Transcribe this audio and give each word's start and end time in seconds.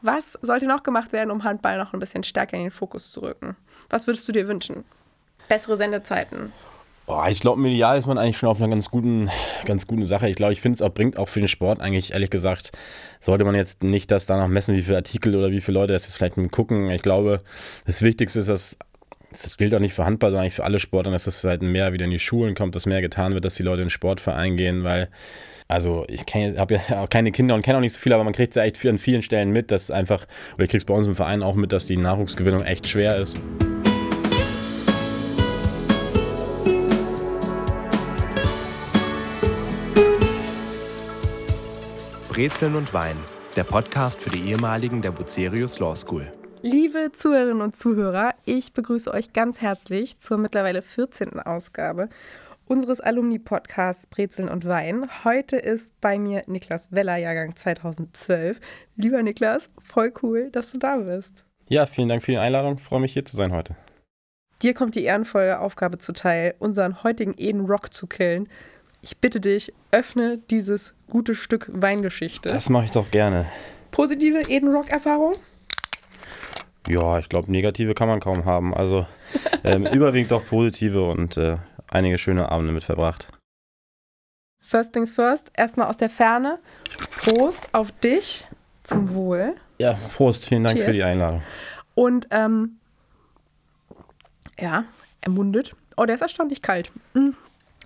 Was 0.00 0.38
sollte 0.42 0.66
noch 0.66 0.82
gemacht 0.82 1.12
werden, 1.12 1.30
um 1.30 1.44
Handball 1.44 1.78
noch 1.78 1.92
ein 1.92 1.98
bisschen 1.98 2.22
stärker 2.22 2.56
in 2.56 2.64
den 2.64 2.70
Fokus 2.70 3.10
zu 3.10 3.20
rücken? 3.20 3.56
Was 3.90 4.06
würdest 4.06 4.28
du 4.28 4.32
dir 4.32 4.46
wünschen? 4.46 4.84
Bessere 5.48 5.76
Sendezeiten? 5.76 6.52
Oh, 7.06 7.24
ich 7.26 7.40
glaube, 7.40 7.60
medial 7.60 7.98
ist 7.98 8.06
man 8.06 8.18
eigentlich 8.18 8.36
schon 8.36 8.50
auf 8.50 8.60
einer 8.60 8.68
ganz 8.68 8.90
guten, 8.90 9.30
ganz 9.64 9.86
guten 9.86 10.06
Sache. 10.06 10.28
Ich 10.28 10.36
glaube, 10.36 10.52
ich 10.52 10.60
finde 10.60 10.74
es 10.74 10.82
auch 10.82 10.92
bringt 10.92 11.16
auch 11.16 11.28
für 11.28 11.40
den 11.40 11.48
Sport 11.48 11.80
eigentlich, 11.80 12.12
ehrlich 12.12 12.28
gesagt, 12.28 12.70
sollte 13.18 13.44
man 13.44 13.54
jetzt 13.54 13.82
nicht 13.82 14.10
das 14.10 14.26
danach 14.26 14.46
messen, 14.46 14.76
wie 14.76 14.82
viele 14.82 14.98
Artikel 14.98 15.34
oder 15.34 15.50
wie 15.50 15.62
viele 15.62 15.78
Leute 15.80 15.94
das 15.94 16.04
jetzt 16.04 16.16
vielleicht 16.16 16.36
gucken. 16.52 16.90
Ich 16.90 17.00
glaube, 17.00 17.40
das 17.86 18.02
Wichtigste 18.02 18.40
ist, 18.40 18.50
dass 18.50 18.76
das 19.30 19.56
gilt 19.56 19.74
auch 19.74 19.80
nicht 19.80 19.94
für 19.94 20.04
Handball, 20.04 20.30
sondern 20.30 20.44
eigentlich 20.44 20.54
für 20.54 20.64
alle 20.64 20.78
Sportarten, 20.78 21.12
dass 21.12 21.26
es 21.26 21.44
halt 21.44 21.62
mehr 21.62 21.92
wieder 21.92 22.04
in 22.04 22.10
die 22.10 22.18
Schulen 22.18 22.54
kommt, 22.54 22.74
dass 22.74 22.86
mehr 22.86 23.00
getan 23.00 23.34
wird, 23.34 23.44
dass 23.44 23.54
die 23.54 23.62
Leute 23.62 23.82
in 23.82 23.86
den 23.86 23.90
Sportverein 23.90 24.56
gehen, 24.56 24.84
weil 24.84 25.08
also 25.68 26.06
ich 26.08 26.22
habe 26.22 26.80
ja 26.88 27.02
auch 27.02 27.10
keine 27.10 27.30
Kinder 27.30 27.54
und 27.54 27.62
kenne 27.62 27.76
auch 27.76 27.82
nicht 27.82 27.92
so 27.92 28.00
viel, 28.00 28.14
aber 28.14 28.24
man 28.24 28.32
kriegt 28.32 28.52
es 28.52 28.56
ja 28.56 28.62
echt 28.62 28.84
an 28.86 28.96
vielen 28.96 29.20
Stellen 29.20 29.50
mit, 29.50 29.70
dass 29.70 29.90
einfach, 29.90 30.24
oder 30.54 30.64
ich 30.64 30.70
kriege 30.70 30.78
es 30.78 30.86
bei 30.86 30.94
uns 30.94 31.06
im 31.06 31.14
Verein 31.14 31.42
auch 31.42 31.54
mit, 31.54 31.72
dass 31.72 31.84
die 31.86 31.98
Nachwuchsgewinnung 31.98 32.62
echt 32.62 32.88
schwer 32.88 33.18
ist. 33.18 33.38
Brezeln 42.30 42.76
und 42.76 42.94
Wein, 42.94 43.16
der 43.56 43.64
Podcast 43.64 44.20
für 44.20 44.30
die 44.30 44.48
ehemaligen 44.50 45.02
der 45.02 45.10
Bucerius 45.10 45.80
Law 45.80 45.94
School. 45.94 46.32
Liebe 46.62 47.10
Zuhörerinnen 47.12 47.60
und 47.60 47.76
Zuhörer, 47.76 48.34
ich 48.44 48.72
begrüße 48.72 49.12
euch 49.12 49.32
ganz 49.32 49.60
herzlich 49.60 50.18
zur 50.18 50.38
mittlerweile 50.38 50.80
14. 50.80 51.40
Ausgabe 51.40 52.08
unseres 52.68 53.00
Alumni-Podcasts 53.00 54.06
Brezeln 54.06 54.48
und 54.48 54.66
Wein. 54.66 55.08
Heute 55.24 55.56
ist 55.56 55.98
bei 56.00 56.18
mir 56.18 56.42
Niklas 56.46 56.92
Weller, 56.92 57.16
Jahrgang 57.16 57.56
2012. 57.56 58.60
Lieber 58.96 59.22
Niklas, 59.22 59.70
voll 59.78 60.12
cool, 60.22 60.50
dass 60.50 60.72
du 60.72 60.78
da 60.78 60.98
bist. 60.98 61.44
Ja, 61.68 61.86
vielen 61.86 62.08
Dank 62.08 62.22
für 62.22 62.32
die 62.32 62.38
Einladung. 62.38 62.76
Ich 62.76 62.82
freue 62.82 63.00
mich 63.00 63.12
hier 63.12 63.24
zu 63.24 63.36
sein 63.36 63.52
heute. 63.52 63.74
Dir 64.62 64.74
kommt 64.74 64.94
die 64.94 65.04
ehrenvolle 65.04 65.60
Aufgabe 65.60 65.98
zuteil, 65.98 66.54
unseren 66.58 67.02
heutigen 67.02 67.34
Eden 67.36 67.66
Rock 67.66 67.92
zu 67.92 68.06
killen. 68.06 68.48
Ich 69.02 69.18
bitte 69.18 69.40
dich, 69.40 69.72
öffne 69.92 70.38
dieses 70.50 70.94
gute 71.08 71.34
Stück 71.34 71.70
Weingeschichte. 71.72 72.48
Das 72.48 72.68
mache 72.68 72.86
ich 72.86 72.90
doch 72.90 73.10
gerne. 73.10 73.46
Positive 73.92 74.42
Eden 74.48 74.74
Rock-Erfahrung? 74.74 75.34
Ja, 76.88 77.18
ich 77.18 77.28
glaube, 77.28 77.52
negative 77.52 77.94
kann 77.94 78.08
man 78.08 78.18
kaum 78.20 78.44
haben. 78.44 78.74
Also 78.74 79.06
ähm, 79.64 79.86
überwiegend 79.86 80.32
doch 80.32 80.44
positive 80.44 81.04
und 81.04 81.36
äh, 81.36 81.58
einige 81.90 82.18
schöne 82.18 82.50
Abende 82.50 82.72
mit 82.72 82.84
verbracht. 82.84 83.28
First 84.60 84.92
things 84.92 85.12
first, 85.12 85.50
erstmal 85.54 85.88
aus 85.88 85.96
der 85.96 86.10
Ferne. 86.10 86.58
Prost 87.16 87.68
auf 87.72 87.92
dich 87.92 88.44
zum 88.82 89.14
Wohl. 89.14 89.54
Ja, 89.78 89.94
Prost, 90.16 90.46
vielen 90.46 90.64
Dank 90.64 90.76
Cheers. 90.76 90.86
für 90.86 90.92
die 90.92 91.04
Einladung. 91.04 91.42
Und 91.94 92.26
ähm, 92.30 92.78
ja, 94.58 94.84
ermundet. 95.20 95.74
Oh, 95.96 96.04
der 96.04 96.16
ist 96.16 96.20
erstaunlich 96.20 96.62
kalt. 96.62 96.90
Mhm. 97.14 97.34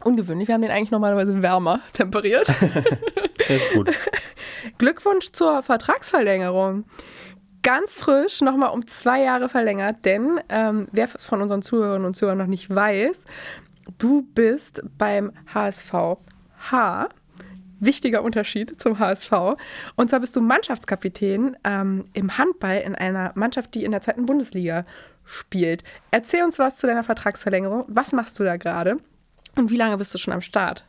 Ungewöhnlich, 0.05 0.49
wir 0.49 0.55
haben 0.55 0.63
den 0.63 0.71
eigentlich 0.71 0.91
normalerweise 0.91 1.41
wärmer 1.43 1.81
temperiert. 1.93 2.49
das 3.39 3.51
ist 3.51 3.73
gut. 3.73 3.91
Glückwunsch 4.79 5.33
zur 5.33 5.63
Vertragsverlängerung. 5.63 6.85
Ganz 7.63 7.95
frisch 7.95 8.41
nochmal 8.41 8.71
um 8.71 8.89
zwei 8.89 9.23
Jahre 9.23 9.49
verlängert, 9.49 10.05
denn 10.05 10.41
ähm, 10.49 10.89
wer 10.91 11.09
es 11.15 11.25
von 11.25 11.41
unseren 11.41 11.63
Zuhörern 11.63 12.05
und 12.05 12.17
Zuhörern 12.17 12.39
noch 12.39 12.47
nicht 12.47 12.75
weiß, 12.75 13.25
du 13.99 14.23
bist 14.35 14.83
beim 14.99 15.33
HSV 15.53 16.19
H. 16.71 17.09
Wichtiger 17.81 18.23
Unterschied 18.23 18.81
zum 18.81 19.01
HSV. 19.01 19.33
Und 19.97 20.11
zwar 20.11 20.21
bist 20.21 20.37
du 20.37 20.41
Mannschaftskapitän 20.41 21.57
ähm, 21.65 22.05
im 22.13 22.39
Handball 22.39 22.79
in 22.79 22.95
einer 22.95 23.33
Mannschaft, 23.35 23.75
die 23.75 23.85
in 23.85 23.91
der 23.91 24.01
zweiten 24.01 24.25
Bundesliga 24.25 24.87
spielt. 25.25 25.83
Erzähl 26.13 26.45
uns 26.45 26.59
was 26.59 26.77
zu 26.77 26.87
deiner 26.87 27.03
Vertragsverlängerung. 27.03 27.85
Was 27.89 28.13
machst 28.13 28.39
du 28.39 28.45
da 28.45 28.57
gerade? 28.57 28.99
Und 29.57 29.71
wie 29.71 29.77
lange 29.77 29.99
bist 29.99 30.15
du 30.15 30.19
schon 30.19 30.33
am 30.33 30.43
Start? 30.43 30.85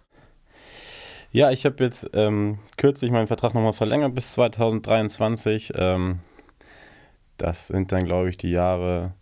Ja, 1.31 1.49
ich 1.49 1.65
habe 1.65 1.83
jetzt 1.83 2.11
ähm, 2.13 2.59
kürzlich 2.77 3.09
meinen 3.09 3.25
Vertrag 3.25 3.55
nochmal 3.55 3.73
verlängert 3.73 4.13
bis 4.13 4.33
2023. 4.33 5.73
Ähm, 5.75 6.19
das 7.37 7.69
sind 7.69 7.91
dann, 7.91 8.05
glaube 8.05 8.29
ich, 8.29 8.37
die 8.37 8.51
Jahre, 8.51 9.15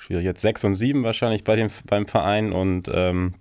schwierig, 0.00 0.24
jetzt 0.24 0.40
sechs 0.40 0.64
und 0.64 0.74
sieben 0.74 1.04
wahrscheinlich 1.04 1.44
bei 1.44 1.56
dem, 1.56 1.68
beim 1.86 2.06
Verein 2.06 2.52
und 2.52 2.90
ähm, 2.92 3.34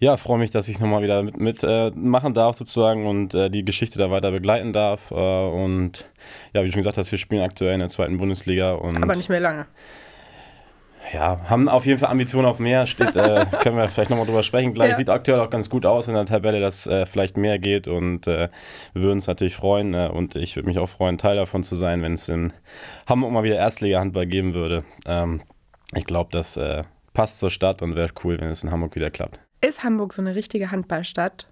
ja, 0.00 0.16
freue 0.16 0.38
mich, 0.38 0.50
dass 0.50 0.68
ich 0.68 0.80
nochmal 0.80 1.02
wieder 1.02 1.22
mitmachen 1.22 1.42
mit, 1.42 1.62
äh, 1.64 2.32
darf 2.32 2.56
sozusagen 2.56 3.06
und 3.06 3.34
äh, 3.34 3.48
die 3.48 3.64
Geschichte 3.64 3.98
da 3.98 4.10
weiter 4.10 4.30
begleiten 4.32 4.72
darf. 4.72 5.10
Äh, 5.10 5.14
und 5.14 6.10
ja, 6.52 6.62
wie 6.62 6.66
du 6.66 6.72
schon 6.72 6.80
gesagt 6.80 6.98
hast, 6.98 7.10
wir 7.10 7.18
spielen 7.18 7.42
aktuell 7.42 7.74
in 7.74 7.80
der 7.80 7.88
zweiten 7.88 8.18
Bundesliga. 8.18 8.72
Und 8.72 9.02
Aber 9.02 9.16
nicht 9.16 9.30
mehr 9.30 9.40
lange 9.40 9.66
ja, 11.12 11.38
haben 11.48 11.68
auf 11.68 11.86
jeden 11.86 11.98
Fall 11.98 12.10
Ambitionen 12.10 12.46
auf 12.46 12.58
mehr. 12.58 12.86
Steht, 12.86 13.16
äh, 13.16 13.46
können 13.62 13.76
wir 13.76 13.88
vielleicht 13.88 14.10
nochmal 14.10 14.26
drüber 14.26 14.42
sprechen. 14.42 14.74
Gleich 14.74 14.90
ja. 14.90 14.96
sieht 14.96 15.10
aktuell 15.10 15.40
auch 15.40 15.50
ganz 15.50 15.68
gut 15.68 15.86
aus 15.86 16.08
in 16.08 16.14
der 16.14 16.24
Tabelle, 16.24 16.60
dass 16.60 16.86
äh, 16.86 17.06
vielleicht 17.06 17.36
mehr 17.36 17.58
geht 17.58 17.88
und 17.88 18.26
äh, 18.26 18.48
wir 18.92 19.02
würden 19.02 19.14
uns 19.14 19.26
natürlich 19.26 19.56
freuen 19.56 19.94
äh, 19.94 20.08
und 20.12 20.36
ich 20.36 20.56
würde 20.56 20.68
mich 20.68 20.78
auch 20.78 20.88
freuen, 20.88 21.18
Teil 21.18 21.36
davon 21.36 21.62
zu 21.62 21.76
sein, 21.76 22.02
wenn 22.02 22.14
es 22.14 22.28
in 22.28 22.52
Hamburg 23.06 23.32
mal 23.32 23.44
wieder 23.44 23.56
Erstliga-Handball 23.56 24.26
geben 24.26 24.54
würde. 24.54 24.84
Ähm, 25.06 25.40
ich 25.94 26.04
glaube, 26.04 26.30
das 26.32 26.56
äh, 26.56 26.84
passt 27.12 27.38
zur 27.38 27.50
Stadt 27.50 27.82
und 27.82 27.96
wäre 27.96 28.10
cool, 28.24 28.40
wenn 28.40 28.48
es 28.48 28.64
in 28.64 28.70
Hamburg 28.70 28.94
wieder 28.96 29.10
klappt. 29.10 29.40
Ist 29.60 29.84
Hamburg 29.84 30.12
so 30.12 30.22
eine 30.22 30.34
richtige 30.34 30.70
Handballstadt? 30.70 31.48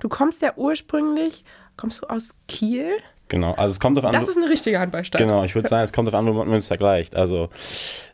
Du 0.00 0.08
kommst 0.08 0.42
ja 0.42 0.52
ursprünglich, 0.56 1.44
kommst 1.76 2.02
du 2.02 2.06
aus 2.06 2.34
Kiel? 2.46 2.90
Genau, 3.28 3.52
also 3.54 3.72
es 3.72 3.80
kommt 3.80 3.98
auf 3.98 4.04
an. 4.04 4.12
Das 4.12 4.28
ist 4.28 4.38
eine 4.38 4.48
richtige 4.48 4.78
Handballstadt. 4.78 5.20
Genau, 5.20 5.44
ich 5.44 5.54
würde 5.54 5.68
sagen, 5.68 5.84
es 5.84 5.92
kommt 5.92 6.08
auf 6.08 6.14
an, 6.14 6.26
wo 6.26 6.32
man 6.32 6.48
Münster 6.48 6.76
gleicht. 6.76 7.14
Also 7.14 7.50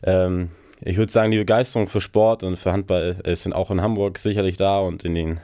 ähm, 0.03 0.49
ich 0.81 0.97
würde 0.97 1.11
sagen, 1.11 1.31
die 1.31 1.37
Begeisterung 1.37 1.87
für 1.87 2.01
Sport 2.01 2.43
und 2.43 2.57
für 2.57 2.73
Handball 2.73 3.17
ist 3.23 3.51
auch 3.53 3.71
in 3.71 3.81
Hamburg 3.81 4.19
sicherlich 4.19 4.57
da 4.57 4.79
und 4.79 5.05
in 5.05 5.15
den 5.15 5.39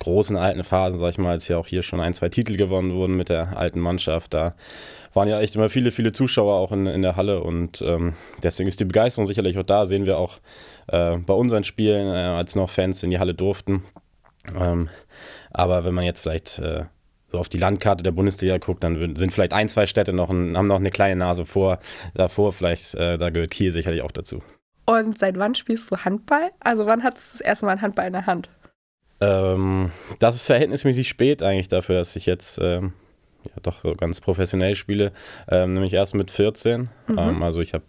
großen 0.00 0.36
alten 0.36 0.64
Phasen, 0.64 0.98
sag 0.98 1.10
ich 1.10 1.18
mal, 1.18 1.30
als 1.30 1.48
ja 1.48 1.56
auch 1.56 1.66
hier 1.66 1.82
schon 1.82 2.00
ein, 2.00 2.14
zwei 2.14 2.28
Titel 2.28 2.56
gewonnen 2.56 2.92
wurden 2.92 3.16
mit 3.16 3.28
der 3.28 3.56
alten 3.56 3.80
Mannschaft, 3.80 4.34
da 4.34 4.54
waren 5.14 5.28
ja 5.28 5.40
echt 5.40 5.54
immer 5.54 5.68
viele, 5.68 5.90
viele 5.90 6.12
Zuschauer 6.12 6.54
auch 6.54 6.72
in, 6.72 6.86
in 6.86 7.02
der 7.02 7.16
Halle 7.16 7.42
und 7.42 7.82
ähm, 7.82 8.14
deswegen 8.42 8.68
ist 8.68 8.80
die 8.80 8.84
Begeisterung 8.84 9.26
sicherlich 9.26 9.58
auch 9.58 9.62
da, 9.62 9.86
sehen 9.86 10.06
wir 10.06 10.18
auch 10.18 10.38
äh, 10.88 11.16
bei 11.16 11.34
unseren 11.34 11.64
Spielen, 11.64 12.08
äh, 12.08 12.18
als 12.18 12.56
noch 12.56 12.70
Fans 12.70 13.02
in 13.02 13.10
die 13.10 13.18
Halle 13.18 13.34
durften. 13.34 13.84
Ähm, 14.58 14.88
aber 15.50 15.84
wenn 15.84 15.94
man 15.94 16.04
jetzt 16.04 16.22
vielleicht 16.22 16.58
äh, 16.58 16.84
so 17.28 17.38
auf 17.38 17.48
die 17.48 17.58
Landkarte 17.58 18.02
der 18.02 18.12
Bundesliga 18.12 18.58
guckt, 18.58 18.82
dann 18.82 18.96
sind 19.16 19.32
vielleicht 19.32 19.52
ein, 19.52 19.68
zwei 19.68 19.86
Städte 19.86 20.12
noch, 20.12 20.30
ein, 20.30 20.56
haben 20.56 20.66
noch 20.66 20.80
eine 20.80 20.90
kleine 20.90 21.16
Nase 21.16 21.44
vor, 21.44 21.78
davor, 22.14 22.52
vielleicht, 22.52 22.94
äh, 22.94 23.18
da 23.18 23.30
gehört 23.30 23.50
Kiel 23.50 23.70
sicherlich 23.70 24.02
auch 24.02 24.12
dazu. 24.12 24.42
Und 24.84 25.18
seit 25.18 25.38
wann 25.38 25.54
spielst 25.54 25.90
du 25.90 25.96
Handball? 25.96 26.50
Also 26.60 26.86
wann 26.86 27.02
hattest 27.02 27.34
du 27.34 27.38
das 27.38 27.46
erste 27.46 27.66
Mal 27.66 27.72
ein 27.72 27.82
Handball 27.82 28.06
in 28.06 28.12
der 28.12 28.26
Hand? 28.26 28.48
Ähm, 29.20 29.92
das 30.18 30.34
ist 30.34 30.46
verhältnismäßig 30.46 31.08
spät 31.08 31.42
eigentlich 31.42 31.68
dafür, 31.68 31.96
dass 31.96 32.16
ich 32.16 32.26
jetzt 32.26 32.58
ähm, 32.60 32.92
ja, 33.44 33.52
doch 33.62 33.80
so 33.80 33.94
ganz 33.94 34.20
professionell 34.20 34.74
spiele. 34.74 35.12
Ähm, 35.48 35.74
nämlich 35.74 35.92
erst 35.92 36.14
mit 36.14 36.30
14. 36.30 36.88
Mhm. 37.06 37.18
Ähm, 37.18 37.42
also 37.42 37.60
ich 37.60 37.74
habe 37.74 37.84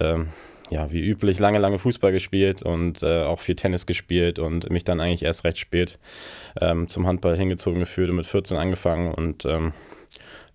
ähm, 0.00 0.28
ja 0.70 0.90
wie 0.90 1.00
üblich 1.00 1.38
lange, 1.38 1.58
lange 1.58 1.78
Fußball 1.78 2.10
gespielt 2.10 2.62
und 2.62 3.02
äh, 3.04 3.22
auch 3.22 3.38
viel 3.38 3.54
Tennis 3.54 3.86
gespielt 3.86 4.40
und 4.40 4.68
mich 4.70 4.82
dann 4.82 5.00
eigentlich 5.00 5.22
erst 5.22 5.44
recht 5.44 5.58
spät 5.58 6.00
ähm, 6.60 6.88
zum 6.88 7.06
Handball 7.06 7.36
hingezogen 7.36 7.78
gefühlt 7.78 8.10
und 8.10 8.16
mit 8.16 8.26
14 8.26 8.58
angefangen. 8.58 9.14
Und 9.14 9.46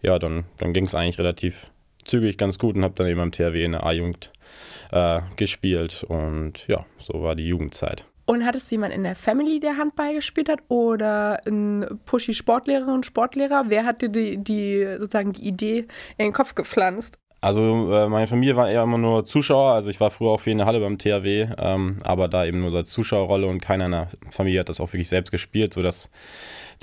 ja, 0.01 0.19
dann, 0.19 0.43
dann 0.57 0.73
ging 0.73 0.85
es 0.85 0.93
eigentlich 0.93 1.17
relativ 1.17 1.71
zügig 2.03 2.37
ganz 2.37 2.59
gut 2.59 2.75
und 2.75 2.83
habe 2.83 2.93
dann 2.95 3.07
eben 3.07 3.19
am 3.19 3.31
THW 3.31 3.63
in 3.63 3.71
der 3.71 3.83
A-Jugend 3.83 4.31
äh, 4.91 5.21
gespielt. 5.35 6.03
Und 6.07 6.67
ja, 6.67 6.85
so 6.97 7.23
war 7.23 7.35
die 7.35 7.47
Jugendzeit. 7.47 8.05
Und 8.27 8.43
hattest 8.43 8.71
du 8.71 8.75
jemanden 8.75 8.97
in 8.97 9.03
der 9.03 9.15
Family, 9.15 9.59
der 9.59 9.77
Handball 9.77 10.15
gespielt 10.15 10.49
hat 10.49 10.59
oder 10.67 11.39
ein 11.45 11.85
pushy 12.05 12.33
Sportlehrerin 12.33 12.89
und 12.89 13.05
Sportlehrer? 13.05 13.65
Wer 13.67 13.85
hat 13.85 14.01
dir 14.01 14.09
die, 14.09 14.37
die, 14.37 14.83
sozusagen 14.97 15.33
die 15.33 15.47
Idee 15.47 15.79
in 16.17 16.25
den 16.25 16.33
Kopf 16.33 16.55
gepflanzt? 16.55 17.19
Also 17.45 17.93
äh, 17.93 18.09
meine 18.09 18.25
Familie 18.25 18.55
war 18.55 18.71
eher 18.71 18.81
immer 18.81 18.97
nur 18.97 19.23
Zuschauer, 19.23 19.73
also 19.73 19.91
ich 19.91 19.99
war 19.99 20.09
früher 20.09 20.31
auch 20.31 20.39
viel 20.39 20.53
in 20.53 20.57
der 20.57 20.65
Halle 20.65 20.79
beim 20.79 20.97
THW, 20.97 21.47
ähm, 21.59 21.99
aber 22.03 22.27
da 22.27 22.43
eben 22.43 22.61
nur 22.61 22.73
als 22.73 22.89
Zuschauerrolle 22.89 23.45
und 23.45 23.61
keiner 23.61 23.85
in 23.85 23.91
der 23.91 24.09
Familie 24.31 24.61
hat 24.61 24.69
das 24.69 24.79
auch 24.79 24.91
wirklich 24.91 25.09
selbst 25.09 25.29
gespielt, 25.29 25.71
sodass 25.71 26.09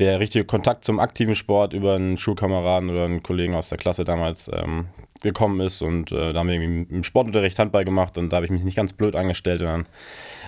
der 0.05 0.21
richtige 0.21 0.45
Kontakt 0.45 0.85
zum 0.85 1.01
aktiven 1.01 1.35
Sport 1.35 1.73
über 1.73 1.95
einen 1.95 2.17
Schulkameraden 2.17 2.91
oder 2.91 3.05
einen 3.05 3.23
Kollegen 3.23 3.55
aus 3.55 3.69
der 3.69 3.79
Klasse 3.79 4.05
damals 4.05 4.51
ähm, 4.53 4.87
gekommen 5.23 5.61
ist 5.61 5.83
und 5.83 6.13
äh, 6.13 6.33
da 6.33 6.41
haben 6.41 6.49
wir 6.49 6.61
irgendwie 6.61 6.95
im 6.95 7.05
Sportunterricht 7.05 7.59
Handball 7.59 7.85
gemacht 7.85 8.19
und 8.19 8.31
da 8.31 8.37
habe 8.37 8.47
ich 8.47 8.53
mich 8.53 8.65
nicht 8.65 8.77
ganz 8.77 8.93
blöd 8.93 9.15
angestellt 9.15 9.61
und 9.61 9.67
dann 9.69 9.87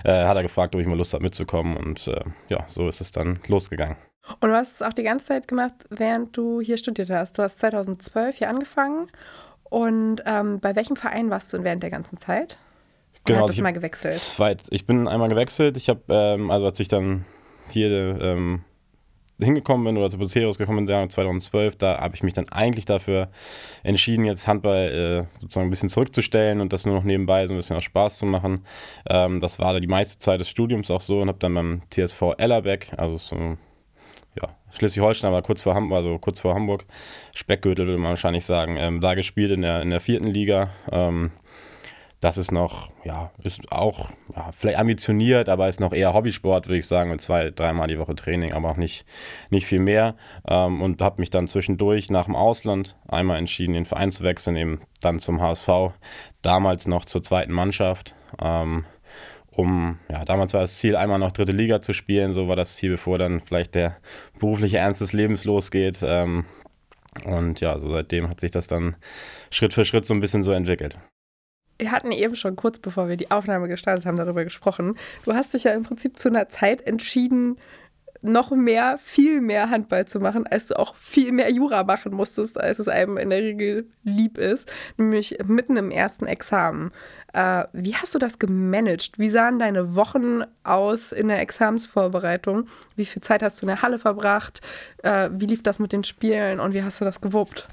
äh, 0.03 0.25
hat 0.25 0.35
er 0.35 0.43
gefragt, 0.43 0.75
ob 0.75 0.81
ich 0.81 0.87
mal 0.87 0.97
Lust 0.97 1.13
habe 1.13 1.23
mitzukommen 1.23 1.77
und 1.77 2.07
äh, 2.07 2.21
ja, 2.49 2.63
so 2.67 2.87
ist 2.87 3.01
es 3.01 3.11
dann 3.11 3.39
losgegangen. 3.47 3.97
Und 4.41 4.49
du 4.49 4.55
hast 4.55 4.75
es 4.75 4.81
auch 4.81 4.93
die 4.93 5.03
ganze 5.03 5.27
Zeit 5.27 5.47
gemacht, 5.47 5.73
während 5.89 6.35
du 6.35 6.59
hier 6.59 6.77
studiert 6.77 7.09
hast. 7.09 7.37
Du 7.37 7.43
hast 7.43 7.59
2012 7.59 8.37
hier 8.37 8.49
angefangen 8.49 9.07
und 9.63 10.23
ähm, 10.25 10.59
bei 10.59 10.75
welchem 10.75 10.95
Verein 10.95 11.29
warst 11.29 11.53
du 11.53 11.63
während 11.63 11.83
der 11.83 11.91
ganzen 11.91 12.17
Zeit? 12.17 12.57
Und 13.19 13.25
genau, 13.25 13.43
also 13.43 13.55
du 13.55 13.61
mal 13.61 13.71
gewechselt? 13.71 14.15
Zweit, 14.15 14.63
ich 14.69 14.85
bin 14.85 15.07
einmal 15.07 15.29
gewechselt. 15.29 15.77
Ich 15.77 15.89
habe, 15.89 16.01
ähm, 16.09 16.51
also 16.51 16.65
als 16.65 16.79
ich 16.79 16.87
dann 16.87 17.25
hier 17.69 18.19
ähm, 18.21 18.63
hingekommen 19.39 19.85
bin 19.85 19.97
oder 19.97 20.09
zu 20.09 20.17
Bucerius 20.17 20.57
gekommen 20.57 20.85
bin, 20.85 21.09
2012, 21.09 21.75
da 21.75 21.99
habe 21.99 22.15
ich 22.15 22.23
mich 22.23 22.33
dann 22.33 22.47
eigentlich 22.49 22.85
dafür 22.85 23.29
entschieden, 23.83 24.25
jetzt 24.25 24.47
Handball 24.47 25.27
äh, 25.35 25.41
sozusagen 25.41 25.67
ein 25.67 25.69
bisschen 25.69 25.89
zurückzustellen 25.89 26.61
und 26.61 26.71
das 26.71 26.85
nur 26.85 26.95
noch 26.95 27.03
nebenbei 27.03 27.45
so 27.47 27.53
ein 27.53 27.57
bisschen 27.57 27.75
aus 27.75 27.83
Spaß 27.83 28.19
zu 28.19 28.25
machen. 28.25 28.65
Ähm, 29.09 29.41
das 29.41 29.59
war 29.59 29.73
da 29.73 29.79
die 29.79 29.87
meiste 29.87 30.19
Zeit 30.19 30.39
des 30.39 30.49
Studiums 30.49 30.89
auch 30.89 31.01
so 31.01 31.19
und 31.19 31.27
habe 31.27 31.39
dann 31.39 31.53
beim 31.53 31.81
TSV 31.89 32.33
Ellerbeck, 32.37 32.93
also 32.97 33.17
so 33.17 33.57
ja, 34.41 34.49
Schleswig-Holstein, 34.71 35.29
aber 35.29 35.41
kurz 35.41 35.61
vor 35.61 35.75
Hamburg, 35.75 35.97
also 35.97 36.17
kurz 36.17 36.39
vor 36.39 36.55
Hamburg, 36.55 36.85
Speckgürtel 37.35 37.87
würde 37.87 37.99
man 37.99 38.09
wahrscheinlich 38.09 38.45
sagen, 38.45 38.75
ähm, 38.77 39.01
da 39.01 39.15
gespielt 39.15 39.51
in 39.51 39.61
der, 39.61 39.81
in 39.81 39.89
der 39.89 39.99
vierten 40.01 40.27
Liga. 40.27 40.69
Ähm, 40.91 41.31
das 42.25 42.39
ist 42.39 42.51
noch, 42.51 42.89
ja, 43.03 43.29
ist 43.43 43.71
auch 43.71 44.09
ja, 44.35 44.51
vielleicht 44.51 44.79
ambitioniert, 44.79 45.47
aber 45.47 45.69
ist 45.69 45.79
noch 45.79 45.93
eher 45.93 46.15
Hobbysport, 46.15 46.65
würde 46.65 46.79
ich 46.79 46.87
sagen, 46.87 47.11
mit 47.11 47.21
zwei, 47.21 47.51
dreimal 47.51 47.87
die 47.87 47.99
Woche 47.99 48.15
Training, 48.15 48.55
aber 48.55 48.71
auch 48.71 48.77
nicht, 48.77 49.05
nicht 49.51 49.67
viel 49.67 49.77
mehr. 49.77 50.15
Ähm, 50.47 50.81
und 50.81 51.03
habe 51.03 51.21
mich 51.21 51.29
dann 51.29 51.45
zwischendurch 51.45 52.09
nach 52.09 52.25
dem 52.25 52.35
Ausland 52.35 52.95
einmal 53.07 53.37
entschieden, 53.37 53.73
den 53.73 53.85
Verein 53.85 54.09
zu 54.09 54.23
wechseln, 54.23 54.55
eben 54.55 54.79
dann 55.01 55.19
zum 55.19 55.39
HSV, 55.39 55.69
damals 56.41 56.87
noch 56.87 57.05
zur 57.05 57.21
zweiten 57.21 57.53
Mannschaft. 57.53 58.15
Ähm, 58.41 58.85
um, 59.51 59.99
ja, 60.11 60.25
damals 60.25 60.55
war 60.55 60.61
das 60.61 60.79
Ziel, 60.79 60.95
einmal 60.95 61.19
noch 61.19 61.31
dritte 61.31 61.51
Liga 61.51 61.79
zu 61.79 61.93
spielen. 61.93 62.33
So 62.33 62.47
war 62.47 62.55
das 62.55 62.75
Ziel, 62.75 62.89
bevor 62.89 63.19
dann 63.19 63.39
vielleicht 63.39 63.75
der 63.75 63.97
berufliche 64.39 64.79
Ernst 64.79 64.99
des 64.99 65.13
Lebens 65.13 65.45
losgeht. 65.45 66.03
Ähm, 66.03 66.45
und 67.23 67.61
ja, 67.61 67.77
so 67.77 67.91
seitdem 67.91 68.27
hat 68.27 68.39
sich 68.39 68.49
das 68.49 68.65
dann 68.65 68.95
Schritt 69.51 69.73
für 69.75 69.85
Schritt 69.85 70.07
so 70.07 70.15
ein 70.15 70.21
bisschen 70.21 70.41
so 70.41 70.53
entwickelt. 70.53 70.97
Wir 71.77 71.91
hatten 71.91 72.11
eben 72.11 72.35
schon 72.35 72.55
kurz 72.55 72.79
bevor 72.79 73.09
wir 73.09 73.17
die 73.17 73.31
Aufnahme 73.31 73.67
gestartet 73.67 74.05
haben 74.05 74.15
darüber 74.15 74.43
gesprochen. 74.43 74.97
Du 75.25 75.33
hast 75.33 75.53
dich 75.53 75.65
ja 75.65 75.71
im 75.71 75.83
Prinzip 75.83 76.17
zu 76.17 76.29
einer 76.29 76.47
Zeit 76.49 76.85
entschieden, 76.87 77.57
noch 78.25 78.51
mehr, 78.51 78.97
viel 78.97 79.39
mehr 79.41 79.69
Handball 79.69 80.05
zu 80.05 80.19
machen, 80.19 80.45
als 80.47 80.67
du 80.67 80.79
auch 80.79 80.95
viel 80.95 81.31
mehr 81.31 81.51
Jura 81.51 81.83
machen 81.83 82.13
musstest, 82.13 82.59
als 82.59 82.79
es 82.79 82.87
einem 82.87 83.17
in 83.17 83.29
der 83.29 83.39
Regel 83.39 83.87
lieb 84.03 84.37
ist, 84.37 84.71
nämlich 84.97 85.37
mitten 85.45 85.77
im 85.77 85.91
ersten 85.91 86.25
Examen. 86.25 86.91
Äh, 87.33 87.65
wie 87.73 87.95
hast 87.95 88.15
du 88.15 88.19
das 88.19 88.39
gemanagt? 88.39 89.19
Wie 89.19 89.29
sahen 89.29 89.59
deine 89.59 89.95
Wochen 89.95 90.41
aus 90.63 91.11
in 91.11 91.27
der 91.27 91.39
Examensvorbereitung? 91.39 92.67
Wie 92.95 93.05
viel 93.05 93.21
Zeit 93.21 93.43
hast 93.43 93.61
du 93.61 93.65
in 93.65 93.67
der 93.67 93.81
Halle 93.81 93.99
verbracht? 93.99 94.61
Äh, 95.03 95.29
wie 95.33 95.45
lief 95.45 95.63
das 95.63 95.79
mit 95.79 95.91
den 95.91 96.03
Spielen 96.03 96.59
und 96.59 96.73
wie 96.73 96.83
hast 96.83 96.99
du 96.99 97.05
das 97.05 97.21
gewuppt? 97.21 97.67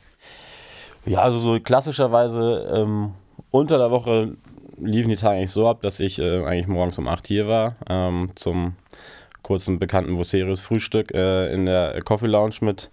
Ja, 1.04 1.22
also 1.22 1.40
so 1.40 1.58
klassischerweise 1.58 2.70
ähm, 2.72 3.12
unter 3.52 3.78
der 3.78 3.92
Woche 3.92 4.36
liefen 4.80 5.10
die 5.10 5.16
Tage 5.16 5.38
eigentlich 5.38 5.52
so 5.52 5.68
ab, 5.68 5.82
dass 5.82 6.00
ich 6.00 6.18
äh, 6.18 6.44
eigentlich 6.44 6.66
morgens 6.66 6.98
um 6.98 7.06
8 7.06 7.28
hier 7.28 7.46
war, 7.46 7.76
ähm, 7.88 8.30
zum 8.34 8.74
kurzen 9.42 9.78
bekannten 9.78 10.16
Vocerius 10.16 10.60
Frühstück 10.60 11.12
äh, 11.12 11.52
in 11.52 11.66
der 11.66 12.00
Coffee 12.02 12.26
Lounge 12.26 12.56
mit 12.60 12.90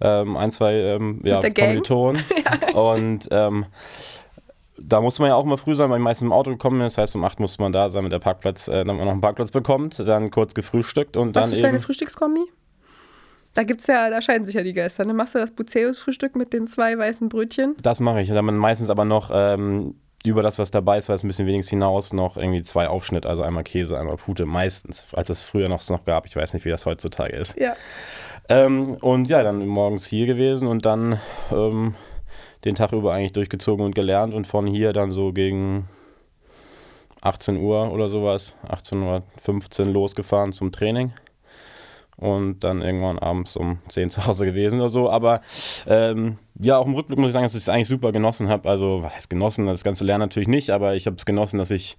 ähm, 0.00 0.36
ein, 0.36 0.52
zwei 0.52 0.74
ähm, 0.74 1.20
ja, 1.24 1.40
Kommilitonen. 1.40 2.22
ja. 2.72 2.80
Und 2.80 3.28
ähm, 3.30 3.66
da 4.76 5.00
musste 5.00 5.22
man 5.22 5.30
ja 5.30 5.36
auch 5.36 5.44
immer 5.44 5.56
früh 5.56 5.74
sein, 5.74 5.88
weil 5.90 5.98
ich 5.98 6.04
meistens 6.04 6.26
im 6.26 6.32
Auto 6.32 6.50
gekommen 6.50 6.78
bin. 6.78 6.86
Das 6.86 6.98
heißt, 6.98 7.14
um 7.16 7.24
8 7.24 7.40
musste 7.40 7.62
man 7.62 7.72
da 7.72 7.90
sein, 7.90 8.02
mit 8.02 8.12
der 8.12 8.18
Parkplatz, 8.18 8.68
äh, 8.68 8.84
damit 8.84 8.96
man 8.96 9.04
noch 9.04 9.12
einen 9.12 9.20
Parkplatz 9.20 9.50
bekommt. 9.50 9.98
Dann 10.00 10.30
kurz 10.30 10.54
gefrühstückt 10.54 11.16
und 11.16 11.28
Was 11.28 11.32
dann. 11.32 11.42
Was 11.42 11.52
ist 11.52 11.62
deine 11.62 11.80
Frühstückskombi? 11.80 12.40
Da 13.54 13.62
gibt's 13.62 13.86
ja, 13.86 14.10
da 14.10 14.20
scheiden 14.20 14.44
sich 14.44 14.56
ja 14.56 14.62
die 14.62 14.72
Geister. 14.72 15.04
Ne? 15.04 15.14
Machst 15.14 15.36
du 15.36 15.38
das 15.38 15.52
Buceus-Frühstück 15.52 16.34
mit 16.34 16.52
den 16.52 16.66
zwei 16.66 16.98
weißen 16.98 17.28
Brötchen? 17.28 17.76
Das 17.80 18.00
mache 18.00 18.20
ich. 18.20 18.28
Dann 18.28 18.44
meistens 18.56 18.90
aber 18.90 19.04
noch 19.04 19.30
ähm, 19.32 19.94
über 20.24 20.42
das, 20.42 20.58
was 20.58 20.72
dabei 20.72 20.98
ist, 20.98 21.08
weil 21.08 21.14
es 21.14 21.22
ein 21.22 21.28
bisschen 21.28 21.46
wenigstens 21.46 21.70
hinaus 21.70 22.12
noch 22.12 22.36
irgendwie 22.36 22.62
zwei 22.62 22.88
Aufschnitte, 22.88 23.28
also 23.28 23.42
einmal 23.42 23.62
Käse, 23.62 23.98
einmal 23.98 24.16
Pute, 24.16 24.44
meistens, 24.44 25.06
als 25.12 25.30
es 25.30 25.40
früher 25.40 25.68
noch, 25.68 25.88
noch 25.88 26.04
gab. 26.04 26.26
Ich 26.26 26.34
weiß 26.34 26.52
nicht, 26.54 26.64
wie 26.64 26.70
das 26.70 26.84
heutzutage 26.84 27.36
ist. 27.36 27.56
Ja. 27.58 27.74
Ähm, 28.48 28.96
und 29.00 29.28
ja, 29.28 29.42
dann 29.42 29.66
morgens 29.66 30.06
hier 30.06 30.26
gewesen 30.26 30.66
und 30.66 30.84
dann 30.84 31.20
ähm, 31.52 31.94
den 32.64 32.74
Tag 32.74 32.92
über 32.92 33.12
eigentlich 33.12 33.32
durchgezogen 33.34 33.84
und 33.84 33.94
gelernt 33.94 34.34
und 34.34 34.46
von 34.46 34.66
hier 34.66 34.92
dann 34.92 35.12
so 35.12 35.32
gegen 35.32 35.88
18 37.20 37.56
Uhr 37.56 37.92
oder 37.92 38.08
sowas, 38.08 38.54
18.15 38.68 39.80
Uhr 39.80 39.86
losgefahren 39.86 40.52
zum 40.52 40.72
Training 40.72 41.12
und 42.16 42.60
dann 42.60 42.82
irgendwann 42.82 43.18
abends 43.18 43.56
um 43.56 43.78
10 43.88 44.10
zu 44.10 44.26
Hause 44.26 44.46
gewesen 44.46 44.80
oder 44.80 44.88
so. 44.88 45.10
Aber 45.10 45.40
ähm, 45.86 46.38
ja, 46.60 46.78
auch 46.78 46.86
im 46.86 46.94
Rückblick 46.94 47.18
muss 47.18 47.28
ich 47.28 47.32
sagen, 47.32 47.44
dass 47.44 47.54
ich 47.54 47.62
es 47.62 47.68
eigentlich 47.68 47.88
super 47.88 48.12
genossen 48.12 48.48
habe. 48.48 48.68
Also, 48.68 49.02
was 49.02 49.14
heißt 49.14 49.30
genossen? 49.30 49.66
Das 49.66 49.82
ganze 49.82 50.04
Lernen 50.04 50.20
natürlich 50.20 50.48
nicht, 50.48 50.70
aber 50.70 50.94
ich 50.94 51.06
habe 51.06 51.16
es 51.16 51.26
genossen, 51.26 51.58
dass 51.58 51.70
ich 51.70 51.96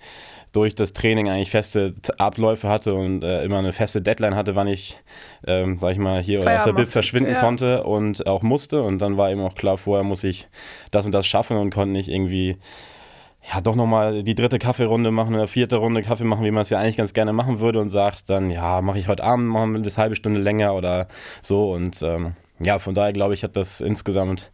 durch 0.54 0.76
das 0.76 0.94
Training 0.94 1.30
eigentlich 1.30 1.52
feste 1.52 1.94
Abläufe 2.18 2.70
hatte 2.70 2.94
und 2.94 3.24
äh, 3.24 3.44
immer 3.44 3.60
eine 3.60 3.74
feste 3.74 4.02
Deadline 4.02 4.36
hatte, 4.36 4.56
wann 4.56 4.68
ich, 4.68 4.98
ähm, 5.46 5.78
sag 5.78 5.92
ich 5.92 5.98
mal, 5.98 6.22
hier 6.22 6.42
Feierabend 6.42 6.60
aus 6.60 6.66
der 6.66 6.84
Bib 6.84 6.92
verschwinden 6.92 7.34
ja. 7.34 7.42
konnte 7.42 7.84
und 7.84 8.26
auch 8.26 8.42
musste. 8.42 8.82
Und 8.82 9.00
dann 9.00 9.18
war 9.18 9.30
eben 9.30 9.42
auch 9.42 9.56
klar, 9.56 9.78
vorher 9.78 10.06
muss 10.06 10.24
ich 10.24 10.48
das 10.92 11.06
und 11.06 11.12
das 11.12 11.28
schaffen 11.28 11.58
und 11.58 11.74
konnte 11.74 11.92
nicht 11.92 12.08
irgendwie 12.08 12.58
ja, 13.54 13.62
doch 13.62 13.76
nochmal 13.76 14.24
die 14.24 14.36
dritte 14.36 14.58
Kaffeerunde 14.58 15.12
machen 15.12 15.36
oder 15.36 15.48
vierte 15.48 15.76
Runde 15.78 16.02
Kaffee 16.02 16.24
machen, 16.24 16.44
wie 16.44 16.52
man 16.52 16.64
es 16.64 16.70
ja 16.70 16.80
eigentlich 16.80 16.98
ganz 16.98 17.14
gerne 17.14 17.34
machen 17.34 17.60
würde 17.60 17.80
und 17.80 17.90
sagt 17.90 18.30
dann, 18.30 18.50
ja, 18.50 18.82
mache 18.82 18.98
ich 18.98 19.08
heute 19.08 19.24
Abend, 19.24 19.48
machen 19.48 19.74
wir 19.74 19.82
das 19.82 19.98
halbe 19.98 20.16
Stunde 20.16 20.40
länger 20.40 20.74
oder 20.74 21.08
so. 21.42 21.72
Und 21.72 22.02
ähm, 22.02 22.34
ja, 22.60 22.80
von 22.80 22.96
daher 22.96 23.14
glaube 23.14 23.34
ich, 23.34 23.44
hat 23.44 23.56
das 23.56 23.82
insgesamt 23.82 24.52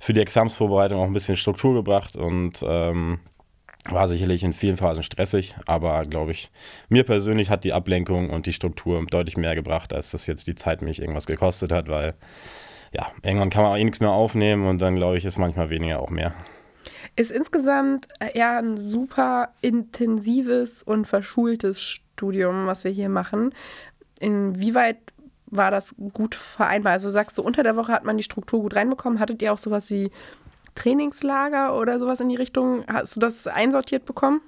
für 0.00 0.12
die 0.12 0.20
Examsvorbereitung 0.20 1.00
auch 1.00 1.06
ein 1.06 1.12
bisschen 1.12 1.36
Struktur 1.36 1.74
gebracht 1.74 2.16
und 2.16 2.64
ähm, 2.66 3.20
war 3.88 4.08
sicherlich 4.08 4.42
in 4.42 4.52
vielen 4.52 4.76
Phasen 4.76 5.02
stressig, 5.02 5.56
aber 5.66 6.04
glaube 6.04 6.32
ich, 6.32 6.50
mir 6.88 7.04
persönlich 7.04 7.50
hat 7.50 7.64
die 7.64 7.72
Ablenkung 7.72 8.30
und 8.30 8.46
die 8.46 8.52
Struktur 8.52 9.04
deutlich 9.10 9.36
mehr 9.36 9.54
gebracht, 9.54 9.92
als 9.92 10.10
das 10.10 10.26
jetzt 10.26 10.46
die 10.46 10.54
Zeit 10.54 10.82
mich 10.82 11.00
irgendwas 11.00 11.26
gekostet 11.26 11.72
hat, 11.72 11.88
weil 11.88 12.14
ja, 12.92 13.06
irgendwann 13.22 13.50
kann 13.50 13.62
man 13.62 13.72
auch 13.72 13.76
eh 13.76 13.84
nichts 13.84 14.00
mehr 14.00 14.10
aufnehmen 14.10 14.66
und 14.66 14.80
dann 14.80 14.96
glaube 14.96 15.18
ich, 15.18 15.24
ist 15.24 15.38
manchmal 15.38 15.70
weniger 15.70 16.00
auch 16.00 16.10
mehr. 16.10 16.32
Ist 17.14 17.30
insgesamt 17.30 18.08
eher 18.32 18.58
ein 18.58 18.76
super 18.78 19.50
intensives 19.60 20.82
und 20.82 21.06
verschultes 21.06 21.80
Studium, 21.80 22.66
was 22.66 22.84
wir 22.84 22.90
hier 22.90 23.08
machen. 23.08 23.54
Inwieweit 24.18 24.98
war 25.46 25.70
das 25.70 25.94
gut 26.14 26.34
vereinbar? 26.34 26.94
Also 26.94 27.10
sagst 27.10 27.36
du, 27.36 27.42
unter 27.42 27.62
der 27.62 27.76
Woche 27.76 27.92
hat 27.92 28.04
man 28.04 28.16
die 28.16 28.22
Struktur 28.22 28.62
gut 28.62 28.74
reinbekommen. 28.74 29.20
Hattet 29.20 29.42
ihr 29.42 29.52
auch 29.52 29.58
sowas 29.58 29.90
wie 29.90 30.10
Trainingslager 30.74 31.76
oder 31.76 31.98
sowas 31.98 32.20
in 32.20 32.30
die 32.30 32.36
Richtung? 32.36 32.84
Hast 32.88 33.16
du 33.16 33.20
das 33.20 33.46
einsortiert 33.46 34.06
bekommen? 34.06 34.40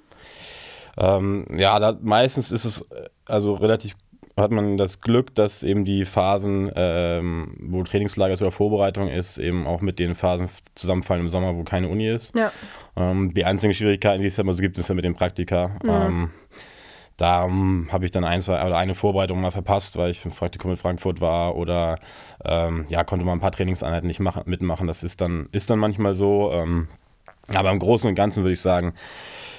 Ähm, 0.97 1.45
ja, 1.55 1.77
da, 1.79 1.97
meistens 2.01 2.51
ist 2.51 2.65
es 2.65 2.81
äh, 2.81 3.09
also 3.25 3.53
relativ 3.53 3.95
hat 4.37 4.51
man 4.51 4.77
das 4.77 4.99
Glück, 4.99 5.33
dass 5.33 5.63
eben 5.63 5.85
die 5.85 6.03
Phasen, 6.03 6.69
ähm, 6.75 7.55
wo 7.59 7.83
Trainingslager 7.83 8.33
ist 8.33 8.41
oder 8.41 8.51
Vorbereitung 8.51 9.07
ist, 9.07 9.37
eben 9.37 9.65
auch 9.65 9.81
mit 9.81 9.97
den 9.97 10.13
Phasen 10.13 10.49
zusammenfallen 10.75 11.23
im 11.23 11.29
Sommer, 11.29 11.55
wo 11.55 11.63
keine 11.63 11.87
Uni 11.87 12.09
ist. 12.09 12.35
Ja. 12.35 12.51
Ähm, 12.97 13.33
die 13.33 13.45
einzigen 13.45 13.73
Schwierigkeiten, 13.73 14.21
die 14.21 14.27
es 14.27 14.37
immer 14.37 14.53
so 14.53 14.61
gibt, 14.61 14.77
ist 14.77 14.89
ja 14.89 14.95
mit 14.95 15.05
dem 15.05 15.15
Praktika. 15.15 15.69
Mhm. 15.83 15.89
Ähm, 15.89 16.29
da 17.17 17.43
um, 17.43 17.87
habe 17.93 18.03
ich 18.03 18.11
dann 18.11 18.25
ein, 18.25 18.41
zwei, 18.41 18.61
oder 18.65 18.77
eine 18.77 18.93
Vorbereitung 18.93 19.39
mal 19.39 19.51
verpasst, 19.51 19.95
weil 19.95 20.11
ich 20.11 20.25
im 20.25 20.31
Praktikum 20.31 20.71
in 20.71 20.77
Frankfurt 20.77 21.21
war 21.21 21.55
oder 21.55 21.97
ähm, 22.43 22.85
ja, 22.89 23.05
konnte 23.05 23.25
mal 23.25 23.31
ein 23.31 23.39
paar 23.39 23.53
Trainingseinheiten 23.53 24.07
nicht 24.07 24.19
machen, 24.19 24.43
mitmachen. 24.47 24.87
Das 24.87 25.01
ist 25.01 25.21
dann, 25.21 25.47
ist 25.53 25.69
dann 25.69 25.79
manchmal 25.79 26.13
so. 26.13 26.51
Ähm, 26.51 26.89
aber 27.53 27.71
im 27.71 27.79
Großen 27.79 28.09
und 28.09 28.15
Ganzen 28.15 28.43
würde 28.43 28.53
ich 28.53 28.61
sagen, 28.61 28.93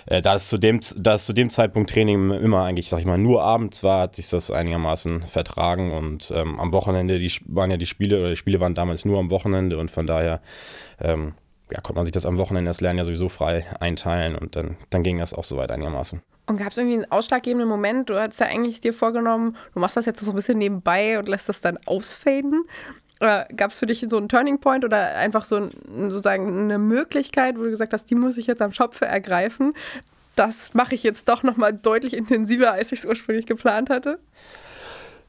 äh, 0.07 0.23
da 0.23 0.35
es 0.35 0.49
zu 0.49 0.59
dem, 0.59 0.81
da 0.97 1.15
es 1.15 1.25
zu 1.27 1.33
dem 1.33 1.51
Zeitpunkt 1.51 1.91
Training 1.91 2.31
immer 2.31 2.65
eigentlich, 2.65 2.89
sag 2.89 3.01
ich 3.01 3.07
mal, 3.07 3.19
nur 3.19 3.43
abends 3.43 3.83
war, 3.83 4.03
hat 4.03 4.17
sich 4.17 4.29
das 4.31 4.51
einigermaßen 4.51 5.23
vertragen 5.23 5.93
und 5.93 6.33
ähm, 6.35 6.59
am 6.59 6.73
Wochenende 6.73 7.19
die, 7.19 7.33
waren 7.47 7.71
ja 7.71 7.77
die 7.77 7.87
Spiele, 7.87 8.21
oder 8.21 8.31
die 8.31 8.37
Spiele 8.37 8.61
waren 8.61 8.75
damals 8.75 9.05
nur 9.05 9.19
am 9.19 9.31
Wochenende 9.31 9.79
und 9.79 9.91
von 9.91 10.07
daher 10.07 10.41
ähm, 11.01 11.35
ja, 11.71 11.81
konnte 11.81 11.99
man 11.99 12.07
sich 12.07 12.13
das 12.13 12.27
am 12.27 12.39
Wochenende 12.39 12.69
das 12.69 12.81
Lernen 12.81 12.99
ja 12.99 13.05
sowieso 13.05 13.29
frei 13.29 13.67
einteilen 13.81 14.37
und 14.37 14.57
dann, 14.57 14.77
dann 14.91 15.03
ging 15.03 15.19
das 15.19 15.35
auch 15.35 15.45
soweit 15.45 15.71
einigermaßen. 15.71 16.23
Und 16.49 16.59
gab 16.59 16.69
es 16.69 16.79
irgendwie 16.79 16.95
einen 16.97 17.11
ausschlaggebenden 17.11 17.69
Moment? 17.69 18.09
Du 18.09 18.15
hast 18.15 18.39
ja 18.39 18.47
eigentlich 18.47 18.81
dir 18.81 18.93
vorgenommen, 18.93 19.57
du 19.75 19.81
machst 19.81 19.97
das 19.97 20.07
jetzt 20.07 20.21
so 20.21 20.31
ein 20.31 20.37
bisschen 20.37 20.59
nebenbei 20.59 21.19
und 21.19 21.29
lässt 21.29 21.49
das 21.49 21.61
dann 21.61 21.77
ausfaden. 21.87 22.65
Gab 23.19 23.71
es 23.71 23.79
für 23.79 23.87
dich 23.87 24.05
so 24.09 24.19
einen 24.19 24.29
Turning 24.29 24.61
Point 24.61 24.85
oder 24.85 25.17
einfach 25.17 25.45
so 25.45 25.57
ein, 25.57 25.71
sozusagen 26.11 26.65
eine 26.65 26.79
Möglichkeit, 26.79 27.57
wo 27.59 27.63
du 27.63 27.71
gesagt 27.71 27.93
hast, 27.93 28.11
die 28.11 28.15
muss 28.15 28.37
ich 28.37 28.47
jetzt 28.47 28.61
am 28.61 28.73
Schopfe 28.73 29.07
ergreifen? 29.07 29.73
Das 30.35 30.75
mache 30.75 30.95
ich 30.95 31.03
jetzt 31.03 31.29
doch 31.29 31.43
nochmal 31.43 31.73
deutlich 31.73 32.15
intensiver, 32.15 32.73
als 32.73 32.93
ich 32.93 33.01
es 33.01 33.07
ursprünglich 33.07 33.47
geplant 33.47 33.89
hatte? 33.89 34.19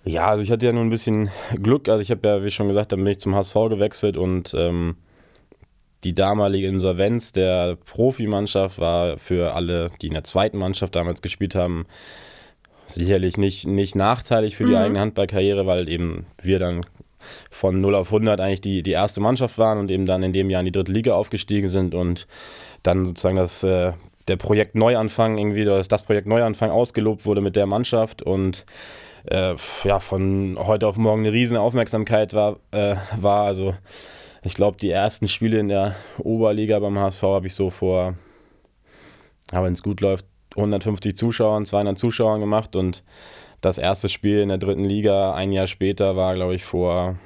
Ja, 0.03 0.27
also 0.27 0.43
ich 0.43 0.51
hatte 0.51 0.65
ja 0.65 0.73
nur 0.73 0.83
ein 0.83 0.89
bisschen 0.89 1.29
Glück. 1.61 1.87
Also 1.87 2.01
ich 2.01 2.11
habe 2.11 2.27
ja, 2.27 2.43
wie 2.43 2.51
schon 2.51 2.67
gesagt, 2.67 2.91
dann 2.91 2.99
bin 2.99 3.11
ich 3.11 3.19
zum 3.19 3.35
HSV 3.35 3.53
gewechselt 3.69 4.17
und 4.17 4.53
ähm, 4.53 4.97
die 6.03 6.13
damalige 6.13 6.67
Insolvenz 6.67 7.31
der 7.31 7.75
Profimannschaft 7.75 8.79
war 8.79 9.17
für 9.17 9.53
alle, 9.53 9.91
die 10.01 10.07
in 10.07 10.13
der 10.13 10.23
zweiten 10.23 10.57
Mannschaft 10.57 10.95
damals 10.95 11.21
gespielt 11.21 11.55
haben, 11.55 11.85
sicherlich 12.87 13.37
nicht, 13.37 13.65
nicht 13.67 13.95
nachteilig 13.95 14.55
für 14.55 14.65
die 14.65 14.71
mhm. 14.71 14.77
eigene 14.77 14.99
Handballkarriere, 14.99 15.65
weil 15.65 15.89
eben 15.89 16.25
wir 16.41 16.59
dann 16.59 16.85
von 17.49 17.81
0 17.81 17.95
auf 17.95 18.07
100 18.07 18.39
eigentlich 18.39 18.61
die, 18.61 18.83
die 18.83 18.91
erste 18.91 19.21
Mannschaft 19.21 19.57
waren 19.57 19.77
und 19.77 19.91
eben 19.91 20.05
dann 20.05 20.23
in 20.23 20.33
dem 20.33 20.49
Jahr 20.49 20.61
in 20.61 20.65
die 20.65 20.71
dritte 20.71 20.91
Liga 20.91 21.13
aufgestiegen 21.13 21.69
sind 21.69 21.95
und 21.95 22.27
dann 22.83 23.05
sozusagen 23.05 23.37
das, 23.37 23.63
äh, 23.63 23.93
der 24.27 24.37
Projekt 24.37 24.75
Neuanfang 24.75 25.37
irgendwie, 25.37 25.65
das, 25.65 25.87
das 25.87 26.03
Projekt 26.03 26.27
Neuanfang 26.27 26.71
ausgelobt 26.71 27.25
wurde 27.25 27.41
mit 27.41 27.55
der 27.55 27.65
Mannschaft 27.65 28.21
und 28.21 28.65
äh, 29.25 29.55
ja, 29.83 29.99
von 29.99 30.57
heute 30.59 30.87
auf 30.87 30.97
morgen 30.97 31.21
eine 31.21 31.33
riesen 31.33 31.57
Aufmerksamkeit 31.57 32.33
war. 32.33 32.57
Äh, 32.71 32.95
war. 33.17 33.45
Also 33.45 33.75
ich 34.43 34.53
glaube, 34.53 34.77
die 34.77 34.89
ersten 34.89 35.27
Spiele 35.27 35.59
in 35.59 35.67
der 35.67 35.95
Oberliga 36.19 36.79
beim 36.79 36.97
HSV 36.97 37.23
habe 37.23 37.47
ich 37.47 37.55
so 37.55 37.69
vor, 37.69 38.15
ja, 39.51 39.63
wenn 39.63 39.73
es 39.73 39.83
gut 39.83 40.01
läuft, 40.01 40.25
150 40.55 41.15
Zuschauern, 41.15 41.65
200 41.65 41.97
Zuschauern 41.97 42.39
gemacht 42.39 42.75
und 42.75 43.03
das 43.67 43.77
erste 43.77 44.09
Spiel 44.09 44.39
in 44.39 44.49
der 44.49 44.57
dritten 44.57 44.85
Liga 44.85 45.33
ein 45.33 45.51
Jahr 45.51 45.67
später 45.67 46.15
war, 46.15 46.33
glaube 46.35 46.55
ich, 46.55 46.63
vor 46.63 47.17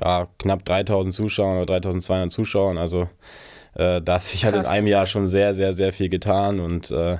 ja, 0.00 0.28
knapp 0.38 0.64
3000 0.64 1.12
Zuschauern 1.12 1.56
oder 1.58 1.66
3200 1.66 2.32
Zuschauern. 2.32 2.78
Also 2.78 3.08
äh, 3.74 4.00
da 4.00 4.14
hat 4.14 4.22
sich 4.22 4.44
halt 4.44 4.54
in 4.54 4.66
einem 4.66 4.86
Jahr 4.86 5.06
schon 5.06 5.26
sehr, 5.26 5.54
sehr, 5.54 5.72
sehr 5.72 5.92
viel 5.92 6.08
getan 6.08 6.60
und 6.60 6.90
äh, 6.90 7.18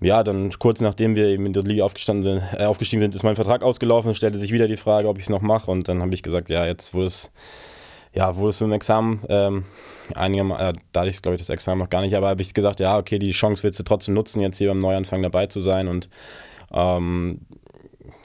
ja, 0.00 0.22
dann 0.22 0.50
kurz 0.58 0.82
nachdem 0.82 1.16
wir 1.16 1.26
eben 1.28 1.46
in 1.46 1.54
der 1.54 1.62
Liga 1.62 1.84
aufgestanden 1.84 2.22
sind, 2.22 2.42
äh, 2.60 2.66
aufgestiegen 2.66 3.00
sind, 3.00 3.14
ist 3.14 3.22
mein 3.22 3.34
Vertrag 3.34 3.62
ausgelaufen. 3.62 4.14
Stellte 4.14 4.38
sich 4.38 4.52
wieder 4.52 4.68
die 4.68 4.76
Frage, 4.76 5.08
ob 5.08 5.16
ich 5.16 5.24
es 5.24 5.30
noch 5.30 5.40
mache. 5.40 5.70
Und 5.70 5.88
dann 5.88 6.02
habe 6.02 6.12
ich 6.12 6.22
gesagt, 6.22 6.50
ja, 6.50 6.66
jetzt 6.66 6.92
wurde 6.92 7.06
es, 7.06 7.30
ja, 8.12 8.36
wurde 8.36 8.50
es 8.50 8.60
mit 8.60 8.68
dem 8.68 8.74
Examen, 8.74 9.20
ähm, 9.30 9.64
einigermaßen, 10.14 10.76
äh, 10.76 10.78
da 10.92 11.00
hatte 11.00 11.08
ich, 11.08 11.22
glaube 11.22 11.36
ich, 11.36 11.40
das 11.40 11.48
Examen 11.48 11.80
noch 11.80 11.88
gar 11.88 12.02
nicht, 12.02 12.14
aber 12.14 12.28
habe 12.28 12.42
ich 12.42 12.52
gesagt, 12.52 12.78
ja, 12.80 12.98
okay, 12.98 13.18
die 13.18 13.30
Chance 13.30 13.62
willst 13.62 13.78
du 13.78 13.84
trotzdem 13.84 14.14
nutzen, 14.14 14.40
jetzt 14.40 14.58
hier 14.58 14.68
beim 14.68 14.78
Neuanfang 14.78 15.22
dabei 15.22 15.46
zu 15.46 15.60
sein. 15.60 15.88
Und 15.88 16.10
ähm, 16.72 17.40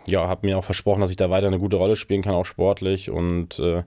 ja, 0.07 0.27
habe 0.27 0.48
mir 0.48 0.57
auch 0.57 0.63
versprochen, 0.63 1.01
dass 1.01 1.10
ich 1.10 1.15
da 1.15 1.29
weiter 1.29 1.48
eine 1.48 1.60
gute 1.60 1.77
Rolle 1.77 1.95
spielen 1.95 2.21
kann, 2.21 2.33
auch 2.33 2.45
sportlich. 2.45 3.12
Und 3.12 3.60
äh, 3.60 3.83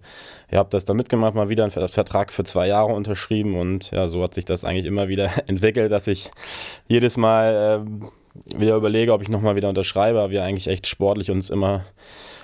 ja, 0.50 0.58
habe 0.58 0.70
das 0.70 0.84
dann 0.84 0.96
mitgemacht, 0.96 1.34
mal 1.34 1.48
wieder 1.48 1.64
einen 1.64 1.70
Vertrag 1.70 2.32
für 2.32 2.44
zwei 2.44 2.68
Jahre 2.68 2.92
unterschrieben. 2.92 3.56
Und 3.56 3.90
ja, 3.90 4.08
so 4.08 4.22
hat 4.22 4.34
sich 4.34 4.44
das 4.44 4.64
eigentlich 4.64 4.86
immer 4.86 5.08
wieder 5.08 5.30
entwickelt, 5.48 5.90
dass 5.90 6.06
ich 6.06 6.30
jedes 6.88 7.16
Mal 7.16 7.84
äh, 7.84 8.58
wieder 8.58 8.76
überlege, 8.76 9.12
ob 9.12 9.22
ich 9.22 9.28
nochmal 9.28 9.56
wieder 9.56 9.68
unterschreibe. 9.68 10.20
Aber 10.20 10.30
wir 10.30 10.44
eigentlich 10.44 10.68
echt 10.68 10.86
sportlich 10.86 11.30
uns 11.30 11.50
immer 11.50 11.84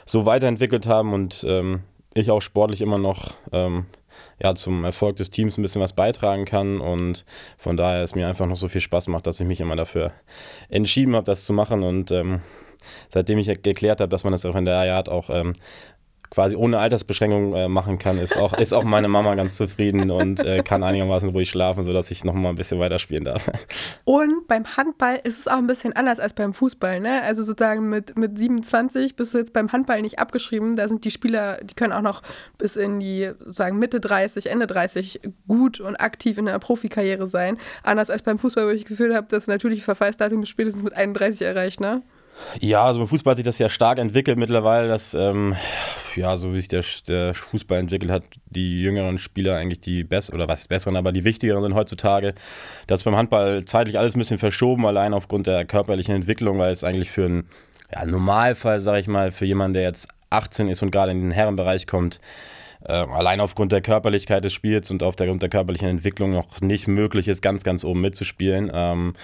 so 0.05 0.27
weiterentwickelt 0.27 0.87
haben 0.87 1.13
und 1.13 1.45
ähm, 1.49 1.83
ich 2.15 2.31
auch 2.31 2.43
sportlich 2.43 2.81
immer 2.81 2.99
noch 2.99 3.35
ähm, 3.53 3.87
ja, 4.43 4.55
zum 4.55 4.85
Erfolg 4.85 5.17
des 5.17 5.31
Teams 5.31 5.59
ein 5.59 5.63
bisschen 5.63 5.83
was 5.83 5.93
beitragen 5.93 6.45
kann. 6.45 6.81
Und 6.81 7.25
von 7.59 7.77
daher 7.77 8.03
es 8.03 8.15
mir 8.15 8.29
einfach 8.29 8.47
noch 8.47 8.57
so 8.57 8.69
viel 8.69 8.81
Spaß 8.81 9.09
macht, 9.09 9.27
dass 9.27 9.41
ich 9.41 9.47
mich 9.47 9.61
immer 9.61 9.77
dafür 9.77 10.13
entschieden 10.69 11.15
habe, 11.15 11.27
das 11.27 11.45
zu 11.45 11.53
machen. 11.53 11.83
Und 11.83 12.11
ähm, 12.11 12.41
seitdem 13.13 13.39
ich 13.39 13.63
geklärt 13.63 14.01
habe, 14.01 14.09
dass 14.09 14.25
man 14.25 14.33
das 14.33 14.47
auch 14.47 14.57
in 14.57 14.65
der 14.65 14.77
Art 14.77 15.09
auch 15.09 15.31
ähm, 15.31 15.55
quasi 16.31 16.55
ohne 16.55 16.79
Altersbeschränkung 16.79 17.55
äh, 17.55 17.69
machen 17.69 17.99
kann, 17.99 18.19
ist 18.19 18.39
auch, 18.39 18.57
ist 18.57 18.73
auch 18.73 18.85
meine 18.85 19.09
Mama 19.09 19.35
ganz 19.35 19.57
zufrieden 19.57 20.11
und 20.11 20.45
äh, 20.45 20.63
kann 20.63 20.83
einigermaßen 20.85 21.29
ruhig 21.31 21.51
schlafen, 21.51 21.83
sodass 21.85 22.11
ich 22.11 22.25
noch 22.25 22.35
mal 22.35 22.51
ein 22.51 22.55
bisschen 22.55 22.79
weiterspielen 22.79 23.25
darf. 23.25 23.51
Und 24.05 24.47
beim 24.47 24.77
Handball 24.77 25.21
ist 25.25 25.39
es 25.39 25.49
auch 25.49 25.59
ein 25.59 25.67
bisschen 25.67 25.93
anders 25.93 26.21
als 26.21 26.35
beim 26.35 26.55
Fußball. 26.55 27.01
Ne? 27.01 27.23
Also 27.23 27.43
sozusagen 27.43 27.89
mit, 27.89 28.17
mit 28.17 28.39
27 28.39 29.17
bist 29.17 29.35
du 29.35 29.39
jetzt 29.39 29.53
beim 29.53 29.73
Handball 29.73 30.03
nicht 30.03 30.19
abgeschrieben. 30.19 30.77
Da 30.77 30.89
sind 30.89 31.05
die 31.05 31.11
Spieler, 31.11 31.59
die 31.63 31.75
können 31.75 31.93
auch 31.93 32.03
noch 32.03 32.23
bis 32.59 32.77
in 32.77 33.01
die 33.01 33.33
sozusagen 33.39 33.79
Mitte 33.79 34.01
30, 34.01 34.49
Ende 34.49 34.67
30 34.67 35.21
gut 35.49 35.81
und 35.81 35.97
aktiv 35.97 36.39
in 36.39 36.49
einer 36.49 36.59
Profikarriere 36.59 37.27
sein. 37.27 37.59
Anders 37.83 38.11
als 38.11 38.23
beim 38.23 38.39
Fußball, 38.39 38.67
wo 38.67 38.71
ich 38.71 38.83
das 38.83 38.89
Gefühl 38.89 39.15
habe, 39.15 39.27
das 39.31 39.49
natürliche 39.49 39.83
Verfallsdatum 39.83 40.45
spätestens 40.45 40.85
mit 40.85 40.95
31 40.95 41.43
erreicht. 41.43 41.81
Ne? 41.81 42.03
Ja, 42.61 42.85
also 42.85 43.01
im 43.01 43.09
Fußball 43.09 43.33
hat 43.33 43.37
sich 43.37 43.45
das 43.45 43.59
ja 43.59 43.69
stark 43.69 43.99
entwickelt 43.99 44.39
mittlerweile, 44.39 44.89
dass, 44.89 45.15
ähm, 45.15 45.57
ja, 46.17 46.37
so 46.37 46.53
wie 46.53 46.59
sich 46.59 46.69
der, 46.69 46.85
der, 47.07 47.35
Fußball 47.35 47.79
entwickelt 47.79 48.11
hat, 48.11 48.25
die 48.47 48.81
jüngeren 48.81 49.19
Spieler 49.19 49.57
eigentlich 49.57 49.81
die 49.81 50.05
besseren, 50.05 50.41
oder 50.41 50.49
was 50.49 50.69
besseren, 50.69 50.97
aber 50.97 51.13
die 51.13 51.25
wichtigeren 51.25 51.63
sind 51.63 51.75
heutzutage. 51.75 52.35
Das 52.87 53.01
ist 53.01 53.05
beim 53.05 53.17
Handball 53.17 53.65
zeitlich 53.65 53.99
alles 53.99 54.15
ein 54.15 54.19
bisschen 54.19 54.39
verschoben, 54.39 54.87
allein 54.87 55.15
aufgrund 55.15 55.47
der 55.47 55.65
körperlichen 55.65 56.15
Entwicklung, 56.15 56.59
weil 56.59 56.73
es 56.73 56.85
eigentlich 56.85 57.11
für 57.11 57.25
einen 57.25 57.49
ja, 57.93 58.05
Normalfall, 58.05 58.81
sage 58.81 59.01
ich 59.01 59.07
mal, 59.07 59.33
für 59.33 59.47
jemanden, 59.47 59.75
der 59.75 59.83
jetzt 59.83 60.09
18 60.31 60.69
ist 60.69 60.83
und 60.83 60.91
gerade 60.91 61.13
in 61.13 61.21
den 61.21 61.31
Herrenbereich 61.31 61.87
kommt, 61.87 62.21
äh, 62.85 62.93
allein 62.93 63.41
aufgrund 63.41 63.73
der 63.73 63.83
Körperlichkeit 63.83 64.45
des 64.45 64.55
Spiels 64.55 64.91
und 64.91 65.03
aufgrund 65.03 65.43
der 65.43 65.51
körperlichen 65.51 65.89
Entwicklung 65.89 66.33
noch 66.33 66.61
nicht 66.61 66.89
möglich 66.89 67.29
ist, 67.29 67.43
ganz, 67.43 67.63
ganz 67.63 67.85
oben 67.85 68.01
mitzuspielen. 68.01 68.71
Ähm, 68.73 69.15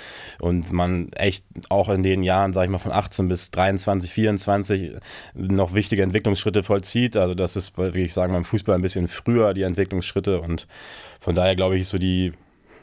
und 0.40 0.72
man 0.72 1.10
echt 1.12 1.44
auch 1.70 1.88
in 1.88 2.02
den 2.02 2.22
Jahren, 2.22 2.52
sag 2.52 2.64
ich 2.64 2.70
mal, 2.70 2.78
von 2.78 2.92
18 2.92 3.28
bis 3.28 3.50
23, 3.50 4.12
24 4.12 4.96
noch 5.34 5.72
wichtige 5.72 6.02
Entwicklungsschritte 6.02 6.62
vollzieht. 6.62 7.16
Also 7.16 7.34
das 7.34 7.56
ist, 7.56 7.78
wie 7.78 8.04
ich 8.04 8.12
sagen, 8.12 8.32
beim 8.32 8.44
Fußball 8.44 8.74
ein 8.74 8.82
bisschen 8.82 9.08
früher 9.08 9.54
die 9.54 9.62
Entwicklungsschritte 9.62 10.40
und 10.40 10.66
von 11.20 11.34
daher 11.34 11.56
glaube 11.56 11.76
ich, 11.76 11.82
ist 11.82 11.90
so 11.90 11.98
die 11.98 12.32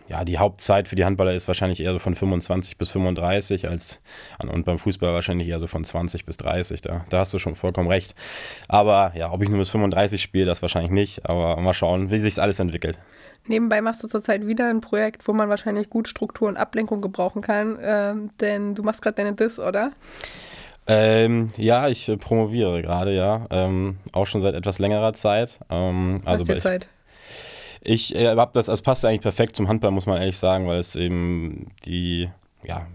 ja, 0.07 0.23
die 0.25 0.37
Hauptzeit 0.37 0.87
für 0.87 0.95
die 0.95 1.05
Handballer 1.05 1.33
ist 1.33 1.47
wahrscheinlich 1.47 1.79
eher 1.79 1.93
so 1.93 1.99
von 1.99 2.15
25 2.15 2.77
bis 2.77 2.89
35 2.89 3.69
als 3.69 4.01
und 4.41 4.65
beim 4.65 4.77
Fußball 4.77 5.13
wahrscheinlich 5.13 5.47
eher 5.47 5.59
so 5.59 5.67
von 5.67 5.83
20 5.83 6.25
bis 6.25 6.37
30. 6.37 6.81
Da, 6.81 7.05
da 7.09 7.19
hast 7.19 7.33
du 7.33 7.39
schon 7.39 7.55
vollkommen 7.55 7.87
recht. 7.87 8.15
Aber 8.67 9.13
ja, 9.15 9.31
ob 9.31 9.41
ich 9.41 9.49
nur 9.49 9.59
bis 9.59 9.69
35 9.69 10.21
spiele, 10.21 10.45
das 10.45 10.61
wahrscheinlich 10.61 10.91
nicht. 10.91 11.29
Aber 11.29 11.59
mal 11.61 11.73
schauen, 11.73 12.11
wie 12.11 12.19
sich 12.19 12.41
alles 12.41 12.59
entwickelt. 12.59 12.99
Nebenbei 13.47 13.81
machst 13.81 14.03
du 14.03 14.07
zurzeit 14.07 14.47
wieder 14.47 14.69
ein 14.69 14.81
Projekt, 14.81 15.27
wo 15.27 15.33
man 15.33 15.49
wahrscheinlich 15.49 15.89
gut 15.89 16.07
Struktur 16.07 16.47
und 16.47 16.55
Ablenkung 16.55 17.01
gebrauchen 17.01 17.41
kann, 17.41 17.77
ähm, 17.81 18.29
denn 18.39 18.73
du 18.73 18.83
machst 18.83 19.01
gerade 19.01 19.15
deine 19.15 19.33
Dis, 19.33 19.59
oder? 19.59 19.91
Ähm, 20.87 21.49
ja, 21.57 21.87
ich 21.87 22.07
äh, 22.09 22.17
promoviere 22.17 22.81
gerade, 22.81 23.13
ja. 23.13 23.45
Ähm, 23.49 23.97
auch 24.11 24.27
schon 24.27 24.41
seit 24.41 24.53
etwas 24.53 24.79
längerer 24.79 25.13
Zeit. 25.13 25.59
Ähm, 25.69 26.21
also 26.25 26.47
Was 26.47 26.63
Zeit? 26.63 26.87
Ich 27.85 28.15
äh, 28.15 28.35
habe 28.35 28.51
das, 28.53 28.69
es 28.69 28.81
passt 28.81 29.03
eigentlich 29.03 29.21
perfekt 29.21 29.55
zum 29.55 29.67
Handball, 29.67 29.91
muss 29.91 30.05
man 30.05 30.17
ehrlich 30.17 30.37
sagen, 30.37 30.67
weil 30.67 30.79
es 30.79 30.95
eben 30.95 31.67
die, 31.85 32.29
ja, 32.63 32.87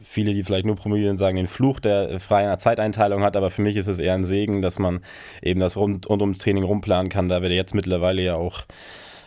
viele, 0.00 0.32
die 0.32 0.44
vielleicht 0.44 0.66
nur 0.66 0.76
promovieren, 0.76 1.16
sagen, 1.16 1.36
den 1.36 1.48
Fluch 1.48 1.80
der 1.80 2.20
freien 2.20 2.56
Zeiteinteilung 2.58 3.22
hat, 3.22 3.36
aber 3.36 3.50
für 3.50 3.62
mich 3.62 3.76
ist 3.76 3.88
es 3.88 3.98
eher 3.98 4.14
ein 4.14 4.24
Segen, 4.24 4.62
dass 4.62 4.78
man 4.78 5.00
eben 5.42 5.58
das 5.58 5.76
rund, 5.76 6.08
rund 6.08 6.22
ums 6.22 6.38
Training 6.38 6.64
rumplanen 6.64 7.10
kann, 7.10 7.28
da 7.28 7.42
wir 7.42 7.50
jetzt 7.50 7.74
mittlerweile 7.74 8.22
ja 8.22 8.34
auch 8.36 8.62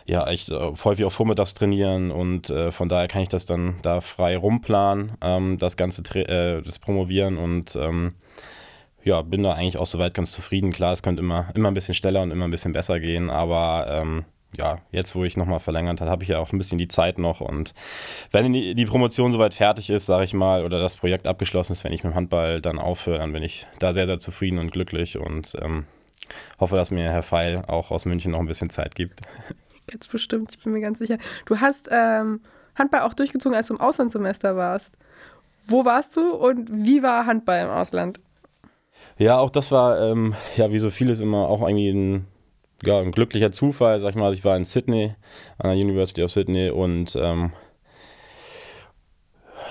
ja 0.06 0.26
echt 0.28 0.50
äh, 0.50 0.72
häufig 0.84 1.04
auch 1.04 1.12
vormittags 1.12 1.52
trainieren 1.52 2.10
und 2.10 2.48
äh, 2.50 2.70
von 2.70 2.88
daher 2.88 3.08
kann 3.08 3.22
ich 3.22 3.28
das 3.28 3.44
dann 3.44 3.74
da 3.82 4.00
frei 4.00 4.36
rumplanen, 4.36 5.12
ähm, 5.20 5.58
das 5.58 5.76
ganze 5.76 6.02
äh, 6.14 6.62
das 6.62 6.78
Promovieren 6.78 7.36
und 7.36 7.76
ähm, 7.76 8.14
ja, 9.02 9.22
bin 9.22 9.42
da 9.42 9.52
eigentlich 9.52 9.78
auch 9.78 9.86
soweit 9.86 10.14
ganz 10.14 10.32
zufrieden. 10.32 10.72
Klar, 10.72 10.92
es 10.92 11.02
könnte 11.02 11.22
immer, 11.22 11.48
immer 11.54 11.70
ein 11.70 11.74
bisschen 11.74 11.94
schneller 11.94 12.22
und 12.22 12.30
immer 12.30 12.44
ein 12.44 12.50
bisschen 12.50 12.72
besser 12.72 12.98
gehen, 12.98 13.30
aber 13.30 13.86
ähm, 13.88 14.24
ja, 14.56 14.78
jetzt 14.90 15.14
wo 15.14 15.24
ich 15.24 15.36
nochmal 15.36 15.60
verlängert 15.60 16.00
habe, 16.00 16.10
habe 16.10 16.22
ich 16.22 16.30
ja 16.30 16.38
auch 16.38 16.52
ein 16.52 16.58
bisschen 16.58 16.78
die 16.78 16.88
Zeit 16.88 17.18
noch. 17.18 17.40
Und 17.40 17.74
wenn 18.30 18.52
die, 18.52 18.74
die 18.74 18.84
Promotion 18.84 19.32
soweit 19.32 19.54
fertig 19.54 19.90
ist, 19.90 20.06
sage 20.06 20.24
ich 20.24 20.34
mal, 20.34 20.64
oder 20.64 20.80
das 20.80 20.96
Projekt 20.96 21.26
abgeschlossen 21.26 21.72
ist, 21.72 21.84
wenn 21.84 21.92
ich 21.92 22.04
mit 22.04 22.12
dem 22.12 22.16
Handball 22.16 22.60
dann 22.60 22.78
aufhöre, 22.78 23.18
dann 23.18 23.32
bin 23.32 23.42
ich 23.42 23.66
da 23.78 23.92
sehr, 23.92 24.06
sehr 24.06 24.18
zufrieden 24.18 24.58
und 24.58 24.72
glücklich 24.72 25.18
und 25.18 25.56
ähm, 25.60 25.86
hoffe, 26.58 26.76
dass 26.76 26.90
mir 26.90 27.10
Herr 27.10 27.22
Feil 27.22 27.64
auch 27.66 27.90
aus 27.90 28.04
München 28.04 28.32
noch 28.32 28.40
ein 28.40 28.46
bisschen 28.46 28.70
Zeit 28.70 28.94
gibt. 28.94 29.20
Ganz 29.86 30.08
bestimmt, 30.08 30.50
ich 30.56 30.64
bin 30.64 30.72
mir 30.72 30.80
ganz 30.80 30.98
sicher. 30.98 31.16
Du 31.44 31.60
hast 31.60 31.88
ähm, 31.92 32.40
Handball 32.74 33.02
auch 33.02 33.14
durchgezogen, 33.14 33.56
als 33.56 33.68
du 33.68 33.74
im 33.74 33.80
Auslandssemester 33.80 34.56
warst. 34.56 34.96
Wo 35.64 35.84
warst 35.84 36.16
du 36.16 36.34
und 36.34 36.68
wie 36.72 37.04
war 37.04 37.26
Handball 37.26 37.64
im 37.64 37.70
Ausland? 37.70 38.18
Ja, 39.16 39.38
auch 39.38 39.50
das 39.50 39.70
war, 39.70 40.00
ähm, 40.00 40.34
ja, 40.56 40.72
wie 40.72 40.80
so 40.80 40.90
vieles 40.90 41.20
immer 41.20 41.48
auch 41.48 41.62
irgendwie 41.62 41.90
ein 41.90 42.26
ja, 42.84 42.98
ein 42.98 43.12
glücklicher 43.12 43.52
Zufall, 43.52 44.00
sag 44.00 44.10
ich 44.10 44.16
mal. 44.16 44.32
Ich 44.34 44.44
war 44.44 44.56
in 44.56 44.64
Sydney, 44.64 45.14
an 45.58 45.70
der 45.70 45.84
University 45.84 46.22
of 46.22 46.30
Sydney 46.30 46.70
und 46.70 47.16
ähm, 47.16 47.52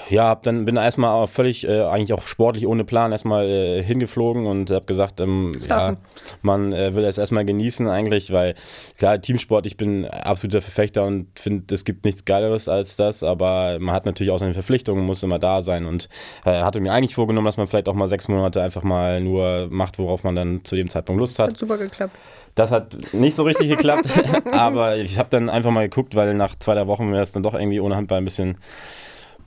ja, 0.10 0.26
hab 0.26 0.44
dann 0.44 0.66
bin 0.66 0.76
erstmal 0.76 1.28
völlig 1.28 1.68
äh, 1.68 1.82
eigentlich 1.82 2.14
auch 2.14 2.24
sportlich 2.24 2.68
ohne 2.68 2.84
Plan 2.84 3.12
erstmal 3.12 3.48
äh, 3.48 3.84
hingeflogen 3.84 4.46
und 4.46 4.70
habe 4.70 4.86
gesagt, 4.86 5.20
ähm, 5.20 5.52
ja, 5.68 5.96
man 6.42 6.74
äh, 6.74 6.94
will 6.96 7.04
es 7.06 7.18
erstmal 7.18 7.46
genießen 7.46 7.88
eigentlich, 7.88 8.32
weil 8.32 8.56
klar 8.98 9.20
Teamsport, 9.20 9.66
ich 9.66 9.78
bin 9.78 10.06
absoluter 10.06 10.62
Verfechter 10.62 11.06
und 11.06 11.28
finde, 11.40 11.74
es 11.74 11.86
gibt 11.86 12.06
nichts 12.06 12.26
geileres 12.26 12.70
als 12.70 12.98
das, 12.98 13.24
aber 13.24 13.80
man 13.80 13.96
hat 13.96 14.06
natürlich 14.06 14.32
auch 14.32 14.40
seine 14.40 14.54
Verpflichtungen, 14.54 15.06
muss 15.06 15.24
immer 15.24 15.40
da 15.40 15.62
sein 15.62 15.86
und 15.86 16.10
äh, 16.46 16.62
hatte 16.62 16.82
mir 16.82 16.94
eigentlich 16.94 17.16
vorgenommen, 17.16 17.46
dass 17.46 17.58
man 17.58 17.68
vielleicht 17.68 17.90
auch 17.90 17.96
mal 17.96 18.08
sechs 18.08 18.28
Monate 18.28 18.62
einfach 18.62 18.84
mal 18.84 19.22
nur 19.22 19.68
macht, 19.70 19.98
worauf 19.98 20.24
man 20.24 20.36
dann 20.36 20.64
zu 20.64 20.76
dem 20.76 20.90
Zeitpunkt 20.90 21.20
Lust 21.20 21.40
hat. 21.40 21.50
Hat 21.50 21.58
super 21.58 21.78
geklappt. 21.78 22.16
Das 22.56 22.72
hat 22.72 22.98
nicht 23.14 23.36
so 23.36 23.44
richtig 23.44 23.70
geklappt, 23.70 24.08
aber 24.52 24.96
ich 24.98 25.20
habe 25.20 25.30
dann 25.30 25.50
einfach 25.50 25.72
mal 25.72 25.88
geguckt, 25.88 26.16
weil 26.16 26.34
nach 26.34 26.56
zwei, 26.58 26.74
drei 26.74 26.88
Wochen 26.88 27.10
mir 27.10 27.18
das 27.18 27.34
dann 27.34 27.44
doch 27.44 27.54
irgendwie 27.54 27.82
ohne 27.82 27.98
Handball 27.98 28.20
ein 28.20 28.26
bisschen 28.26 28.58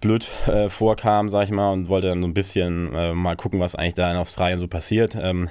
blöd 0.00 0.29
äh, 0.47 0.69
vorkam, 0.69 1.29
sag 1.29 1.45
ich 1.45 1.50
mal, 1.50 1.73
und 1.73 1.88
wollte 1.88 2.09
dann 2.09 2.23
so 2.23 2.29
ein 2.29 2.35
bisschen 2.35 2.95
äh, 2.95 3.15
mal 3.15 3.35
gucken, 3.35 3.61
was 3.61 3.75
eigentlich 3.75 3.95
da 3.95 4.11
in 4.11 4.17
Australien 4.17 4.59
so 4.59 4.69
passiert. 4.69 5.17
Ähm, 5.21 5.49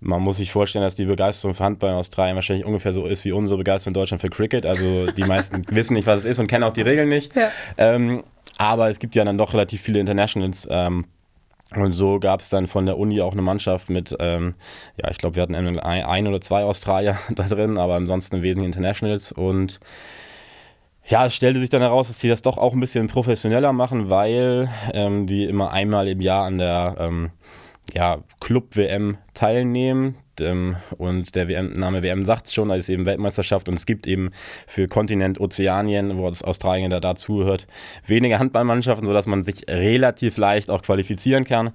man 0.00 0.22
muss 0.22 0.36
sich 0.36 0.52
vorstellen, 0.52 0.84
dass 0.84 0.94
die 0.94 1.06
Begeisterung 1.06 1.54
für 1.54 1.64
Handball 1.64 1.90
in 1.90 1.96
Australien 1.96 2.36
wahrscheinlich 2.36 2.66
ungefähr 2.66 2.92
so 2.92 3.06
ist 3.06 3.24
wie 3.24 3.32
unsere 3.32 3.56
Begeisterung 3.56 3.94
in 3.94 4.00
Deutschland 4.00 4.20
für 4.20 4.28
Cricket. 4.28 4.66
Also 4.66 5.06
die 5.06 5.24
meisten 5.24 5.62
wissen 5.70 5.94
nicht, 5.94 6.06
was 6.06 6.20
es 6.20 6.24
ist 6.26 6.38
und 6.38 6.46
kennen 6.46 6.64
auch 6.64 6.74
die 6.74 6.82
Regeln 6.82 7.08
nicht. 7.08 7.34
Ja. 7.34 7.48
Ähm, 7.78 8.22
aber 8.58 8.88
es 8.88 8.98
gibt 8.98 9.16
ja 9.16 9.24
dann 9.24 9.38
doch 9.38 9.54
relativ 9.54 9.80
viele 9.80 10.00
Internationals. 10.00 10.68
Ähm, 10.70 11.06
und 11.74 11.92
so 11.92 12.20
gab 12.20 12.40
es 12.40 12.48
dann 12.48 12.68
von 12.68 12.86
der 12.86 12.96
Uni 12.96 13.20
auch 13.20 13.32
eine 13.32 13.42
Mannschaft 13.42 13.90
mit, 13.90 14.14
ähm, 14.20 14.54
ja, 15.02 15.10
ich 15.10 15.18
glaube, 15.18 15.36
wir 15.36 15.42
hatten 15.42 15.54
ein, 15.54 15.78
ein, 15.80 16.26
oder 16.28 16.40
zwei 16.40 16.62
Australier 16.64 17.18
da 17.34 17.44
drin, 17.44 17.76
aber 17.78 17.94
ansonsten 17.94 18.36
im 18.36 18.42
Wesentlichen 18.42 18.72
Internationals. 18.72 19.32
Und 19.32 19.80
Ja, 21.08 21.26
es 21.26 21.34
stellte 21.34 21.60
sich 21.60 21.68
dann 21.68 21.82
heraus, 21.82 22.08
dass 22.08 22.18
die 22.18 22.28
das 22.28 22.42
doch 22.42 22.58
auch 22.58 22.72
ein 22.72 22.80
bisschen 22.80 23.08
professioneller 23.08 23.72
machen, 23.72 24.10
weil 24.10 24.68
ähm, 24.92 25.26
die 25.26 25.44
immer 25.44 25.72
einmal 25.72 26.08
im 26.08 26.20
Jahr 26.20 26.46
an 26.46 26.58
der 26.58 26.96
ähm, 26.98 27.30
ja, 27.94 28.18
Club-WM 28.40 29.18
teilnehmen. 29.34 30.16
Ähm, 30.40 30.76
und 30.98 31.34
der 31.34 31.48
WM, 31.48 31.72
Name 31.72 32.02
WM 32.02 32.24
sagt 32.24 32.46
es 32.46 32.54
schon, 32.54 32.68
da 32.68 32.74
ist 32.74 32.88
eben 32.88 33.06
Weltmeisterschaft 33.06 33.68
und 33.68 33.74
es 33.74 33.86
gibt 33.86 34.06
eben 34.06 34.30
für 34.66 34.86
Kontinent 34.86 35.40
Ozeanien, 35.40 36.18
wo 36.18 36.28
das 36.28 36.42
Australien 36.42 36.90
da 36.90 37.00
dazugehört, 37.00 37.66
weniger 38.06 38.38
Handballmannschaften, 38.38 39.06
sodass 39.06 39.26
man 39.26 39.42
sich 39.42 39.66
relativ 39.68 40.36
leicht 40.36 40.70
auch 40.70 40.82
qualifizieren 40.82 41.44
kann, 41.44 41.70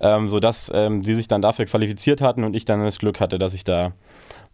ähm, 0.00 0.28
sodass 0.28 0.70
ähm, 0.74 1.02
die 1.02 1.14
sich 1.14 1.28
dann 1.28 1.42
dafür 1.42 1.66
qualifiziert 1.66 2.22
hatten 2.22 2.44
und 2.44 2.56
ich 2.56 2.64
dann 2.64 2.82
das 2.82 2.98
Glück 2.98 3.20
hatte, 3.20 3.38
dass 3.38 3.52
ich 3.52 3.64
da 3.64 3.92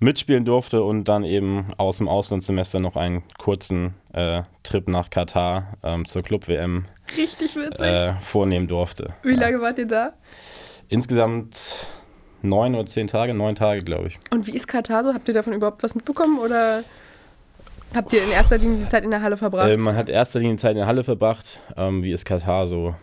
mitspielen 0.02 0.44
durfte 0.44 0.82
und 0.82 1.04
dann 1.04 1.24
eben 1.24 1.66
aus 1.76 1.98
dem 1.98 2.08
Auslandssemester 2.08 2.80
noch 2.80 2.96
einen 2.96 3.22
kurzen 3.38 3.94
äh, 4.12 4.42
Trip 4.64 4.88
nach 4.88 5.10
Katar 5.10 5.78
ähm, 5.82 6.04
zur 6.06 6.22
Club-WM 6.22 6.86
äh, 7.78 8.12
vornehmen 8.20 8.66
durfte. 8.66 9.14
Wie 9.22 9.36
lange 9.36 9.60
wart 9.60 9.78
ihr 9.78 9.86
da? 9.86 10.12
Insgesamt 10.92 11.86
neun 12.42 12.74
oder 12.74 12.84
zehn 12.84 13.06
Tage, 13.06 13.32
neun 13.32 13.54
Tage, 13.54 13.82
glaube 13.82 14.08
ich. 14.08 14.18
Und 14.30 14.46
wie 14.46 14.50
ist 14.50 14.68
Katar 14.68 15.02
so? 15.02 15.14
Habt 15.14 15.26
ihr 15.26 15.32
davon 15.32 15.54
überhaupt 15.54 15.82
was 15.82 15.94
mitbekommen 15.94 16.38
oder 16.38 16.84
habt 17.94 18.12
ihr 18.12 18.22
in 18.22 18.30
erster 18.30 18.58
Linie 18.58 18.84
die 18.84 18.88
Zeit 18.88 19.02
in 19.02 19.10
der 19.10 19.22
Halle 19.22 19.38
verbracht? 19.38 19.70
Äh, 19.70 19.78
man 19.78 19.96
hat 19.96 20.10
erster 20.10 20.38
Linie 20.40 20.56
Zeit 20.56 20.72
in 20.72 20.78
der 20.78 20.86
Halle 20.86 21.02
verbracht. 21.02 21.60
Ähm, 21.78 22.02
wie 22.02 22.12
ist 22.12 22.26
Katar 22.26 22.66
so? 22.66 22.94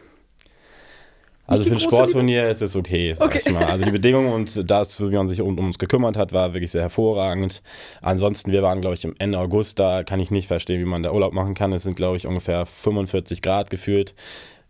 Also 1.48 1.64
für 1.64 1.74
ein 1.74 1.80
Sportturnier 1.80 2.48
ist 2.48 2.62
es 2.62 2.76
okay, 2.76 3.12
sag 3.16 3.30
okay. 3.30 3.42
ich 3.44 3.52
mal. 3.52 3.66
Also 3.66 3.84
die 3.84 3.90
Bedingungen 3.92 4.32
und 4.34 4.70
das, 4.70 5.02
wie 5.02 5.06
man 5.06 5.28
sich 5.28 5.42
um, 5.42 5.58
um, 5.58 5.66
uns 5.66 5.80
gekümmert 5.80 6.16
hat, 6.16 6.32
war 6.32 6.54
wirklich 6.54 6.70
sehr 6.72 6.84
hervorragend. 6.84 7.64
Ansonsten, 8.04 8.52
wir 8.52 8.62
waren, 8.62 8.82
glaube 8.82 8.94
ich, 8.94 9.04
im 9.04 9.16
Ende 9.18 9.40
August, 9.40 9.80
da 9.80 10.04
kann 10.04 10.20
ich 10.20 10.30
nicht 10.30 10.48
verstehen, 10.48 10.80
wie 10.80 10.86
man 10.86 11.02
da 11.02 11.12
Urlaub 11.12 11.34
machen 11.34 11.56
kann. 11.56 11.74
Es 11.74 11.82
sind, 11.82 11.96
glaube 11.96 12.18
ich, 12.18 12.28
ungefähr 12.28 12.68
45 12.68 13.42
Grad 13.42 13.72
gefühlt. 13.72 14.14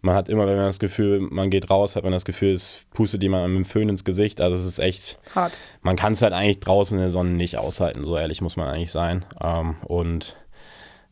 Man 0.02 0.16
hat 0.16 0.30
immer, 0.30 0.48
wenn 0.48 0.56
man 0.56 0.68
das 0.68 0.80
Gefühl, 0.80 1.20
man 1.20 1.50
geht 1.50 1.70
raus, 1.70 1.96
hat 1.96 2.04
man 2.04 2.14
das 2.14 2.24
Gefühl, 2.24 2.52
es 2.52 2.86
pustet 2.92 3.22
jemand 3.22 3.50
mit 3.50 3.58
dem 3.58 3.66
Föhn 3.66 3.90
ins 3.90 4.06
Gesicht. 4.06 4.40
Also 4.40 4.56
es 4.56 4.66
ist 4.66 4.80
echt 4.80 5.20
hart. 5.36 5.52
Man 5.82 5.98
kann 5.98 6.14
es 6.14 6.22
halt 6.22 6.34
eigentlich 6.34 6.62
draußen 6.62 6.98
in 6.98 7.02
der 7.02 7.10
Sonne 7.10 7.32
nicht 7.32 7.58
aushalten, 7.58 8.06
so 8.06 8.18
ehrlich 8.18 8.42
muss 8.42 8.56
man 8.56 8.70
eigentlich 8.70 8.92
sein. 8.92 9.26
Ähm, 9.44 9.76
und 9.84 10.38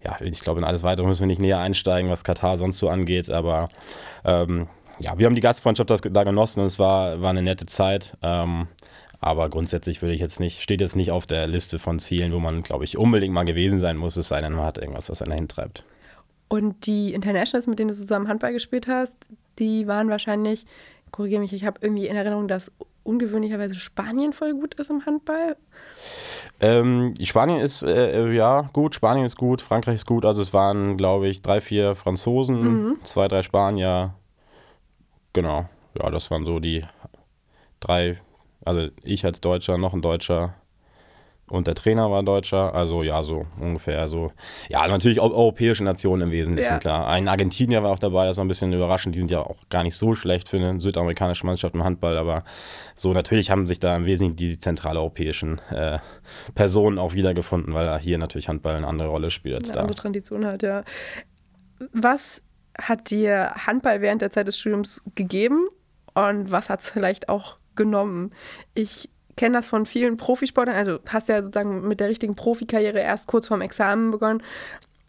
ja, 0.04 0.18
ich 0.22 0.40
glaube, 0.40 0.60
in 0.60 0.66
alles 0.66 0.84
weitere 0.84 1.06
müssen 1.06 1.22
wir 1.22 1.28
nicht 1.28 1.42
näher 1.42 1.60
einsteigen, 1.60 2.10
was 2.10 2.24
Katar 2.24 2.58
sonst 2.58 2.78
so 2.78 2.88
angeht, 2.88 3.30
aber 3.30 3.68
ähm, 4.24 4.68
ja, 5.00 5.18
wir 5.18 5.26
haben 5.26 5.36
die 5.36 5.42
Gastfreundschaft 5.42 5.92
da 6.10 6.24
genossen 6.24 6.62
und 6.62 6.68
es 6.68 6.80
war, 6.80 7.22
war 7.22 7.30
eine 7.32 7.42
nette 7.42 7.66
Zeit. 7.66 8.18
Ähm, 8.22 8.68
aber 9.20 9.50
grundsätzlich 9.50 10.02
würde 10.02 10.14
ich 10.14 10.22
jetzt 10.22 10.40
nicht, 10.40 10.62
steht 10.62 10.82
jetzt 10.82 10.96
nicht 10.96 11.12
auf 11.12 11.26
der 11.26 11.48
Liste 11.48 11.80
von 11.80 12.00
Zielen, 12.00 12.34
wo 12.34 12.40
man, 12.40 12.62
glaube 12.62 12.84
ich, 12.84 12.98
unbedingt 12.98 13.34
mal 13.34 13.46
gewesen 13.46 13.80
sein 13.80 13.98
muss, 13.98 14.16
es 14.16 14.28
sei 14.28 14.42
denn, 14.42 14.54
man 14.54 14.66
hat 14.66 14.78
irgendwas, 14.78 15.10
was 15.10 15.22
einen 15.22 15.34
hintreibt. 15.34 15.86
Und 16.50 16.86
die 16.86 17.14
Internationals, 17.14 17.68
mit 17.68 17.80
denen 17.80 17.90
du 17.90 17.96
zusammen 17.96 18.28
Handball 18.28 18.54
gespielt 18.54 18.88
hast, 18.88 19.18
die 19.60 19.88
waren 19.88 20.10
wahrscheinlich, 20.10 20.66
korrigiere 21.12 21.42
mich, 21.42 21.54
ich 21.54 21.66
habe 21.66 21.80
irgendwie 21.82 22.08
in 22.08 22.16
Erinnerung, 22.16 22.48
dass 22.48 22.72
ungewöhnlicherweise 23.04 23.76
Spanien 23.76 24.34
voll 24.34 24.54
gut 24.54 24.76
ist 24.76 24.90
im 24.90 25.06
Handball. 25.06 25.58
Ähm, 26.60 27.14
Spanien 27.22 27.60
ist 27.60 27.84
äh, 27.84 28.32
ja 28.34 28.70
gut, 28.74 28.96
Spanien 28.96 29.26
ist 29.26 29.38
gut, 29.38 29.62
Frankreich 29.62 29.96
ist 29.96 30.06
gut. 30.06 30.26
Also 30.26 30.42
es 30.42 30.54
waren, 30.54 30.98
glaube 30.98 31.28
ich, 31.28 31.42
drei, 31.42 31.62
vier 31.62 31.96
Franzosen, 31.96 32.62
mhm. 32.62 32.98
zwei, 33.04 33.28
drei 33.28 33.44
Spanier, 33.44 34.14
Genau, 35.38 35.70
ja, 35.94 36.10
das 36.10 36.32
waren 36.32 36.46
so 36.46 36.60
die 36.60 36.84
drei, 37.80 38.20
also 38.66 38.90
ich 39.04 39.24
als 39.24 39.40
Deutscher, 39.40 39.78
noch 39.78 39.94
ein 39.94 40.02
Deutscher 40.02 40.56
und 41.50 41.68
der 41.68 41.76
Trainer 41.76 42.12
war 42.12 42.24
Deutscher, 42.24 42.76
also 42.76 43.04
ja, 43.04 43.24
so 43.24 43.46
ungefähr 43.60 44.10
so. 44.10 44.34
Ja, 44.68 44.86
natürlich 44.86 45.22
europäische 45.22 45.84
Nationen 45.84 46.24
im 46.24 46.32
Wesentlichen, 46.32 46.74
ja. 46.74 46.78
klar. 46.78 47.08
Ein 47.08 47.30
Argentinier 47.30 47.84
war 47.84 47.92
auch 47.92 48.00
dabei, 48.00 48.28
das 48.28 48.36
war 48.36 48.44
ein 48.44 48.50
bisschen 48.50 48.74
überraschend. 48.74 49.16
Die 49.16 49.20
sind 49.20 49.32
ja 49.32 49.40
auch 49.40 49.58
gar 49.70 49.84
nicht 49.84 49.96
so 49.96 50.14
schlecht 50.14 50.50
für 50.50 50.58
eine 50.58 50.82
südamerikanische 50.82 51.46
Mannschaft 51.46 51.74
im 51.74 51.86
Handball, 51.86 52.18
aber 52.18 52.44
so 52.96 53.14
natürlich 53.14 53.50
haben 53.50 53.66
sich 53.66 53.80
da 53.80 53.96
im 53.96 54.06
Wesentlichen 54.06 54.36
die 54.36 54.60
zentraleuropäischen 54.60 55.62
äh, 55.70 56.00
Personen 56.54 57.00
auch 57.00 57.14
wiedergefunden, 57.14 57.74
weil 57.74 57.98
hier 58.00 58.18
natürlich 58.18 58.50
Handball 58.50 58.76
eine 58.76 58.88
andere 58.88 59.08
Rolle 59.08 59.32
spielt 59.32 59.56
als 59.56 59.70
eine 59.70 59.76
da. 59.76 59.80
Eine 59.80 59.90
andere 59.90 60.02
Tradition 60.02 60.46
hat, 60.46 60.64
ja. 60.64 60.84
Was 61.94 62.42
hat 62.78 63.10
dir 63.10 63.54
Handball 63.66 64.02
während 64.02 64.22
der 64.22 64.32
Zeit 64.32 64.48
des 64.48 64.60
Studiums 64.60 65.02
gegeben 65.16 65.70
und 66.14 66.52
was 66.52 66.70
hat 66.70 66.82
es 66.82 66.90
vielleicht 66.90 67.30
auch 67.30 67.58
genommen? 67.76 68.32
Ich 68.74 69.10
kenne 69.38 69.56
das 69.56 69.68
von 69.70 69.86
vielen 69.86 70.18
Profisportlern, 70.18 70.76
also 70.76 71.00
hast 71.08 71.30
ja 71.30 71.42
sozusagen 71.42 71.88
mit 71.88 72.00
der 72.00 72.10
richtigen 72.10 72.36
Profikarriere 72.36 73.00
erst 73.00 73.28
kurz 73.28 73.48
vorm 73.48 73.62
Examen 73.62 74.12
begonnen. 74.12 74.44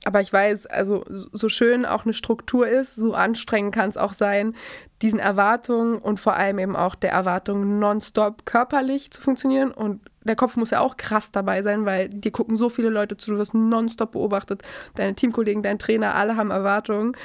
Aber 0.05 0.21
ich 0.21 0.33
weiß, 0.33 0.67
also 0.67 1.05
so 1.09 1.49
schön 1.49 1.85
auch 1.85 2.05
eine 2.05 2.15
Struktur 2.15 2.69
ist, 2.69 2.95
so 2.95 3.15
anstrengend 3.15 3.75
kann 3.75 3.89
es 3.89 3.97
auch 3.97 4.13
sein, 4.13 4.55
diesen 5.03 5.19
Erwartungen 5.19 5.99
und 5.99 6.21
vor 6.21 6.35
allem 6.35 6.59
eben 6.59 6.77
auch 6.77 6.95
der 6.95 7.11
Erwartung, 7.11 7.79
nonstop 7.79 8.47
körperlich 8.47 9.11
zu 9.11 9.21
funktionieren. 9.21 9.73
Und 9.73 10.01
der 10.23 10.37
Kopf 10.37 10.57
muss 10.57 10.71
ja 10.71 10.81
auch 10.81 10.97
krass 10.97 11.33
dabei 11.33 11.63
sein, 11.63 11.85
weil 11.85 12.09
dir 12.09 12.31
gucken 12.31 12.57
so 12.57 12.69
viele 12.69 12.91
Leute 12.91 13.17
zu, 13.17 13.33
du 13.33 13.39
wirst 13.39 13.55
nonstop 13.55 14.13
beobachtet. 14.13 14.63
Deine 14.95 15.15
Teamkollegen, 15.15 15.63
dein 15.63 15.79
Trainer, 15.79 16.15
alle 16.15 16.37
haben 16.37 16.51
Erwartungen. 16.51 17.17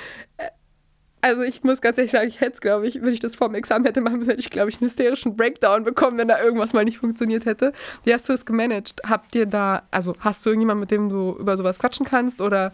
Also 1.23 1.41
ich 1.41 1.63
muss 1.63 1.79
ganz 1.79 1.97
ehrlich 1.97 2.11
sagen, 2.11 2.27
ich 2.27 2.41
hätte 2.41 2.51
es, 2.51 2.59
glaube 2.59 2.85
ich, 2.85 3.01
wenn 3.01 3.13
ich 3.13 3.21
das 3.21 3.37
vor 3.37 3.47
dem 3.47 3.55
Examen 3.55 3.85
hätte 3.85 4.01
machen 4.01 4.19
müssen, 4.19 4.31
hätte 4.31 4.41
ich, 4.41 4.49
glaube 4.49 4.69
ich, 4.69 4.81
einen 4.81 4.87
hysterischen 4.87 5.37
Breakdown 5.37 5.85
bekommen, 5.85 6.17
wenn 6.17 6.27
da 6.27 6.43
irgendwas 6.43 6.73
mal 6.73 6.83
nicht 6.83 6.97
funktioniert 6.97 7.45
hätte. 7.45 7.71
Wie 8.03 8.13
hast 8.13 8.27
du 8.27 8.33
es 8.33 8.45
gemanagt? 8.45 9.01
Habt 9.07 9.33
ihr 9.33 9.45
da, 9.45 9.83
also 9.89 10.15
hast 10.19 10.45
du 10.45 10.49
irgendjemanden, 10.49 10.81
mit 10.81 10.91
dem 10.91 11.07
du 11.07 11.37
über 11.39 11.55
sowas 11.55 11.79
quatschen 11.79 12.05
kannst 12.05 12.41
oder 12.41 12.73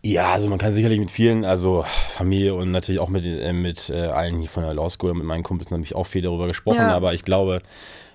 ja, 0.00 0.32
also 0.32 0.48
man 0.48 0.60
kann 0.60 0.72
sicherlich 0.72 1.00
mit 1.00 1.10
vielen, 1.10 1.44
also 1.44 1.84
Familie 2.10 2.54
und 2.54 2.70
natürlich 2.70 3.00
auch 3.00 3.08
mit, 3.08 3.24
äh, 3.24 3.52
mit 3.52 3.90
äh, 3.90 4.02
allen 4.02 4.38
hier 4.38 4.48
von 4.48 4.62
der 4.62 4.74
Law 4.74 4.88
School, 4.88 5.12
mit 5.12 5.24
meinen 5.24 5.42
Kumpels 5.42 5.72
natürlich 5.72 5.96
auch 5.96 6.06
viel 6.06 6.22
darüber 6.22 6.46
gesprochen, 6.46 6.76
ja. 6.76 6.94
aber 6.94 7.14
ich 7.14 7.24
glaube, 7.24 7.62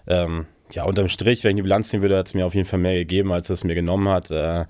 ähm, 0.07 0.45
ja, 0.71 0.85
unterm 0.85 1.07
Strich, 1.07 1.43
wenn 1.43 1.51
ich 1.51 1.55
die 1.57 1.61
Bilanz 1.61 1.89
ziehen 1.89 2.01
würde, 2.01 2.17
hat 2.17 2.27
es 2.27 2.33
mir 2.33 2.45
auf 2.45 2.55
jeden 2.55 2.67
Fall 2.67 2.79
mehr 2.79 2.95
gegeben, 2.95 3.31
als 3.31 3.49
es 3.49 3.63
mir 3.63 3.75
genommen 3.75 4.09
hat. 4.09 4.31
Äh, 4.31 4.65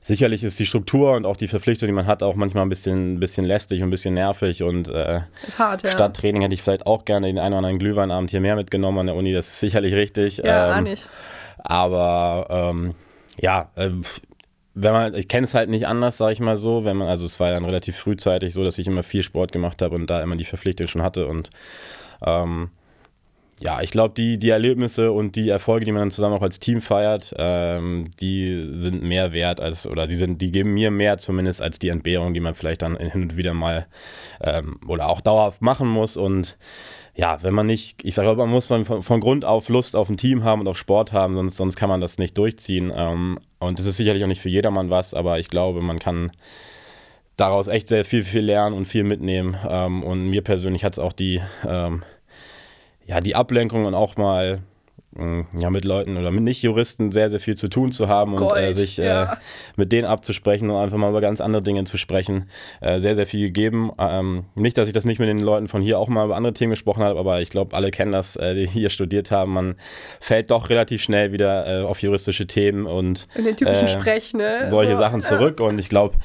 sicherlich 0.00 0.42
ist 0.44 0.58
die 0.58 0.66
Struktur 0.66 1.14
und 1.14 1.26
auch 1.26 1.36
die 1.36 1.48
Verpflichtung, 1.48 1.88
die 1.88 1.92
man 1.92 2.06
hat, 2.06 2.22
auch 2.22 2.36
manchmal 2.36 2.64
ein 2.64 2.68
bisschen, 2.68 3.14
ein 3.14 3.20
bisschen 3.20 3.44
lästig 3.44 3.82
und 3.82 3.88
ein 3.88 3.90
bisschen 3.90 4.14
nervig. 4.14 4.62
Und 4.62 4.88
äh, 4.88 5.20
ist 5.46 5.58
hart, 5.58 5.82
ja. 5.82 5.90
statt 5.90 6.16
Training 6.16 6.42
hätte 6.42 6.54
ich 6.54 6.62
vielleicht 6.62 6.86
auch 6.86 7.04
gerne 7.04 7.26
den 7.26 7.38
einen 7.38 7.48
oder 7.48 7.58
anderen 7.58 7.78
Glühweinabend 7.78 8.30
hier 8.30 8.40
mehr 8.40 8.56
mitgenommen 8.56 9.00
an 9.00 9.06
der 9.06 9.16
Uni. 9.16 9.32
Das 9.32 9.48
ist 9.48 9.60
sicherlich 9.60 9.94
richtig. 9.94 10.38
Ja, 10.38 10.78
ähm, 10.78 10.84
nicht. 10.84 11.08
Aber 11.58 12.46
ähm, 12.48 12.94
ja, 13.38 13.70
äh, 13.74 13.90
wenn 14.74 14.92
man, 14.92 15.14
ich 15.14 15.28
kenne 15.28 15.44
es 15.44 15.54
halt 15.54 15.70
nicht 15.70 15.86
anders, 15.86 16.18
sage 16.18 16.34
ich 16.34 16.40
mal 16.40 16.56
so, 16.56 16.84
wenn 16.84 16.96
man, 16.96 17.08
also 17.08 17.24
es 17.24 17.40
war 17.40 17.50
dann 17.50 17.64
relativ 17.64 17.96
frühzeitig 17.96 18.54
so, 18.54 18.62
dass 18.62 18.78
ich 18.78 18.86
immer 18.86 19.02
viel 19.02 19.22
Sport 19.22 19.50
gemacht 19.50 19.82
habe 19.82 19.94
und 19.94 20.08
da 20.08 20.22
immer 20.22 20.36
die 20.36 20.44
Verpflichtung 20.44 20.86
schon 20.86 21.02
hatte 21.02 21.26
und 21.26 21.50
ähm, 22.24 22.70
ja, 23.60 23.80
ich 23.80 23.90
glaube, 23.90 24.12
die, 24.14 24.38
die 24.38 24.50
Erlebnisse 24.50 25.12
und 25.12 25.34
die 25.34 25.48
Erfolge, 25.48 25.86
die 25.86 25.92
man 25.92 26.02
dann 26.02 26.10
zusammen 26.10 26.34
auch 26.34 26.42
als 26.42 26.60
Team 26.60 26.82
feiert, 26.82 27.34
ähm, 27.38 28.10
die 28.20 28.70
sind 28.74 29.02
mehr 29.02 29.32
wert 29.32 29.60
als, 29.60 29.86
oder 29.86 30.06
die 30.06 30.16
sind, 30.16 30.42
die 30.42 30.52
geben 30.52 30.74
mir 30.74 30.90
mehr 30.90 31.16
zumindest 31.16 31.62
als 31.62 31.78
die 31.78 31.88
Entbehrung, 31.88 32.34
die 32.34 32.40
man 32.40 32.54
vielleicht 32.54 32.82
dann 32.82 32.98
hin 32.98 33.22
und 33.22 33.36
wieder 33.38 33.54
mal 33.54 33.86
ähm, 34.42 34.78
oder 34.86 35.08
auch 35.08 35.22
dauerhaft 35.22 35.62
machen 35.62 35.88
muss. 35.88 36.18
Und 36.18 36.58
ja, 37.14 37.42
wenn 37.42 37.54
man 37.54 37.66
nicht, 37.66 38.04
ich 38.04 38.14
sage, 38.14 38.34
man 38.34 38.50
muss 38.50 38.68
man 38.68 38.84
von, 38.84 39.02
von, 39.02 39.20
Grund 39.20 39.46
auf 39.46 39.70
Lust 39.70 39.96
auf 39.96 40.10
ein 40.10 40.18
Team 40.18 40.44
haben 40.44 40.60
und 40.60 40.68
auf 40.68 40.76
Sport 40.76 41.14
haben, 41.14 41.34
sonst, 41.34 41.56
sonst 41.56 41.76
kann 41.76 41.88
man 41.88 42.02
das 42.02 42.18
nicht 42.18 42.36
durchziehen. 42.36 42.92
Ähm, 42.94 43.38
und 43.58 43.78
das 43.78 43.86
ist 43.86 43.96
sicherlich 43.96 44.22
auch 44.22 44.28
nicht 44.28 44.42
für 44.42 44.50
jedermann 44.50 44.90
was, 44.90 45.14
aber 45.14 45.38
ich 45.38 45.48
glaube, 45.48 45.80
man 45.80 45.98
kann 45.98 46.30
daraus 47.38 47.68
echt 47.68 47.88
sehr 47.88 48.04
viel, 48.04 48.22
viel 48.22 48.42
lernen 48.42 48.76
und 48.76 48.84
viel 48.84 49.04
mitnehmen. 49.04 49.56
Ähm, 49.66 50.02
und 50.02 50.26
mir 50.28 50.42
persönlich 50.42 50.84
hat 50.84 50.92
es 50.92 50.98
auch 50.98 51.14
die 51.14 51.40
ähm, 51.66 52.02
ja, 53.06 53.20
die 53.20 53.34
Ablenkung 53.34 53.84
und 53.84 53.94
auch 53.94 54.16
mal 54.16 54.62
ja, 55.58 55.70
mit 55.70 55.84
Leuten 55.84 56.16
oder 56.16 56.30
mit 56.30 56.44
Nicht-Juristen 56.44 57.12
sehr, 57.12 57.30
sehr 57.30 57.40
viel 57.40 57.56
zu 57.56 57.68
tun 57.68 57.92
zu 57.92 58.08
haben 58.08 58.34
und 58.34 58.56
äh, 58.56 58.72
sich 58.72 58.98
äh, 58.98 59.06
ja. 59.06 59.38
mit 59.76 59.92
denen 59.92 60.06
abzusprechen 60.06 60.70
und 60.70 60.76
einfach 60.76 60.98
mal 60.98 61.10
über 61.10 61.20
ganz 61.20 61.40
andere 61.40 61.62
Dinge 61.62 61.84
zu 61.84 61.96
sprechen. 61.96 62.48
Äh, 62.80 62.98
sehr, 62.98 63.14
sehr 63.14 63.26
viel 63.26 63.46
gegeben. 63.46 63.90
Ähm, 63.98 64.44
nicht, 64.54 64.76
dass 64.78 64.88
ich 64.88 64.94
das 64.94 65.04
nicht 65.04 65.18
mit 65.18 65.28
den 65.28 65.38
Leuten 65.38 65.68
von 65.68 65.82
hier 65.82 65.98
auch 65.98 66.08
mal 66.08 66.24
über 66.24 66.36
andere 66.36 66.52
Themen 66.52 66.70
gesprochen 66.70 67.02
habe, 67.02 67.18
aber 67.18 67.40
ich 67.40 67.50
glaube, 67.50 67.74
alle 67.76 67.90
kennen 67.90 68.12
das, 68.12 68.36
äh, 68.36 68.54
die 68.54 68.66
hier 68.66 68.90
studiert 68.90 69.30
haben. 69.30 69.52
Man 69.52 69.76
fällt 70.20 70.50
doch 70.50 70.68
relativ 70.70 71.02
schnell 71.02 71.32
wieder 71.32 71.82
äh, 71.82 71.84
auf 71.84 72.00
juristische 72.00 72.46
Themen 72.46 72.86
und 72.86 73.26
in 73.34 73.44
den 73.44 73.56
typischen 73.56 73.88
Sprech, 73.88 74.34
ne? 74.34 74.68
solche 74.70 74.94
so, 74.94 75.00
Sachen 75.00 75.20
zurück. 75.20 75.60
Und 75.60 75.78
ich 75.78 75.88
glaube, 75.88 76.16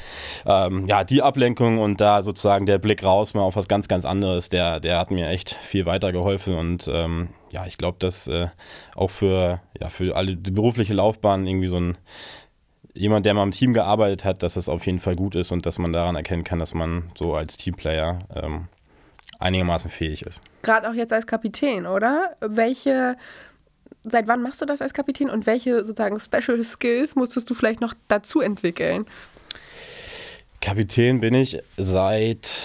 ähm, 0.46 0.88
ja, 0.88 1.04
die 1.04 1.22
Ablenkung 1.22 1.80
und 1.80 2.02
da 2.02 2.22
sozusagen 2.22 2.66
der 2.66 2.78
Blick 2.78 3.04
raus 3.04 3.34
mal 3.34 3.42
auf 3.42 3.56
was 3.56 3.68
ganz, 3.68 3.88
ganz 3.88 4.06
anderes, 4.06 4.50
der, 4.50 4.80
der 4.80 5.00
hat 5.00 5.12
mir 5.12 5.30
echt 5.30 5.56
viel 5.56 5.86
weitergeholfen 5.86 6.56
und 6.56 6.90
ähm, 6.92 7.30
ja, 7.52 7.66
ich 7.66 7.78
glaube, 7.78 7.98
dass 8.00 8.28
äh, 8.28 8.48
auch 8.96 9.12
für, 9.12 9.62
ja, 9.80 9.90
für 9.90 10.16
alle 10.16 10.36
die 10.36 10.52
berufliche 10.52 10.94
Laufbahn 10.94 11.48
irgendwie 11.48 11.68
so 11.68 11.80
ein 11.80 11.98
jemand, 12.94 13.26
der 13.26 13.34
mal 13.34 13.44
im 13.44 13.52
Team 13.52 13.74
gearbeitet 13.74 14.26
hat, 14.26 14.44
dass 14.44 14.56
das 14.56 14.68
auf 14.68 14.86
jeden 14.86 15.00
Fall 15.00 15.16
gut 15.16 15.36
ist 15.36 15.52
und 15.52 15.66
dass 15.66 15.78
man 15.78 15.94
daran 15.94 16.16
erkennen 16.16 16.44
kann, 16.44 16.60
dass 16.60 16.74
man 16.74 17.12
so 17.16 17.36
als 17.36 17.58
Teamplayer 17.58 18.20
ähm, 18.36 18.68
einigermaßen 19.40 19.90
fähig 19.90 20.24
ist. 20.24 20.42
Gerade 20.62 20.90
auch 20.90 20.94
jetzt 20.94 21.14
als 21.14 21.26
Kapitän, 21.26 21.86
oder? 21.86 22.36
Welche, 22.42 23.16
seit 24.04 24.28
wann 24.28 24.42
machst 24.42 24.62
du 24.62 24.66
das 24.66 24.82
als 24.82 24.94
Kapitän 24.94 25.30
und 25.30 25.46
welche 25.46 25.86
sozusagen 25.86 26.20
Special 26.20 26.64
Skills 26.64 27.16
musstest 27.16 27.50
du 27.50 27.54
vielleicht 27.54 27.82
noch 27.82 27.94
dazu 28.08 28.42
entwickeln? 28.42 29.06
Kapitän 30.60 31.22
bin 31.22 31.34
ich 31.34 31.60
seit 31.78 32.62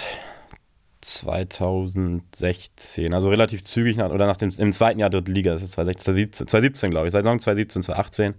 2016, 1.07 3.15
also 3.15 3.29
relativ 3.29 3.63
zügig 3.65 3.97
nach, 3.97 4.11
oder 4.11 4.27
nach 4.27 4.37
dem 4.37 4.51
im 4.51 4.73
zweiten 4.73 4.99
Jahr 4.99 5.11
dritte 5.11 5.31
Liga, 5.31 5.53
das 5.53 5.63
ist 5.63 5.73
2016, 5.73 6.49
2017, 6.49 6.91
glaube 6.91 7.07
ich, 7.07 7.13
seit 7.13 7.25
2017, 7.25 7.83
2018 7.83 8.35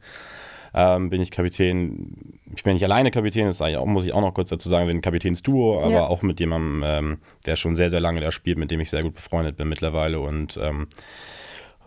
ähm, 0.73 1.09
bin 1.09 1.21
ich 1.21 1.31
Kapitän. 1.31 2.39
Ich 2.55 2.63
bin 2.63 2.73
nicht 2.73 2.83
alleine 2.83 3.11
Kapitän, 3.11 3.47
das 3.47 3.61
auch, 3.61 3.85
muss 3.85 4.05
ich 4.05 4.13
auch 4.13 4.21
noch 4.21 4.33
kurz 4.33 4.49
dazu 4.49 4.69
sagen, 4.69 4.85
wir 4.85 4.91
sind 4.91 5.01
Kapitänsduo, 5.01 5.81
aber 5.81 5.91
ja. 5.91 6.05
auch 6.05 6.21
mit 6.21 6.39
jemandem, 6.39 6.83
ähm, 6.85 7.17
der 7.45 7.55
schon 7.55 7.75
sehr, 7.75 7.89
sehr 7.89 7.99
lange 7.99 8.19
da 8.19 8.31
spielt, 8.31 8.57
mit 8.57 8.69
dem 8.69 8.79
ich 8.79 8.89
sehr 8.89 9.03
gut 9.03 9.15
befreundet 9.15 9.57
bin 9.57 9.69
mittlerweile 9.69 10.19
und 10.19 10.57
ähm, 10.61 10.87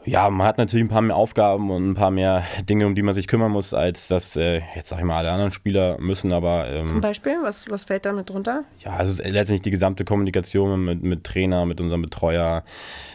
ja, 0.04 0.30
man 0.30 0.46
hat 0.46 0.58
natürlich 0.58 0.84
ein 0.84 0.88
paar 0.88 1.02
mehr 1.02 1.16
Aufgaben 1.16 1.70
und 1.70 1.90
ein 1.90 1.94
paar 1.94 2.10
mehr 2.10 2.44
Dinge, 2.68 2.86
um 2.86 2.94
die 2.94 3.02
man 3.02 3.14
sich 3.14 3.26
kümmern 3.26 3.50
muss, 3.50 3.74
als 3.74 4.08
das 4.08 4.36
äh, 4.36 4.62
jetzt 4.74 4.88
sag 4.88 4.98
ich 4.98 5.04
mal 5.04 5.18
alle 5.18 5.30
anderen 5.30 5.52
Spieler 5.52 5.98
müssen, 6.00 6.32
aber 6.32 6.68
ähm, 6.68 6.86
Zum 6.86 7.00
Beispiel, 7.00 7.36
was, 7.42 7.70
was 7.70 7.84
fällt 7.84 8.06
damit 8.06 8.30
drunter? 8.30 8.64
Ja, 8.78 8.92
also 8.92 9.22
letztendlich 9.22 9.62
die 9.62 9.70
gesamte 9.70 10.04
Kommunikation 10.04 10.84
mit, 10.84 11.02
mit 11.02 11.24
Trainer, 11.24 11.66
mit 11.66 11.80
unserem 11.80 12.02
Betreuer, 12.02 12.64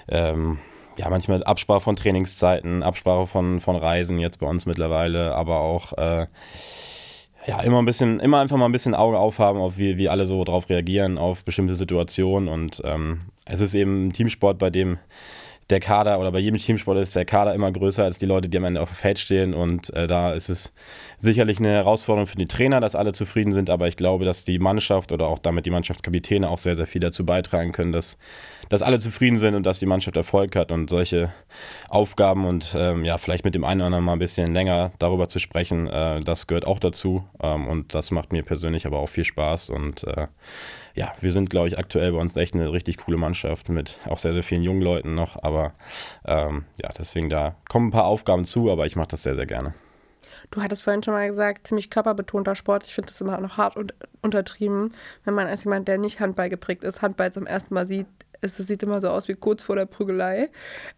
ähm, 0.08 0.60
ja, 0.98 1.10
manchmal 1.10 1.44
Absprache 1.44 1.82
von 1.82 1.96
Trainingszeiten, 1.96 2.84
Absprache 2.84 3.28
von, 3.28 3.60
von 3.60 3.76
Reisen 3.76 4.20
jetzt 4.20 4.40
bei 4.40 4.48
uns 4.48 4.66
mittlerweile, 4.66 5.36
aber 5.36 5.60
auch 5.60 5.94
äh, 5.94 6.28
ja, 7.48 7.62
immer 7.62 7.80
ein 7.80 7.86
bisschen, 7.86 8.20
immer 8.20 8.40
einfach 8.40 8.58
mal 8.58 8.66
ein 8.66 8.72
bisschen 8.72 8.96
Auge 8.96 9.18
aufhaben, 9.18 9.60
auf 9.60 9.78
wie, 9.78 9.98
wie 9.98 10.10
alle 10.10 10.26
so 10.26 10.44
drauf 10.44 10.70
reagieren, 10.70 11.18
auf 11.18 11.44
bestimmte 11.44 11.76
Situationen. 11.76 12.50
Und 12.50 12.82
ähm, 12.86 13.22
es 13.46 13.62
ist 13.62 13.76
eben 13.76 14.08
ein 14.08 14.14
Teamsport, 14.14 14.58
bei 14.58 14.70
dem 14.70 14.98
der 15.72 15.80
Kader 15.80 16.20
oder 16.20 16.32
bei 16.32 16.40
jedem 16.40 16.60
Teamsport 16.60 17.00
ist 17.00 17.16
der 17.16 17.26
Kader 17.26 17.56
immer 17.56 17.72
größer 17.72 18.04
als 18.04 18.20
die 18.20 18.28
Leute, 18.28 18.50
die 18.50 18.58
am 18.58 18.66
Ende 18.66 18.82
auf 18.82 18.90
dem 18.90 18.96
Feld 18.96 19.18
stehen. 19.18 19.56
Und 19.56 19.92
äh, 19.94 20.06
da 20.06 20.34
ist 20.34 20.50
es 20.50 20.74
sicherlich 21.18 21.58
eine 21.58 21.72
Herausforderung 21.72 22.28
für 22.28 22.38
die 22.38 22.46
Trainer, 22.46 22.80
dass 22.80 22.96
alle 22.96 23.14
zufrieden 23.14 23.52
sind. 23.52 23.72
Aber 23.72 23.88
ich 23.88 23.98
glaube, 23.98 24.26
dass 24.26 24.46
die 24.46 24.60
Mannschaft 24.60 25.12
oder 25.12 25.28
auch 25.28 25.40
damit 25.40 25.66
die 25.66 25.72
Mannschaftskapitäne 25.72 26.50
auch 26.50 26.60
sehr, 26.60 26.76
sehr 26.76 26.86
viel 26.86 27.02
dazu 27.02 27.26
beitragen 27.26 27.72
können, 27.72 27.92
dass, 27.92 28.20
dass 28.70 28.84
alle 28.84 29.00
zufrieden 29.00 29.40
sind 29.40 29.56
und 29.56 29.66
dass 29.66 29.80
die 29.80 29.88
Mannschaft 29.88 30.18
Erfolg 30.18 30.56
hat. 30.56 30.72
Und 30.72 30.92
solche 30.92 31.32
Aufgaben 31.90 32.46
und 32.46 32.76
ähm, 32.78 33.04
ja, 33.04 33.18
vielleicht 33.18 33.44
mit 33.44 33.56
dem 33.56 33.64
einen 33.64 33.82
oder 33.82 33.88
anderen 33.88 34.06
mal 34.06 34.14
ein 34.14 34.20
bisschen 34.20 34.54
länger 34.54 34.92
darüber 35.00 35.30
zu 35.30 35.40
sprechen, 35.40 35.88
äh, 35.88 36.22
das 36.22 36.46
gehört 36.46 36.68
auch 36.68 36.78
dazu. 36.78 37.24
Ähm, 37.42 37.68
und 37.68 37.96
das 37.96 38.12
macht 38.12 38.32
mir 38.34 38.44
persönlich 38.44 38.86
aber 38.86 39.00
auch 39.00 39.10
viel 39.10 39.24
Spaß. 39.24 39.72
Und 39.72 40.04
äh, 40.04 40.28
ja, 40.94 41.14
wir 41.20 41.32
sind, 41.32 41.50
glaube 41.50 41.68
ich, 41.68 41.78
aktuell 41.78 42.12
bei 42.12 42.20
uns 42.20 42.38
echt 42.38 42.54
eine 42.54 42.72
richtig 42.72 42.98
coole 42.98 43.18
Mannschaft 43.18 43.70
mit 43.70 44.00
auch 44.08 44.18
sehr, 44.18 44.34
sehr 44.34 44.44
vielen 44.44 44.64
jungen 44.64 44.82
Leuten 44.82 45.16
noch. 45.16 45.42
Aber 45.44 45.55
ähm, 46.26 46.66
ja, 46.82 46.90
deswegen 46.98 47.30
da 47.30 47.56
kommen 47.70 47.88
ein 47.88 47.92
paar 47.92 48.06
Aufgaben 48.06 48.46
zu, 48.46 48.72
aber 48.72 48.86
ich 48.86 48.96
mache 48.96 49.10
das 49.10 49.24
sehr, 49.24 49.36
sehr 49.36 49.46
gerne. 49.46 49.74
Du 50.52 50.62
hattest 50.62 50.84
vorhin 50.84 51.04
schon 51.04 51.14
mal 51.14 51.28
gesagt, 51.28 51.68
ziemlich 51.68 51.90
körperbetonter 51.90 52.56
Sport. 52.56 52.86
Ich 52.86 52.94
finde 52.94 53.08
das 53.08 53.22
immer 53.22 53.40
noch 53.40 53.58
hart 53.58 53.76
und 53.78 53.94
untertrieben, 54.22 54.94
wenn 55.24 55.34
man 55.34 55.48
als 55.48 55.64
jemand, 55.64 55.88
der 55.88 55.98
nicht 55.98 56.20
Handball 56.20 56.50
geprägt 56.50 56.84
ist, 56.84 57.02
Handball 57.02 57.32
zum 57.32 57.46
ersten 57.46 57.74
Mal 57.74 57.86
sieht. 57.86 58.08
Es 58.42 58.58
sieht 58.58 58.84
immer 58.84 59.02
so 59.02 59.10
aus 59.10 59.28
wie 59.28 59.34
kurz 59.34 59.64
vor 59.64 59.76
der 59.76 59.86
Prügelei. 59.86 60.50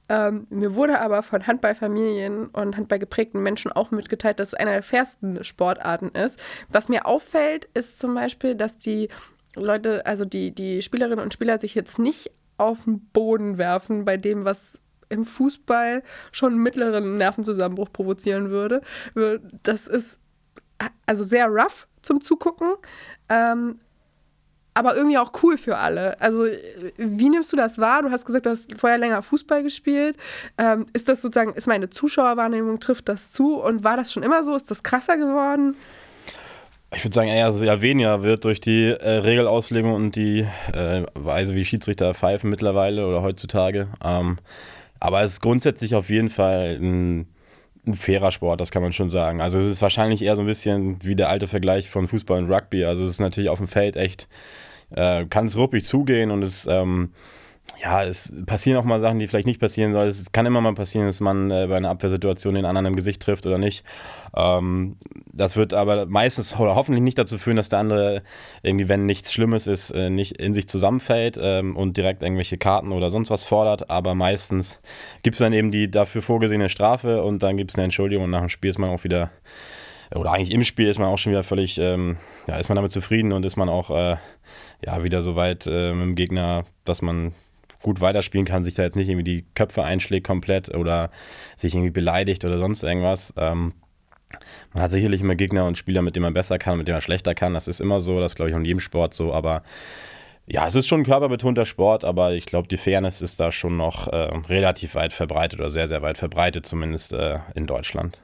Ähm, 0.10 0.48
mir 0.50 0.76
wurde 0.76 1.00
aber 1.00 1.24
von 1.24 1.48
Handballfamilien 1.48 2.48
und 2.48 2.76
handballgeprägten 2.76 3.42
Menschen 3.42 3.72
auch 3.72 3.92
mitgeteilt, 3.92 4.40
dass 4.40 4.50
es 4.50 4.54
einer 4.54 4.72
der 4.72 4.84
fairsten 4.84 5.44
Sportarten 5.44 6.10
ist. 6.10 6.40
Was 6.70 6.90
mir 6.90 7.06
auffällt, 7.06 7.66
ist 7.74 8.00
zum 8.00 8.16
Beispiel, 8.16 8.56
dass 8.56 8.80
die 8.80 9.10
Leute, 9.56 10.06
also 10.06 10.26
die, 10.26 10.52
die 10.52 10.82
Spielerinnen 10.82 11.24
und 11.24 11.34
Spieler 11.34 11.60
sich 11.60 11.74
jetzt 11.74 12.00
nicht 12.00 12.32
auf 12.58 12.84
den 12.84 13.00
Boden 13.10 13.58
werfen 13.58 14.06
bei 14.06 14.18
dem, 14.18 14.46
was 14.46 14.82
im 15.10 15.26
Fußball 15.26 16.04
schon 16.32 16.58
mittleren 16.58 17.18
Nervenzusammenbruch 17.18 17.92
provozieren 17.92 18.50
würde. 18.50 18.82
Das 19.64 19.88
ist 19.88 20.20
also 21.06 21.24
sehr 21.24 21.48
rough 21.48 21.88
zum 22.02 22.22
Zugucken, 22.22 22.74
ähm, 23.30 23.80
aber 24.74 24.96
irgendwie 24.96 25.18
auch 25.18 25.32
cool 25.42 25.58
für 25.58 25.78
alle. 25.78 26.22
Also, 26.22 26.46
wie 26.98 27.30
nimmst 27.30 27.52
du 27.52 27.58
das 27.58 27.80
wahr? 27.80 28.04
Du 28.04 28.12
hast 28.12 28.26
gesagt, 28.26 28.46
du 28.46 28.52
hast 28.52 28.78
vorher 28.78 29.00
länger 29.00 29.24
Fußball 29.24 29.64
gespielt. 29.64 30.18
Ähm, 30.60 30.86
ist 30.94 31.10
das 31.10 31.24
sozusagen, 31.24 31.54
ist 31.54 31.66
meine 31.66 31.90
Zuschauerwahrnehmung, 31.90 32.80
trifft 32.80 33.10
das 33.10 33.32
zu? 33.32 33.56
Und 33.56 33.84
war 33.84 33.98
das 33.98 34.14
schon 34.14 34.22
immer 34.22 34.44
so? 34.44 34.56
Ist 34.56 34.70
das 34.70 34.84
krasser 34.84 35.18
geworden? 35.18 35.76
Ich 36.96 37.04
würde 37.04 37.16
sagen, 37.16 37.28
eher 37.28 37.52
sehr 37.52 37.82
weniger 37.82 38.24
wird 38.24 38.46
durch 38.46 38.62
die 38.62 38.86
äh, 38.86 39.10
Regelauslegung 39.10 39.94
und 39.94 40.16
die 40.16 40.48
äh, 40.72 41.06
Weise, 41.16 41.54
wie 41.54 41.66
Schiedsrichter 41.66 42.14
pfeifen 42.14 42.50
mittlerweile 42.50 43.06
oder 43.06 43.22
heutzutage. 43.22 43.90
Ähm, 44.04 44.38
aber 45.00 45.22
es 45.22 45.34
ist 45.34 45.42
grundsätzlich 45.42 45.96
auf 45.96 46.10
jeden 46.10 46.30
Fall 46.30 46.78
ein, 46.82 47.28
ein, 47.86 47.94
fairer 47.94 48.32
Sport, 48.32 48.62
das 48.62 48.72
kann 48.72 48.82
man 48.82 48.94
schon 48.94 49.10
sagen. 49.10 49.42
Also 49.42 49.60
es 49.60 49.66
ist 49.66 49.82
wahrscheinlich 49.82 50.22
eher 50.22 50.38
so 50.38 50.44
ein 50.44 50.48
bisschen 50.48 51.04
wie 51.04 51.16
der 51.16 51.30
alte 51.30 51.48
Vergleich 51.48 51.90
von 51.90 52.08
Fußball 52.08 52.42
und 52.42 52.52
Rugby. 52.52 52.86
Also 52.86 53.04
es 53.04 53.12
ist 53.12 53.20
natürlich 53.20 53.50
auf 53.50 53.60
dem 53.60 53.68
Feld 53.68 53.98
echt, 53.98 54.30
äh, 54.92 55.26
kann 55.26 55.48
es 55.48 55.58
ruppig 55.58 55.84
zugehen 55.84 56.32
und 56.32 56.42
es 56.42 56.66
ähm, 56.68 57.12
ja, 57.80 58.04
es 58.04 58.34
passieren 58.46 58.80
auch 58.80 58.84
mal 58.84 59.00
Sachen, 59.00 59.20
die 59.20 59.28
vielleicht 59.28 59.46
nicht 59.46 59.60
passieren 59.60 59.94
sollen. 59.94 60.08
Es 60.08 60.32
kann 60.32 60.46
immer 60.46 60.62
mal 60.62 60.74
passieren, 60.74 61.06
dass 61.06 61.20
man 61.20 61.52
äh, 61.52 61.68
bei 61.68 61.78
einer 61.78 61.90
Abwehrsituation 61.90 62.56
den 62.56 62.66
anderen 62.66 62.88
im 62.88 62.96
Gesicht 62.96 63.22
trifft 63.22 63.46
oder 63.46 63.58
nicht. 63.58 63.84
Ähm, 64.36 64.98
das 65.32 65.56
wird 65.56 65.74
aber 65.74 66.06
meistens 66.08 66.58
oder 66.60 66.76
hoffentlich 66.76 67.04
nicht 67.04 67.18
dazu 67.18 67.38
führen, 67.38 67.58
dass 67.58 67.70
der 67.70 67.80
andere 67.80 68.24
irgendwie, 68.64 68.90
wenn 68.90 69.06
nichts 69.06 69.32
Schlimmes 69.32 69.68
ist, 69.68 69.92
äh, 69.92 70.10
nicht 70.10 70.40
in 70.40 70.54
sich 70.54 70.68
zusammenfällt 70.68 71.38
ähm, 71.40 71.76
und 71.76 71.98
direkt 71.98 72.24
irgendwelche 72.24 72.58
Karten 72.58 72.92
oder 72.92 73.12
sonst 73.12 73.30
was 73.30 73.44
fordert. 73.44 73.90
Aber 73.90 74.16
meistens 74.16 74.82
gibt 75.22 75.36
es 75.36 75.40
dann 75.40 75.54
eben 75.54 75.70
die 75.70 75.92
dafür 75.92 76.22
vorgesehene 76.22 76.70
Strafe 76.70 77.22
und 77.22 77.44
dann 77.44 77.58
gibt 77.58 77.72
es 77.72 77.76
eine 77.76 77.86
Entschuldigung 77.86 78.26
und 78.26 78.32
nach 78.32 78.40
dem 78.40 78.50
Spiel 78.50 78.70
ist 78.70 78.80
man 78.80 78.90
auch 78.90 79.04
wieder 79.04 79.30
oder 80.16 80.32
eigentlich 80.32 80.52
im 80.52 80.64
Spiel 80.64 80.88
ist 80.88 81.00
man 81.00 81.10
auch 81.10 81.18
schon 81.18 81.34
wieder 81.34 81.44
völlig, 81.44 81.78
ähm, 81.80 82.16
ja, 82.48 82.58
ist 82.58 82.70
man 82.70 82.78
damit 82.78 82.92
zufrieden 82.92 83.34
und 83.34 83.44
ist 83.44 83.58
man 83.58 83.68
auch 83.68 83.92
äh, 83.92 84.16
ja, 84.86 85.04
wieder 85.04 85.22
so 85.22 85.36
weit 85.36 85.68
äh, 85.68 85.92
mit 85.92 86.04
dem 86.04 86.16
Gegner, 86.16 86.64
dass 86.86 87.02
man 87.02 87.34
gut 87.88 88.02
weiterspielen 88.02 88.46
kann, 88.46 88.66
sich 88.66 88.76
da 88.76 88.84
jetzt 88.84 88.98
nicht 88.98 89.08
irgendwie 89.08 89.24
die 89.24 89.46
Köpfe 89.56 89.84
einschlägt 89.84 90.28
komplett 90.28 90.76
oder 90.76 91.10
sich 91.56 91.74
irgendwie 91.74 91.92
beleidigt 91.92 92.44
oder 92.44 92.58
sonst 92.58 92.84
irgendwas. 92.84 93.34
Ähm, 93.38 93.72
man 94.74 94.84
hat 94.84 94.92
sicherlich 94.92 95.22
immer 95.22 95.36
Gegner 95.36 95.66
und 95.66 95.78
Spieler, 95.78 96.02
mit 96.02 96.18
denen 96.18 96.24
man 96.24 96.34
besser 96.34 96.58
kann, 96.58 96.78
mit 96.78 96.90
denen 96.90 96.96
man 96.96 97.02
schlechter 97.02 97.34
kann. 97.34 97.54
Das 97.54 97.70
ist 97.70 97.80
immer 97.80 98.02
so, 98.02 98.20
das 98.20 98.36
glaube 98.36 98.50
ich 98.50 98.58
in 98.58 98.66
jedem 98.66 98.82
Sport 98.82 99.14
so, 99.14 99.34
aber 99.34 99.64
ja, 100.48 100.68
es 100.68 100.76
ist 100.76 100.88
schon 100.88 101.02
ein 101.02 101.06
körperbetonter 101.06 101.66
Sport, 101.66 102.04
aber 102.04 102.34
ich 102.34 102.46
glaube, 102.46 102.68
die 102.68 102.76
Fairness 102.76 103.22
ist 103.22 103.40
da 103.40 103.54
schon 103.54 103.78
noch 103.78 104.08
äh, 104.10 104.36
relativ 104.50 104.96
weit 104.96 105.14
verbreitet 105.14 105.60
oder 105.62 105.70
sehr, 105.70 105.88
sehr 105.88 106.02
weit 106.02 106.18
verbreitet, 106.18 106.66
zumindest 106.66 107.14
äh, 107.14 107.40
in 107.56 107.68
Deutschland. 107.68 108.20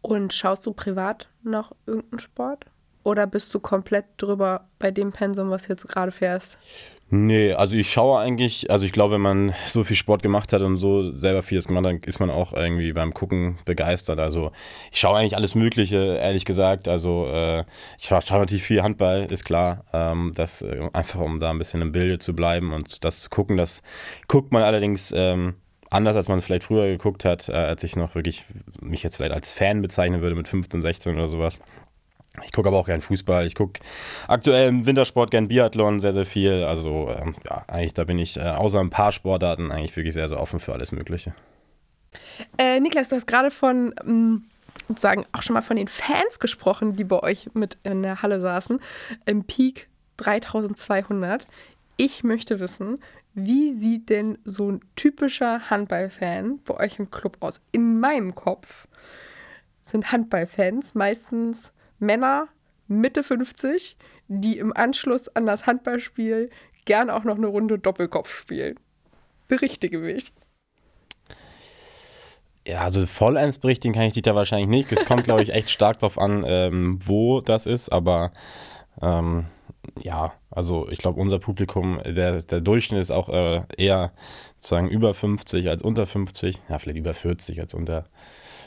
Und 0.00 0.32
schaust 0.32 0.64
du 0.64 0.72
privat 0.72 1.28
noch 1.42 1.72
irgendeinen 1.86 2.18
Sport? 2.18 2.64
Oder 3.04 3.26
bist 3.26 3.52
du 3.52 3.60
komplett 3.60 4.06
drüber 4.16 4.68
bei 4.78 4.90
dem 4.90 5.12
Pensum, 5.12 5.50
was 5.50 5.68
jetzt 5.68 5.86
gerade 5.86 6.12
fährst? 6.12 6.56
Nee, 7.14 7.52
also 7.52 7.76
ich 7.76 7.92
schaue 7.92 8.20
eigentlich, 8.20 8.70
also 8.70 8.86
ich 8.86 8.92
glaube, 8.92 9.16
wenn 9.16 9.20
man 9.20 9.54
so 9.66 9.84
viel 9.84 9.96
Sport 9.96 10.22
gemacht 10.22 10.54
hat 10.54 10.62
und 10.62 10.78
so 10.78 11.12
selber 11.14 11.42
vieles 11.42 11.68
gemacht 11.68 11.84
hat, 11.84 11.92
dann 11.92 12.00
ist 12.00 12.20
man 12.20 12.30
auch 12.30 12.54
irgendwie 12.54 12.90
beim 12.94 13.12
Gucken 13.12 13.58
begeistert. 13.66 14.18
Also 14.18 14.50
ich 14.90 14.98
schaue 15.00 15.18
eigentlich 15.18 15.36
alles 15.36 15.54
Mögliche, 15.54 16.16
ehrlich 16.16 16.46
gesagt. 16.46 16.88
Also 16.88 17.26
äh, 17.26 17.64
ich 17.98 18.06
schaue 18.06 18.22
natürlich 18.30 18.62
viel 18.62 18.82
Handball, 18.82 19.26
ist 19.30 19.44
klar. 19.44 19.84
Ähm, 19.92 20.32
das 20.34 20.62
äh, 20.62 20.88
einfach 20.94 21.20
um 21.20 21.38
da 21.38 21.50
ein 21.50 21.58
bisschen 21.58 21.82
im 21.82 21.92
Bilde 21.92 22.18
zu 22.18 22.34
bleiben 22.34 22.72
und 22.72 23.04
das 23.04 23.20
zu 23.20 23.28
gucken, 23.28 23.58
das 23.58 23.82
guckt 24.26 24.50
man 24.50 24.62
allerdings 24.62 25.12
ähm, 25.14 25.56
anders, 25.90 26.16
als 26.16 26.28
man 26.28 26.38
es 26.38 26.46
vielleicht 26.46 26.64
früher 26.64 26.86
geguckt 26.86 27.26
hat, 27.26 27.50
äh, 27.50 27.52
als 27.52 27.84
ich 27.84 27.94
noch 27.94 28.14
wirklich 28.14 28.46
mich 28.80 29.02
jetzt 29.02 29.16
vielleicht 29.16 29.34
als 29.34 29.52
Fan 29.52 29.82
bezeichnen 29.82 30.22
würde 30.22 30.34
mit 30.34 30.48
15, 30.48 30.80
16 30.80 31.14
oder 31.14 31.28
sowas. 31.28 31.60
Ich 32.44 32.52
gucke 32.52 32.68
aber 32.68 32.78
auch 32.78 32.86
gern 32.86 33.02
Fußball. 33.02 33.46
Ich 33.46 33.54
gucke 33.54 33.80
aktuell 34.26 34.68
im 34.68 34.86
Wintersport 34.86 35.30
gern 35.30 35.48
Biathlon 35.48 36.00
sehr, 36.00 36.14
sehr 36.14 36.24
viel. 36.24 36.64
Also 36.64 37.10
ähm, 37.10 37.34
ja, 37.48 37.64
eigentlich 37.68 37.94
da 37.94 38.04
bin 38.04 38.18
ich 38.18 38.38
äh, 38.38 38.40
außer 38.40 38.80
ein 38.80 38.90
paar 38.90 39.12
Sportarten 39.12 39.70
eigentlich 39.70 39.94
wirklich 39.96 40.14
sehr, 40.14 40.28
sehr 40.28 40.40
offen 40.40 40.58
für 40.58 40.72
alles 40.72 40.92
Mögliche. 40.92 41.34
Äh, 42.56 42.80
Niklas, 42.80 43.10
du 43.10 43.16
hast 43.16 43.26
gerade 43.26 43.50
von 43.50 43.94
ähm, 44.06 44.44
sozusagen 44.88 45.26
auch 45.32 45.42
schon 45.42 45.54
mal 45.54 45.62
von 45.62 45.76
den 45.76 45.88
Fans 45.88 46.38
gesprochen, 46.38 46.94
die 46.94 47.04
bei 47.04 47.22
euch 47.22 47.50
mit 47.54 47.78
in 47.82 48.02
der 48.02 48.22
Halle 48.22 48.40
saßen. 48.40 48.80
Im 49.26 49.44
Peak 49.44 49.88
3200. 50.16 51.46
Ich 51.98 52.24
möchte 52.24 52.60
wissen, 52.60 52.98
wie 53.34 53.72
sieht 53.72 54.08
denn 54.08 54.38
so 54.44 54.70
ein 54.70 54.80
typischer 54.96 55.70
Handballfan 55.70 56.60
bei 56.64 56.74
euch 56.78 56.98
im 56.98 57.10
Club 57.10 57.36
aus? 57.40 57.60
In 57.72 58.00
meinem 58.00 58.34
Kopf 58.34 58.88
sind 59.82 60.12
Handballfans 60.12 60.94
meistens 60.94 61.72
Männer 62.02 62.48
Mitte 62.88 63.22
50, 63.22 63.96
die 64.28 64.58
im 64.58 64.76
Anschluss 64.76 65.28
an 65.28 65.46
das 65.46 65.66
Handballspiel 65.66 66.50
gern 66.84 67.10
auch 67.10 67.24
noch 67.24 67.36
eine 67.36 67.46
Runde 67.46 67.78
Doppelkopf 67.78 68.34
spielen. 68.34 68.78
Berichtige 69.48 69.98
mich. 69.98 70.32
Ja, 72.66 72.80
also 72.82 73.06
vollends 73.06 73.58
berichtigen 73.58 73.94
kann 73.94 74.04
ich 74.04 74.14
dich 74.14 74.22
da 74.22 74.34
wahrscheinlich 74.34 74.68
nicht. 74.68 74.92
Es 74.92 75.04
kommt, 75.06 75.24
glaube 75.24 75.42
ich, 75.42 75.52
echt 75.52 75.70
stark 75.70 75.98
darauf 75.98 76.18
an, 76.18 76.44
ähm, 76.46 76.98
wo 77.04 77.40
das 77.40 77.66
ist, 77.66 77.88
aber 77.88 78.32
ähm, 79.00 79.46
ja, 80.00 80.32
also 80.50 80.88
ich 80.88 80.98
glaube, 80.98 81.20
unser 81.20 81.38
Publikum, 81.38 82.00
der, 82.04 82.38
der 82.38 82.60
Durchschnitt 82.60 83.00
ist 83.00 83.10
auch 83.10 83.28
äh, 83.28 83.62
eher 83.76 84.12
sozusagen 84.58 84.88
über 84.88 85.14
50 85.14 85.68
als 85.68 85.82
unter 85.82 86.06
50, 86.06 86.62
ja, 86.68 86.78
vielleicht 86.78 86.98
über 86.98 87.14
40 87.14 87.60
als 87.60 87.74
unter 87.74 88.04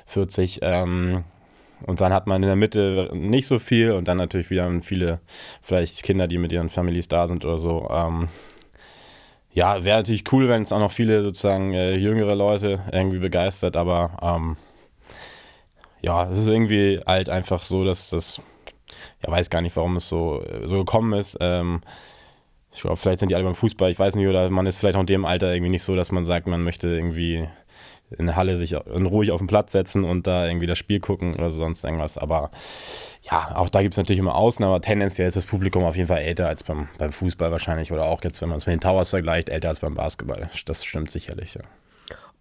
40. 0.07 0.59
Ähm, 0.61 1.23
und 1.85 2.01
dann 2.01 2.13
hat 2.13 2.27
man 2.27 2.41
in 2.41 2.47
der 2.47 2.55
Mitte 2.55 3.09
nicht 3.13 3.47
so 3.47 3.59
viel 3.59 3.91
und 3.91 4.07
dann 4.07 4.17
natürlich 4.17 4.49
wieder 4.49 4.69
viele, 4.81 5.19
vielleicht 5.61 6.03
Kinder, 6.03 6.27
die 6.27 6.37
mit 6.37 6.51
ihren 6.51 6.69
Families 6.69 7.07
da 7.07 7.27
sind 7.27 7.45
oder 7.45 7.57
so. 7.57 7.89
Ähm, 7.91 8.29
ja, 9.51 9.83
wäre 9.83 9.99
natürlich 9.99 10.31
cool, 10.33 10.49
wenn 10.49 10.61
es 10.61 10.73
auch 10.73 10.79
noch 10.79 10.91
viele 10.91 11.23
sozusagen 11.23 11.73
äh, 11.73 11.95
jüngere 11.95 12.35
Leute 12.35 12.81
irgendwie 12.91 13.19
begeistert, 13.19 13.77
aber 13.77 14.17
ähm, 14.21 14.57
ja, 16.01 16.29
es 16.29 16.39
ist 16.39 16.47
irgendwie 16.47 16.99
halt 17.05 17.29
einfach 17.29 17.63
so, 17.63 17.83
dass 17.83 18.09
das, 18.09 18.41
ja, 19.25 19.31
weiß 19.31 19.49
gar 19.49 19.61
nicht, 19.61 19.75
warum 19.75 19.95
es 19.95 20.07
so, 20.07 20.43
so 20.65 20.79
gekommen 20.79 21.17
ist. 21.17 21.37
Ähm, 21.39 21.81
ich 22.73 22.81
glaube, 22.81 22.97
vielleicht 22.97 23.19
sind 23.19 23.31
die 23.31 23.35
alle 23.35 23.45
beim 23.45 23.55
Fußball, 23.55 23.89
ich 23.89 23.97
weiß 23.97 24.15
nicht, 24.15 24.27
oder 24.27 24.49
man 24.49 24.65
ist 24.65 24.77
vielleicht 24.77 24.97
auch 24.97 25.01
in 25.01 25.05
dem 25.05 25.25
Alter 25.25 25.53
irgendwie 25.53 25.71
nicht 25.71 25.83
so, 25.83 25.95
dass 25.95 26.11
man 26.11 26.25
sagt, 26.25 26.47
man 26.47 26.63
möchte 26.63 26.89
irgendwie 26.89 27.47
in 28.17 28.27
der 28.27 28.35
Halle 28.35 28.57
sich 28.57 28.75
ruhig 28.75 29.31
auf 29.31 29.39
den 29.39 29.47
Platz 29.47 29.71
setzen 29.71 30.03
und 30.03 30.27
da 30.27 30.47
irgendwie 30.47 30.67
das 30.67 30.77
Spiel 30.77 30.99
gucken 30.99 31.35
oder 31.35 31.49
sonst 31.49 31.83
irgendwas. 31.83 32.17
Aber 32.17 32.51
ja, 33.21 33.55
auch 33.55 33.69
da 33.69 33.81
gibt 33.81 33.93
es 33.93 33.97
natürlich 33.97 34.19
immer 34.19 34.35
Ausnahmen, 34.35 34.73
aber 34.73 34.81
tendenziell 34.81 35.27
ist 35.27 35.35
das 35.37 35.45
Publikum 35.45 35.83
auf 35.83 35.95
jeden 35.95 36.07
Fall 36.07 36.21
älter 36.21 36.47
als 36.47 36.63
beim, 36.63 36.87
beim 36.97 37.11
Fußball 37.11 37.51
wahrscheinlich 37.51 37.91
oder 37.91 38.05
auch 38.05 38.23
jetzt, 38.23 38.41
wenn 38.41 38.49
man 38.49 38.57
es 38.57 38.65
mit 38.65 38.73
den 38.73 38.81
Towers 38.81 39.09
vergleicht, 39.09 39.49
älter 39.49 39.69
als 39.69 39.79
beim 39.79 39.95
Basketball. 39.95 40.49
Das 40.65 40.85
stimmt 40.85 41.11
sicherlich, 41.11 41.55
ja. 41.55 41.61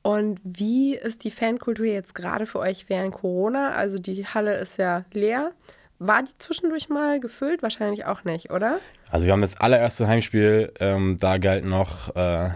Und 0.03 0.39
wie 0.45 0.95
ist 0.97 1.25
die 1.25 1.31
Fankultur 1.31 1.87
jetzt 1.87 2.15
gerade 2.15 2.45
für 2.45 2.59
euch 2.59 2.91
während 2.91 3.15
Corona? 3.15 3.71
Also 3.71 3.99
die 3.99 4.27
Halle 4.27 4.55
ist 4.57 4.79
ja 4.79 5.05
leer. 5.15 5.53
War 5.99 6.23
die 6.23 6.37
zwischendurch 6.39 6.91
mal 6.91 7.21
gefüllt? 7.21 7.63
Wahrscheinlich 7.63 8.05
auch 8.05 8.25
nicht, 8.25 8.51
oder? 8.51 8.81
Also 9.11 9.25
wir 9.25 9.33
haben 9.33 9.41
das 9.41 9.59
allererste 9.59 10.07
Heimspiel, 10.07 10.75
ähm, 10.79 11.17
da 11.19 11.39
galt 11.39 11.65
noch 11.65 12.15
äh, 12.17 12.51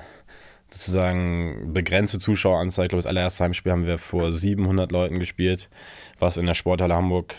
sozusagen 0.71 1.73
begrenzte 1.73 2.19
Zuschaueranzahl. 2.19 2.87
Ich 2.87 2.89
glaube, 2.91 3.03
das 3.03 3.09
allererste 3.09 3.45
Heimspiel 3.45 3.73
haben 3.73 3.87
wir 3.87 3.99
vor 3.99 4.33
700 4.33 4.93
Leuten 4.93 5.19
gespielt, 5.19 5.69
was 6.19 6.37
in 6.37 6.47
der 6.47 6.55
Sporthalle 6.55 6.95
Hamburg 6.95 7.35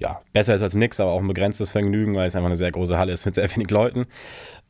ja, 0.00 0.22
besser 0.32 0.54
ist 0.54 0.62
als 0.62 0.74
nichts, 0.74 0.98
aber 0.98 1.12
auch 1.12 1.20
ein 1.20 1.28
begrenztes 1.28 1.70
Vergnügen, 1.70 2.16
weil 2.16 2.26
es 2.26 2.34
einfach 2.34 2.46
eine 2.46 2.56
sehr 2.56 2.72
große 2.72 2.96
Halle 2.98 3.12
ist 3.12 3.26
mit 3.26 3.34
sehr 3.34 3.54
wenig 3.54 3.70
Leuten. 3.70 4.06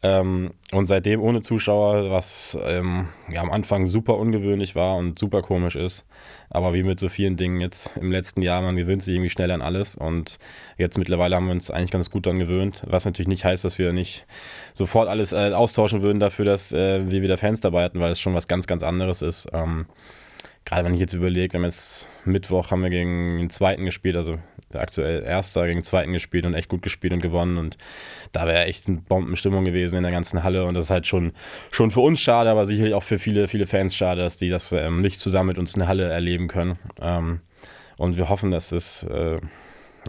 Ähm, 0.02 0.54
und 0.72 0.86
seitdem 0.86 1.20
ohne 1.20 1.40
Zuschauer, 1.40 2.10
was 2.10 2.58
ähm, 2.64 3.08
ja, 3.30 3.40
am 3.40 3.52
Anfang 3.52 3.86
super 3.86 4.16
ungewöhnlich 4.16 4.74
war 4.74 4.96
und 4.96 5.18
super 5.18 5.42
komisch 5.42 5.76
ist. 5.76 6.04
Aber 6.48 6.74
wie 6.74 6.82
mit 6.82 6.98
so 6.98 7.08
vielen 7.08 7.36
Dingen 7.36 7.60
jetzt 7.60 7.96
im 7.96 8.10
letzten 8.10 8.42
Jahr, 8.42 8.60
man 8.60 8.76
gewöhnt 8.76 9.04
sich 9.04 9.14
irgendwie 9.14 9.30
schnell 9.30 9.52
an 9.52 9.62
alles. 9.62 9.94
Und 9.94 10.38
jetzt 10.78 10.98
mittlerweile 10.98 11.36
haben 11.36 11.46
wir 11.46 11.52
uns 11.52 11.70
eigentlich 11.70 11.92
ganz 11.92 12.10
gut 12.10 12.26
daran 12.26 12.40
gewöhnt. 12.40 12.82
Was 12.86 13.04
natürlich 13.04 13.28
nicht 13.28 13.44
heißt, 13.44 13.64
dass 13.64 13.78
wir 13.78 13.92
nicht 13.92 14.26
sofort 14.74 15.08
alles 15.08 15.32
äh, 15.32 15.52
austauschen 15.52 16.02
würden 16.02 16.18
dafür, 16.18 16.46
dass 16.46 16.72
äh, 16.72 17.08
wir 17.08 17.22
wieder 17.22 17.38
Fans 17.38 17.60
dabei 17.60 17.84
hatten, 17.84 18.00
weil 18.00 18.10
es 18.10 18.20
schon 18.20 18.34
was 18.34 18.48
ganz, 18.48 18.66
ganz 18.66 18.82
anderes 18.82 19.22
ist. 19.22 19.48
Ähm, 19.52 19.86
gerade 20.64 20.84
wenn 20.84 20.94
ich 20.94 21.00
jetzt 21.00 21.14
überlege, 21.14 21.52
wir 21.52 21.58
haben 21.58 21.64
jetzt 21.64 22.08
Mittwoch 22.24 22.70
haben 22.70 22.82
wir 22.82 22.90
gegen 22.90 23.38
den 23.38 23.50
zweiten 23.50 23.84
gespielt, 23.84 24.16
also 24.16 24.38
aktuell 24.74 25.22
Erster 25.22 25.66
gegen 25.66 25.82
zweiten 25.82 26.12
gespielt 26.12 26.46
und 26.46 26.54
echt 26.54 26.68
gut 26.68 26.82
gespielt 26.82 27.12
und 27.12 27.20
gewonnen. 27.20 27.58
Und 27.58 27.76
da 28.32 28.46
wäre 28.46 28.64
echt 28.64 28.88
eine 28.88 28.98
Bombenstimmung 28.98 29.64
gewesen 29.64 29.96
in 29.96 30.02
der 30.02 30.12
ganzen 30.12 30.42
Halle. 30.42 30.64
Und 30.64 30.74
das 30.74 30.86
ist 30.86 30.90
halt 30.90 31.06
schon, 31.06 31.32
schon 31.70 31.90
für 31.90 32.00
uns 32.00 32.20
schade, 32.20 32.50
aber 32.50 32.66
sicherlich 32.66 32.94
auch 32.94 33.02
für 33.02 33.18
viele, 33.18 33.48
viele 33.48 33.66
Fans 33.66 33.94
schade, 33.94 34.22
dass 34.22 34.36
die 34.36 34.48
das 34.48 34.72
ähm, 34.72 35.00
nicht 35.00 35.20
zusammen 35.20 35.48
mit 35.48 35.58
uns 35.58 35.74
in 35.74 35.80
der 35.80 35.88
Halle 35.88 36.04
erleben 36.04 36.48
können. 36.48 36.78
Ähm, 37.00 37.40
und 37.98 38.16
wir 38.16 38.28
hoffen, 38.28 38.50
dass 38.50 38.72
es, 38.72 39.02
äh, 39.04 39.38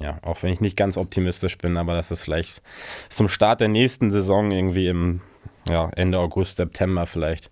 ja, 0.02 0.18
auch 0.22 0.44
wenn 0.44 0.54
ich 0.54 0.62
nicht 0.62 0.78
ganz 0.78 0.98
optimistisch 0.98 1.58
bin, 1.58 1.78
aber 1.78 1.94
dass 1.94 2.12
es 2.12 2.22
vielleicht 2.22 2.62
zum 3.10 3.28
Start 3.28 3.60
der 3.60 3.68
nächsten 3.68 4.12
Saison 4.12 4.52
irgendwie 4.52 4.88
im 4.88 5.22
ja, 5.70 5.90
Ende 5.96 6.20
August, 6.20 6.58
September 6.58 7.06
vielleicht 7.06 7.52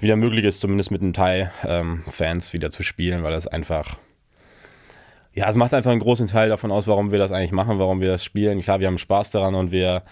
wieder 0.00 0.16
möglich 0.16 0.44
ist, 0.44 0.60
zumindest 0.60 0.90
mit 0.90 1.02
einem 1.02 1.12
Teil 1.12 1.52
ähm, 1.64 2.02
Fans 2.06 2.52
wieder 2.52 2.70
zu 2.70 2.82
spielen, 2.82 3.22
weil 3.22 3.32
das 3.32 3.46
einfach 3.46 3.98
ja, 5.36 5.50
es 5.50 5.56
macht 5.56 5.74
einfach 5.74 5.90
einen 5.90 6.00
großen 6.00 6.26
Teil 6.28 6.48
davon 6.48 6.72
aus, 6.72 6.88
warum 6.88 7.10
wir 7.10 7.18
das 7.18 7.30
eigentlich 7.30 7.52
machen, 7.52 7.78
warum 7.78 8.00
wir 8.00 8.08
das 8.08 8.24
spielen. 8.24 8.58
Klar, 8.60 8.80
wir 8.80 8.86
haben 8.86 8.96
Spaß 8.96 9.32
daran 9.32 9.54
und 9.54 9.70
wir 9.70 10.02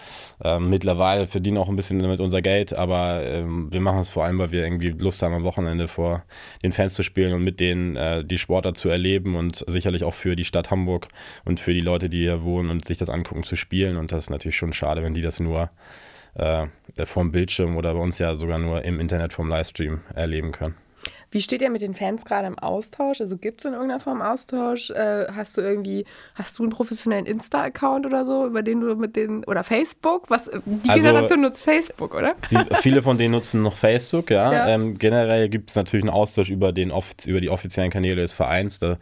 ähm, 0.43 0.69
mittlerweile 0.69 1.25
verdienen 1.25 1.57
auch 1.57 1.67
ein 1.67 1.75
bisschen 1.75 1.97
damit 1.97 2.19
unser 2.19 2.43
Geld, 2.43 2.77
aber 2.77 3.23
ähm, 3.25 3.73
wir 3.73 3.81
machen 3.81 4.01
es 4.01 4.09
vor 4.09 4.23
allem, 4.23 4.37
weil 4.37 4.51
wir 4.51 4.63
irgendwie 4.63 4.89
Lust 4.89 5.23
haben, 5.23 5.33
am 5.33 5.43
Wochenende 5.43 5.87
vor 5.87 6.23
den 6.61 6.71
Fans 6.71 6.93
zu 6.93 7.01
spielen 7.01 7.33
und 7.33 7.43
mit 7.43 7.59
denen 7.59 7.95
äh, 7.95 8.23
die 8.23 8.37
Sportler 8.37 8.75
zu 8.75 8.87
erleben 8.87 9.35
und 9.35 9.65
sicherlich 9.65 10.03
auch 10.03 10.13
für 10.13 10.35
die 10.35 10.45
Stadt 10.45 10.69
Hamburg 10.69 11.07
und 11.43 11.59
für 11.59 11.73
die 11.73 11.81
Leute, 11.81 12.07
die 12.07 12.19
hier 12.19 12.43
wohnen 12.43 12.69
und 12.69 12.85
sich 12.85 12.99
das 12.99 13.09
angucken, 13.09 13.43
zu 13.43 13.55
spielen. 13.55 13.97
Und 13.97 14.11
das 14.11 14.25
ist 14.25 14.29
natürlich 14.29 14.57
schon 14.57 14.73
schade, 14.73 15.01
wenn 15.01 15.15
die 15.15 15.23
das 15.23 15.39
nur 15.39 15.71
äh, 16.35 16.67
vom 17.03 17.31
Bildschirm 17.31 17.77
oder 17.77 17.95
bei 17.95 17.99
uns 17.99 18.19
ja 18.19 18.35
sogar 18.35 18.59
nur 18.59 18.83
im 18.83 18.99
Internet 18.99 19.33
vom 19.33 19.49
Livestream 19.49 20.01
erleben 20.13 20.51
können. 20.51 20.75
Wie 21.31 21.41
steht 21.41 21.61
ihr 21.61 21.69
mit 21.69 21.81
den 21.81 21.93
Fans 21.93 22.25
gerade 22.25 22.47
im 22.47 22.57
Austausch? 22.59 23.21
Also 23.21 23.37
gibt 23.37 23.61
es 23.61 23.65
in 23.65 23.73
irgendeiner 23.73 23.99
Form 23.99 24.21
Austausch? 24.21 24.89
Äh, 24.89 25.27
hast 25.33 25.57
du 25.57 25.61
irgendwie, 25.61 26.05
hast 26.35 26.57
du 26.57 26.63
einen 26.63 26.71
professionellen 26.71 27.25
Insta-Account 27.25 28.05
oder 28.05 28.25
so, 28.25 28.45
über 28.45 28.61
den 28.61 28.81
du 28.81 28.95
mit 28.95 29.15
den, 29.15 29.43
oder 29.45 29.63
Facebook? 29.63 30.29
Was, 30.29 30.45
die 30.45 30.89
also, 30.89 31.01
Generation 31.01 31.41
nutzt 31.41 31.63
Facebook, 31.63 32.15
oder? 32.15 32.35
Die, 32.51 32.57
viele 32.81 33.01
von 33.01 33.17
denen 33.17 33.33
nutzen 33.33 33.61
noch 33.61 33.77
Facebook, 33.77 34.31
ja. 34.31 34.51
ja. 34.51 34.67
Ähm, 34.67 34.97
generell 34.97 35.49
gibt 35.49 35.69
es 35.71 35.75
natürlich 35.75 36.03
einen 36.03 36.13
Austausch 36.13 36.49
über, 36.49 36.71
den, 36.71 36.91
über 37.25 37.41
die 37.41 37.49
offiziellen 37.49 37.91
Kanäle 37.91 38.21
des 38.21 38.33
Vereins. 38.33 38.79
Da, 38.79 38.97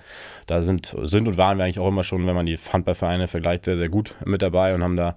da 0.48 0.64
sind, 0.64 0.96
sind 1.04 1.28
und 1.28 1.38
waren 1.38 1.58
wir 1.58 1.66
eigentlich 1.66 1.80
auch 1.80 1.88
immer 1.88 2.04
schon, 2.04 2.26
wenn 2.26 2.36
man 2.36 2.46
die 2.46 2.58
Handballvereine 2.58 3.28
vergleicht, 3.28 3.66
sehr, 3.66 3.78
sehr 3.78 3.90
gut 3.90 4.16
mit 4.26 4.42
dabei 4.42 4.74
und 4.74 4.84
haben 4.84 4.98
da 4.98 5.16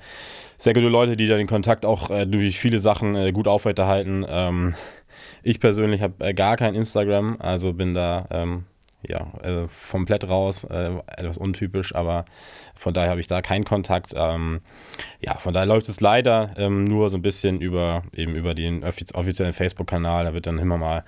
sehr 0.57 0.73
gute 0.73 0.89
Leute, 0.89 1.17
die 1.17 1.29
da 1.29 1.37
den 1.37 1.47
Kontakt 1.47 1.85
auch 1.85 2.11
äh, 2.11 2.27
durch 2.27 2.59
viele 2.59 2.79
Sachen 2.79 3.15
äh, 3.15 3.33
gut 3.33 3.47
aufrechterhalten. 3.47 4.25
Ähm, 4.29 4.75
ich 5.43 5.61
persönlich 5.61 6.03
habe 6.03 6.25
äh, 6.25 6.35
gar 6.35 6.57
kein 6.57 6.75
Instagram, 6.75 7.37
also 7.41 7.73
bin 7.73 7.95
da 7.95 8.27
ähm, 8.31 8.65
ja, 9.09 9.33
äh, 9.43 9.67
komplett 9.91 10.29
raus, 10.29 10.65
äh, 10.65 10.91
etwas 11.07 11.39
untypisch, 11.39 11.95
aber 11.95 12.25
von 12.75 12.93
daher 12.93 13.11
habe 13.11 13.21
ich 13.21 13.27
da 13.27 13.41
keinen 13.41 13.65
Kontakt. 13.65 14.13
Ähm, 14.17 14.61
ja, 15.21 15.37
von 15.39 15.55
daher 15.55 15.67
läuft 15.67 15.89
es 15.89 16.01
leider 16.01 16.51
ähm, 16.57 16.85
nur 16.85 17.11
so 17.11 17.17
ein 17.17 17.23
bisschen 17.23 17.61
über 17.61 18.03
eben 18.13 18.35
über 18.35 18.55
den 18.55 18.85
offiziellen 18.85 19.53
Facebook-Kanal. 19.53 20.25
Da 20.25 20.35
wird 20.35 20.47
dann 20.47 20.59
immer 20.59 20.77
mal 20.77 21.05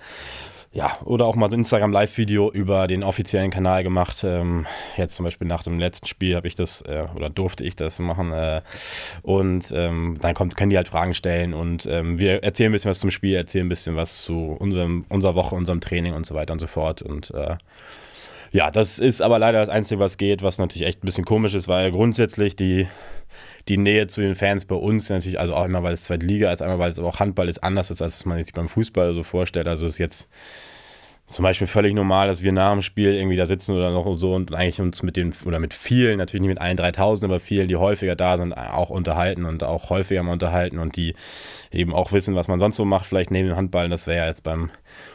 ja, 0.79 0.97
oder 1.05 1.27
auch 1.27 1.35
mal 1.35 1.51
so 1.51 1.57
ein 1.57 1.61
Instagram-Live-Video 1.61 2.53
über 2.53 2.87
den 2.87 3.03
offiziellen 3.03 3.51
Kanal 3.51 3.83
gemacht. 3.83 4.23
Ähm, 4.23 4.65
jetzt 4.97 5.17
zum 5.17 5.25
Beispiel 5.25 5.49
nach 5.49 5.65
dem 5.65 5.81
letzten 5.81 6.07
Spiel 6.07 6.37
habe 6.37 6.47
ich 6.47 6.55
das 6.55 6.83
äh, 6.83 7.07
oder 7.17 7.29
durfte 7.31 7.65
ich 7.65 7.75
das 7.75 7.99
machen. 7.99 8.31
Äh, 8.31 8.63
und 9.23 9.73
ähm, 9.73 10.15
dann 10.23 10.35
kommt, 10.35 10.57
können 10.57 10.71
die 10.71 10.77
halt 10.77 10.87
Fragen 10.87 11.15
stellen 11.15 11.53
und 11.53 11.87
ähm, 11.87 12.21
wir 12.21 12.45
erzählen 12.45 12.71
ein 12.71 12.75
bisschen 12.75 12.91
was 12.91 13.01
zum 13.01 13.11
Spiel, 13.11 13.35
erzählen 13.35 13.67
ein 13.67 13.69
bisschen 13.69 13.97
was 13.97 14.23
zu 14.23 14.57
unserem, 14.57 15.05
unserer 15.09 15.35
Woche, 15.35 15.57
unserem 15.57 15.81
Training 15.81 16.15
und 16.15 16.27
so 16.27 16.37
weiter 16.37 16.53
und 16.53 16.61
so 16.61 16.69
fort. 16.69 17.03
Und 17.03 17.33
äh, 17.33 17.57
ja, 18.53 18.71
das 18.71 19.01
ist 19.01 19.21
aber 19.21 19.41
leider 19.41 19.59
das 19.59 19.71
Einzige, 19.71 19.99
was 19.99 20.17
geht, 20.17 20.45
was 20.45 20.59
natürlich 20.59 20.87
echt 20.87 21.03
ein 21.03 21.07
bisschen 21.07 21.25
komisch 21.25 21.55
ist, 21.55 21.67
weil 21.67 21.91
grundsätzlich 21.91 22.55
die 22.55 22.87
die 23.69 23.77
Nähe 23.77 24.07
zu 24.07 24.21
den 24.21 24.35
Fans 24.35 24.65
bei 24.65 24.75
uns 24.75 25.11
natürlich, 25.11 25.39
also 25.39 25.55
auch 25.55 25.65
immer, 25.65 25.83
weil 25.83 25.93
es 25.93 26.05
zweite 26.05 26.27
Liga 26.27 26.51
ist, 26.51 26.63
einmal, 26.63 26.79
weil 26.79 26.91
es 26.91 26.99
aber 26.99 27.09
auch 27.09 27.21
Handball 27.21 27.49
ist, 27.49 27.63
anders 27.63 27.91
ist, 27.91 28.03
als 28.03 28.25
man 28.25 28.43
sich 28.43 28.53
beim 28.53 28.69
Fußball 28.69 29.13
so 29.13 29.23
vorstellt. 29.23 29.69
Also 29.69 29.87
ist 29.87 29.99
jetzt 29.99 30.29
zum 31.29 31.43
Beispiel 31.43 31.67
völlig 31.67 31.93
normal, 31.93 32.27
dass 32.27 32.43
wir 32.43 32.53
nach 32.53 32.73
dem 32.73 32.81
Spiel 32.81 33.13
irgendwie 33.13 33.37
da 33.37 33.45
sitzen 33.45 33.77
oder 33.77 33.91
noch 33.91 34.17
so 34.17 34.35
und 34.35 34.55
eigentlich 34.55 34.81
uns 34.81 35.03
mit 35.03 35.17
den, 35.17 35.35
oder 35.45 35.59
mit 35.59 35.75
vielen, 35.75 36.17
natürlich 36.17 36.41
nicht 36.41 36.49
mit 36.49 36.61
allen 36.61 36.79
3000, 36.79 37.31
aber 37.31 37.39
vielen, 37.39 37.69
die 37.69 37.77
häufiger 37.77 38.17
da 38.17 38.39
sind, 38.39 38.55
auch 38.55 38.89
unterhalten 38.89 39.45
und 39.45 39.63
auch 39.63 39.91
häufiger 39.91 40.23
mal 40.23 40.33
unterhalten 40.33 40.79
und 40.79 40.97
die 40.97 41.15
eben 41.71 41.95
auch 41.95 42.13
wissen, 42.13 42.35
was 42.35 42.49
man 42.49 42.61
sonst 42.61 42.77
so 42.77 42.87
macht, 42.87 43.05
vielleicht 43.05 43.31
neben 43.31 43.49
dem 43.49 43.57
Handball. 43.57 43.91
Das 43.91 44.07
wäre 44.07 44.19
ja 44.19 44.27
jetzt 44.27 44.43
beim 44.43 44.71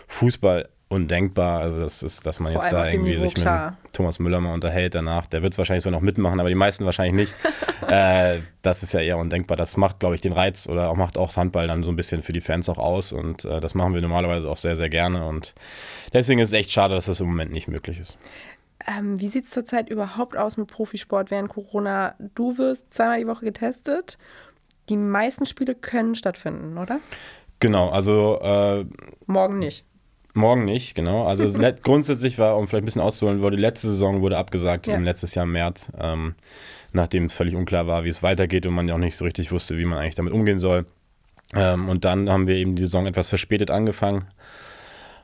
Fußball 0.08 0.70
undenkbar. 0.94 1.60
Also 1.60 1.80
das 1.80 2.04
ist, 2.04 2.26
dass 2.26 2.40
man 2.40 2.54
Vor 2.54 2.62
jetzt 2.62 2.72
da 2.72 2.88
irgendwie 2.88 3.18
sich 3.18 3.34
klar. 3.34 3.78
mit 3.84 3.94
Thomas 3.94 4.20
Müller 4.20 4.40
mal 4.40 4.54
unterhält 4.54 4.96
danach. 4.96 5.26
Der 5.28 5.42
wird 5.42 5.54
es 5.54 5.58
wahrscheinlich 5.58 5.84
so 5.84 5.90
noch 5.90 6.02
mitmachen, 6.02 6.40
aber 6.40 6.50
die 6.50 6.56
meisten 6.56 6.86
wahrscheinlich 6.86 7.28
nicht. 7.28 7.36
äh, 7.88 8.40
das 8.62 8.84
ist 8.84 8.94
ja 8.94 9.02
eher 9.02 9.18
undenkbar. 9.18 9.58
Das 9.58 9.76
macht, 9.76 10.00
glaube 10.00 10.16
ich, 10.16 10.22
den 10.22 10.34
Reiz 10.34 10.68
oder 10.68 10.90
auch 10.90 10.96
macht 10.96 11.18
auch 11.18 11.36
Handball 11.36 11.68
dann 11.68 11.84
so 11.84 11.92
ein 11.92 11.96
bisschen 11.96 12.22
für 12.22 12.34
die 12.34 12.42
Fans 12.42 12.70
auch 12.70 12.78
aus. 12.78 13.12
Und 13.12 13.44
äh, 13.46 13.60
das 13.60 13.76
machen 13.76 13.94
wir 13.94 14.02
normalerweise 14.02 14.50
auch 14.50 14.58
sehr, 14.58 14.76
sehr 14.76 14.90
gerne. 14.90 15.26
Und 15.28 15.54
deswegen 16.14 16.40
ist 16.40 16.50
es 16.50 16.54
echt 16.54 16.72
schade, 16.72 16.96
dass 16.96 17.08
das 17.08 17.20
im 17.20 17.28
Moment 17.28 17.52
nicht 17.52 17.68
möglich 17.68 18.00
ist. 18.00 18.18
Ähm, 18.88 19.20
wie 19.20 19.30
sieht 19.30 19.46
es 19.46 19.52
zurzeit 19.52 19.90
überhaupt 19.90 20.38
aus 20.38 20.58
mit 20.58 20.68
Profisport 20.68 21.32
während 21.32 21.50
Corona? 21.50 22.16
Du 22.36 22.58
wirst 22.58 22.94
zweimal 22.94 23.20
die 23.20 23.28
Woche 23.28 23.46
getestet. 23.46 24.18
Die 24.90 24.98
meisten 24.98 25.46
Spiele 25.46 25.76
können 25.76 26.16
stattfinden, 26.16 26.78
oder? 26.78 27.00
Genau, 27.60 27.90
also. 27.90 28.40
Äh, 28.42 28.86
Morgen 29.26 29.60
nicht. 29.60 29.86
Morgen 30.34 30.66
nicht, 30.66 30.96
genau. 30.96 31.26
Also 31.26 31.52
grundsätzlich 31.84 32.38
war, 32.40 32.58
um 32.58 32.68
vielleicht 32.68 32.84
ein 32.84 32.86
bisschen 32.86 33.02
auszuholen, 33.02 33.42
wurde 33.42 33.56
die 33.56 33.62
letzte 33.62 33.88
Saison 33.88 34.22
wurde 34.22 34.38
abgesagt, 34.38 34.88
ja. 34.88 34.98
letztes 34.98 35.36
Jahr 35.36 35.46
im 35.46 35.52
März, 35.52 35.92
ähm, 36.00 36.36
nachdem 36.92 37.26
es 37.26 37.34
völlig 37.34 37.56
unklar 37.56 37.88
war, 37.88 38.04
wie 38.04 38.10
es 38.10 38.24
weitergeht 38.24 38.66
und 38.66 38.74
man 38.74 38.88
ja 38.88 38.96
auch 38.96 39.00
nicht 39.00 39.16
so 39.16 39.26
richtig 39.26 39.52
wusste, 39.52 39.78
wie 39.78 39.86
man 39.86 40.00
eigentlich 40.00 40.16
damit 40.16 40.34
umgehen 40.34 40.58
soll. 40.58 40.86
Ähm, 41.56 41.88
und 41.88 42.04
dann 42.04 42.30
haben 42.30 42.48
wir 42.48 42.56
eben 42.56 42.76
die 42.76 42.84
Saison 42.84 43.06
etwas 43.06 43.30
verspätet 43.30 43.70
angefangen. 43.70 44.26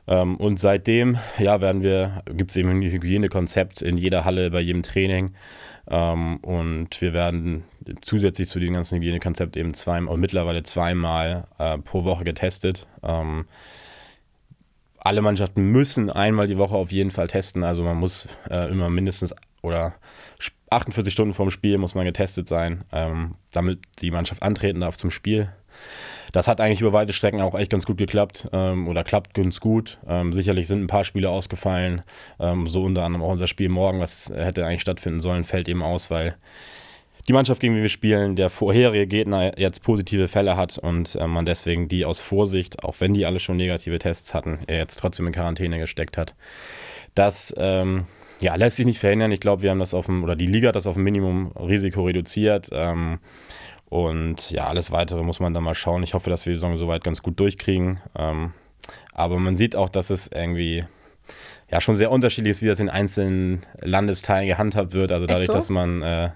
Ähm, 0.06 0.36
und 0.36 0.58
seitdem, 0.58 1.18
ja, 1.38 1.60
werden 1.60 1.82
wir, 1.82 2.22
gibt 2.32 2.50
es 2.50 2.56
eben 2.56 2.70
ein 2.70 2.82
Hygienekonzept 2.82 3.82
in 3.82 3.96
jeder 3.96 4.24
Halle, 4.24 4.50
bei 4.50 4.60
jedem 4.60 4.82
Training. 4.82 5.34
Ähm, 5.88 6.36
und 6.38 7.00
wir 7.00 7.12
werden 7.12 7.64
zusätzlich 8.00 8.48
zu 8.48 8.60
dem 8.60 8.74
ganzen 8.74 8.98
Hygienekonzept 8.98 9.56
eben 9.56 9.74
zweimal, 9.74 10.16
mittlerweile 10.18 10.62
zweimal 10.62 11.48
äh, 11.58 11.78
pro 11.78 12.04
Woche 12.04 12.24
getestet. 12.24 12.86
Ähm, 13.02 13.46
alle 15.00 15.22
Mannschaften 15.22 15.62
müssen 15.62 16.10
einmal 16.10 16.46
die 16.46 16.58
Woche 16.58 16.74
auf 16.74 16.92
jeden 16.92 17.10
Fall 17.10 17.26
testen. 17.26 17.64
Also 17.64 17.82
man 17.82 17.96
muss 17.96 18.28
äh, 18.48 18.70
immer 18.70 18.90
mindestens 18.90 19.34
oder 19.62 19.94
48 20.70 21.12
Stunden 21.12 21.34
vorm 21.34 21.50
Spiel 21.50 21.78
muss 21.78 21.94
man 21.94 22.04
getestet 22.04 22.48
sein, 22.48 22.84
ähm, 22.92 23.34
damit 23.52 23.80
die 24.00 24.10
Mannschaft 24.10 24.42
antreten 24.42 24.80
darf 24.80 24.96
zum 24.96 25.10
Spiel. 25.10 25.52
Das 26.32 26.46
hat 26.46 26.60
eigentlich 26.60 26.80
über 26.80 26.92
weite 26.92 27.12
Strecken 27.12 27.40
auch 27.40 27.56
echt 27.56 27.70
ganz 27.70 27.86
gut 27.86 27.96
geklappt 27.96 28.48
ähm, 28.52 28.86
oder 28.86 29.02
klappt 29.02 29.34
ganz 29.34 29.58
gut. 29.58 29.98
Ähm, 30.06 30.32
sicherlich 30.32 30.68
sind 30.68 30.82
ein 30.82 30.86
paar 30.86 31.04
Spiele 31.04 31.28
ausgefallen, 31.28 32.02
ähm, 32.38 32.68
so 32.68 32.84
unter 32.84 33.02
anderem 33.02 33.24
auch 33.24 33.32
unser 33.32 33.48
Spiel 33.48 33.68
morgen, 33.68 34.00
was 34.00 34.30
hätte 34.34 34.64
eigentlich 34.64 34.80
stattfinden 34.80 35.20
sollen, 35.20 35.44
fällt 35.44 35.68
eben 35.68 35.82
aus, 35.82 36.10
weil 36.10 36.36
die 37.28 37.32
Mannschaft, 37.32 37.60
gegen 37.60 37.74
die 37.74 37.82
wir 37.82 37.88
spielen, 37.88 38.36
der 38.36 38.50
vorherige 38.50 39.06
Gegner 39.06 39.58
jetzt 39.58 39.82
positive 39.82 40.28
Fälle 40.28 40.56
hat 40.56 40.78
und 40.78 41.14
äh, 41.16 41.26
man 41.26 41.46
deswegen 41.46 41.88
die 41.88 42.04
aus 42.04 42.20
Vorsicht, 42.20 42.84
auch 42.84 42.96
wenn 42.98 43.14
die 43.14 43.26
alle 43.26 43.38
schon 43.38 43.56
negative 43.56 43.98
Tests 43.98 44.34
hatten, 44.34 44.60
er 44.66 44.78
jetzt 44.78 44.98
trotzdem 44.98 45.26
in 45.26 45.32
Quarantäne 45.32 45.78
gesteckt 45.78 46.16
hat. 46.16 46.34
Das 47.14 47.54
ähm, 47.58 48.06
ja, 48.40 48.54
lässt 48.54 48.76
sich 48.76 48.86
nicht 48.86 48.98
verhindern. 48.98 49.32
Ich 49.32 49.40
glaube, 49.40 49.62
wir 49.62 49.70
haben 49.70 49.78
das 49.78 49.94
auf 49.94 50.06
dem, 50.06 50.24
oder 50.24 50.34
die 50.34 50.46
Liga 50.46 50.68
hat 50.68 50.76
das 50.76 50.86
auf 50.86 50.96
ein 50.96 51.02
Minimum 51.02 51.52
Risiko 51.52 52.04
reduziert. 52.04 52.68
Ähm, 52.72 53.18
und 53.88 54.50
ja, 54.50 54.68
alles 54.68 54.92
weitere 54.92 55.22
muss 55.22 55.40
man 55.40 55.52
dann 55.52 55.64
mal 55.64 55.74
schauen. 55.74 56.02
Ich 56.02 56.14
hoffe, 56.14 56.30
dass 56.30 56.46
wir 56.46 56.52
die 56.52 56.56
Saison 56.56 56.78
soweit 56.78 57.04
ganz 57.04 57.22
gut 57.22 57.38
durchkriegen. 57.38 58.00
Ähm, 58.16 58.52
aber 59.12 59.38
man 59.38 59.56
sieht 59.56 59.76
auch, 59.76 59.88
dass 59.88 60.10
es 60.10 60.28
irgendwie 60.28 60.84
ja 61.70 61.80
schon 61.80 61.94
sehr 61.94 62.10
unterschiedlich 62.10 62.52
ist, 62.52 62.62
wie 62.62 62.68
das 62.68 62.80
in 62.80 62.88
einzelnen 62.88 63.66
Landesteilen 63.80 64.46
gehandhabt 64.46 64.94
wird. 64.94 65.12
Also 65.12 65.26
dadurch, 65.26 65.48
so? 65.48 65.52
dass 65.52 65.68
man 65.68 66.02
äh, 66.02 66.30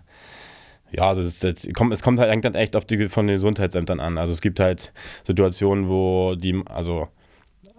ja, 0.96 1.08
also 1.08 1.22
es, 1.22 1.42
es, 1.42 1.68
kommt, 1.72 1.92
es 1.92 2.02
kommt 2.02 2.18
halt 2.20 2.44
dann 2.44 2.54
echt 2.54 2.76
auf 2.76 2.84
die, 2.84 3.08
von 3.08 3.26
den 3.26 3.36
Gesundheitsämtern 3.36 4.00
an. 4.00 4.18
Also 4.18 4.32
es 4.32 4.40
gibt 4.40 4.60
halt 4.60 4.92
Situationen, 5.24 5.88
wo 5.88 6.34
die, 6.34 6.62
also 6.66 7.08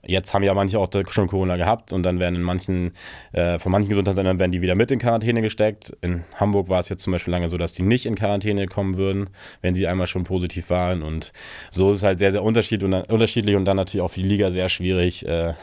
Jetzt 0.07 0.33
haben 0.33 0.43
ja 0.43 0.53
manche 0.53 0.79
auch 0.79 0.89
schon 1.09 1.27
Corona 1.27 1.57
gehabt 1.57 1.91
und 1.91 2.03
dann 2.03 2.19
werden 2.19 2.35
in 2.35 2.43
manchen, 2.43 2.93
äh, 3.31 3.57
von 3.59 3.71
manchen 3.71 3.89
Gesundheitsämtern 3.89 4.39
werden 4.39 4.51
die 4.51 4.61
wieder 4.61 4.75
mit 4.75 4.91
in 4.91 4.99
Quarantäne 4.99 5.41
gesteckt. 5.41 5.95
In 6.01 6.23
Hamburg 6.35 6.69
war 6.69 6.79
es 6.79 6.89
jetzt 6.89 7.01
zum 7.01 7.11
Beispiel 7.11 7.31
lange 7.31 7.49
so, 7.49 7.57
dass 7.57 7.73
die 7.73 7.83
nicht 7.83 8.05
in 8.05 8.15
Quarantäne 8.15 8.67
kommen 8.67 8.97
würden, 8.97 9.29
wenn 9.61 9.73
sie 9.73 9.87
einmal 9.87 10.07
schon 10.07 10.23
positiv 10.23 10.69
waren. 10.69 11.01
Und 11.01 11.33
so 11.71 11.91
ist 11.91 11.97
es 11.97 12.03
halt 12.03 12.19
sehr, 12.19 12.31
sehr 12.31 12.43
unterschiedlich 12.43 12.85
und 12.85 12.91
dann, 12.91 13.03
unterschiedlich 13.05 13.55
und 13.55 13.65
dann 13.65 13.77
natürlich 13.77 14.03
auch 14.03 14.11
für 14.11 14.21
die 14.21 14.27
Liga 14.27 14.51
sehr 14.51 14.69
schwierig, 14.69 15.25
äh, 15.25 15.53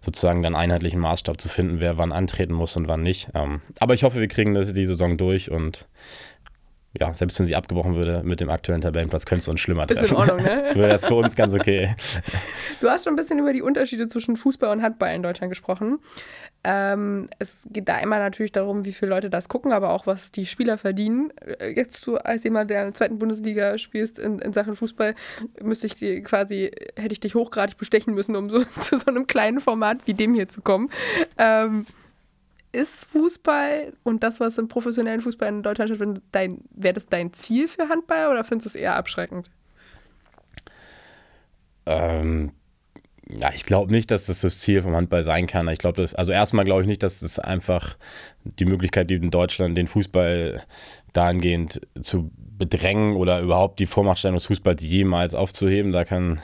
sozusagen 0.00 0.42
dann 0.42 0.54
einheitlichen 0.54 1.00
Maßstab 1.00 1.40
zu 1.40 1.48
finden, 1.48 1.80
wer 1.80 1.98
wann 1.98 2.12
antreten 2.12 2.54
muss 2.54 2.76
und 2.76 2.86
wann 2.86 3.02
nicht. 3.02 3.28
Ähm, 3.34 3.60
aber 3.80 3.94
ich 3.94 4.04
hoffe, 4.04 4.20
wir 4.20 4.28
kriegen 4.28 4.54
die 4.54 4.86
Saison 4.86 5.16
durch 5.16 5.50
und 5.50 5.86
ja, 6.98 7.14
selbst 7.14 7.38
wenn 7.38 7.46
sie 7.46 7.54
abgebrochen 7.54 7.94
würde 7.94 8.22
mit 8.24 8.40
dem 8.40 8.50
aktuellen 8.50 8.80
Tabellenplatz, 8.80 9.24
könnte 9.24 9.42
es 9.42 9.48
uns 9.48 9.60
schlimmer 9.60 9.86
treffen. 9.86 10.04
Ist 10.04 10.10
in 10.10 10.16
Ordnung, 10.16 10.38
ne? 10.38 10.70
Wäre 10.74 10.88
das 10.88 11.06
für 11.06 11.14
uns 11.14 11.36
ganz 11.36 11.54
okay. 11.54 11.94
Du 12.80 12.88
hast 12.88 13.04
schon 13.04 13.12
ein 13.12 13.16
bisschen 13.16 13.38
über 13.38 13.52
die 13.52 13.62
Unterschiede 13.62 14.08
zwischen 14.08 14.36
Fußball 14.36 14.70
und 14.70 14.82
Handball 14.82 15.14
in 15.14 15.22
Deutschland 15.22 15.52
gesprochen. 15.52 16.00
Ähm, 16.64 17.28
es 17.38 17.66
geht 17.70 17.88
da 17.88 17.98
immer 18.00 18.18
natürlich 18.18 18.50
darum, 18.50 18.84
wie 18.84 18.92
viele 18.92 19.10
Leute 19.10 19.30
das 19.30 19.48
gucken, 19.48 19.72
aber 19.72 19.90
auch, 19.90 20.06
was 20.06 20.32
die 20.32 20.46
Spieler 20.46 20.78
verdienen. 20.78 21.32
Äh, 21.60 21.74
jetzt 21.76 22.04
du 22.06 22.16
als 22.16 22.42
jemand, 22.42 22.70
der 22.70 22.80
in 22.80 22.86
der 22.88 22.94
zweiten 22.94 23.18
Bundesliga 23.18 23.78
spielst 23.78 24.18
in, 24.18 24.40
in 24.40 24.52
Sachen 24.52 24.74
Fußball, 24.74 25.14
müsste 25.62 25.86
ich 25.86 25.94
dir 25.94 26.20
quasi, 26.22 26.72
hätte 26.96 27.12
ich 27.12 27.20
dich 27.20 27.36
hochgradig 27.36 27.76
bestechen 27.76 28.14
müssen, 28.14 28.34
um 28.34 28.50
so 28.50 28.64
zu 28.80 28.98
so 28.98 29.06
einem 29.06 29.28
kleinen 29.28 29.60
Format 29.60 30.06
wie 30.06 30.14
dem 30.14 30.34
hier 30.34 30.48
zu 30.48 30.60
kommen. 30.60 30.90
Ähm, 31.38 31.86
ist 32.72 33.04
Fußball 33.06 33.92
und 34.02 34.22
das, 34.22 34.40
was 34.40 34.58
im 34.58 34.68
professionellen 34.68 35.20
Fußball 35.20 35.48
in 35.48 35.62
Deutschland 35.62 35.88
stattfindet, 35.88 36.22
dein, 36.32 36.58
wäre 36.70 36.94
das 36.94 37.06
dein 37.06 37.32
Ziel 37.32 37.68
für 37.68 37.88
Handball 37.88 38.30
oder 38.30 38.44
findest 38.44 38.66
du 38.66 38.68
es 38.70 38.74
eher 38.82 38.96
abschreckend? 38.96 39.50
Ähm, 41.86 42.52
ja, 43.28 43.52
ich 43.54 43.64
glaube 43.64 43.92
nicht, 43.92 44.10
dass 44.10 44.26
das 44.26 44.40
das 44.40 44.58
Ziel 44.58 44.82
vom 44.82 44.94
Handball 44.94 45.24
sein 45.24 45.46
kann. 45.46 45.68
Ich 45.68 45.78
glaube, 45.78 46.00
das, 46.00 46.14
also 46.14 46.32
erstmal 46.32 46.64
glaube 46.64 46.82
ich 46.82 46.88
nicht, 46.88 47.02
dass 47.02 47.22
es 47.22 47.38
einfach 47.38 47.96
die 48.44 48.64
Möglichkeit 48.64 49.08
gibt, 49.08 49.24
in 49.24 49.30
Deutschland 49.30 49.76
den 49.76 49.86
Fußball 49.86 50.62
dahingehend 51.12 51.80
zu 52.00 52.30
bedrängen 52.60 53.16
oder 53.16 53.40
überhaupt 53.40 53.80
die 53.80 53.86
Vormachtstellung 53.86 54.36
des 54.36 54.44
Fußballs 54.44 54.84
jemals 54.84 55.34
aufzuheben. 55.34 55.92
Da 55.92 56.04
kann 56.04 56.42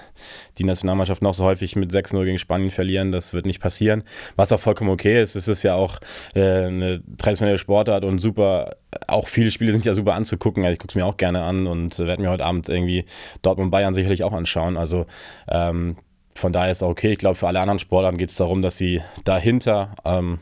die 0.56 0.64
Nationalmannschaft 0.64 1.20
noch 1.20 1.34
so 1.34 1.44
häufig 1.44 1.76
mit 1.76 1.92
6-0 1.92 2.24
gegen 2.24 2.38
Spanien 2.38 2.70
verlieren. 2.70 3.12
Das 3.12 3.34
wird 3.34 3.44
nicht 3.44 3.60
passieren. 3.60 4.02
Was 4.34 4.50
auch 4.50 4.58
vollkommen 4.58 4.88
okay 4.88 5.20
ist. 5.20 5.36
Es 5.36 5.46
ist 5.46 5.62
ja 5.62 5.74
auch 5.74 5.98
äh, 6.34 6.40
eine 6.40 7.02
traditionelle 7.18 7.58
Sportart 7.58 8.02
und 8.02 8.18
super, 8.18 8.76
auch 9.06 9.28
viele 9.28 9.50
Spiele 9.50 9.72
sind 9.72 9.84
ja 9.84 9.92
super 9.92 10.14
anzugucken. 10.14 10.64
Also 10.64 10.72
ich 10.72 10.78
gucke 10.78 10.92
es 10.92 10.94
mir 10.94 11.04
auch 11.04 11.18
gerne 11.18 11.42
an 11.42 11.66
und 11.66 11.98
werde 11.98 12.22
mir 12.22 12.30
heute 12.30 12.46
Abend 12.46 12.70
irgendwie 12.70 13.04
Dortmund 13.42 13.70
Bayern 13.70 13.92
sicherlich 13.92 14.24
auch 14.24 14.32
anschauen. 14.32 14.78
Also 14.78 15.04
ähm, 15.48 15.96
von 16.34 16.50
daher 16.50 16.70
ist 16.70 16.82
auch 16.82 16.88
okay. 16.88 17.12
Ich 17.12 17.18
glaube, 17.18 17.36
für 17.36 17.46
alle 17.46 17.60
anderen 17.60 17.78
Sportarten 17.78 18.16
geht 18.16 18.30
es 18.30 18.36
darum, 18.36 18.62
dass 18.62 18.78
sie 18.78 19.02
dahinter 19.24 19.94
ähm, 20.06 20.38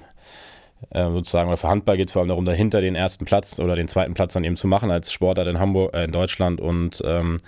äh, 0.91 1.11
sozusagen, 1.11 1.49
oder 1.49 1.57
für 1.57 1.69
Handball 1.69 1.97
geht 1.97 2.09
es 2.09 2.13
vor 2.13 2.21
allem 2.21 2.29
darum, 2.29 2.45
dahinter 2.45 2.81
den 2.81 2.95
ersten 2.95 3.25
Platz 3.25 3.59
oder 3.59 3.77
den 3.77 3.89
zweiten 3.89 4.15
Platz 4.15 4.35
dann 4.35 4.45
eben 4.45 4.57
zu 4.57 4.67
machen 4.67 4.91
als 4.91 5.13
Sportart 5.13 5.49
in 5.49 5.59
Hamburg, 5.59 5.95
äh, 5.95 6.05
in 6.05 6.13
Deutschland. 6.13 6.61
Und 6.61 7.03
ähm, 7.05 7.39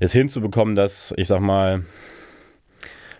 es 0.00 0.12
hinzubekommen, 0.12 0.74
dass 0.74 1.14
ich 1.16 1.28
sag 1.28 1.40
mal 1.40 1.84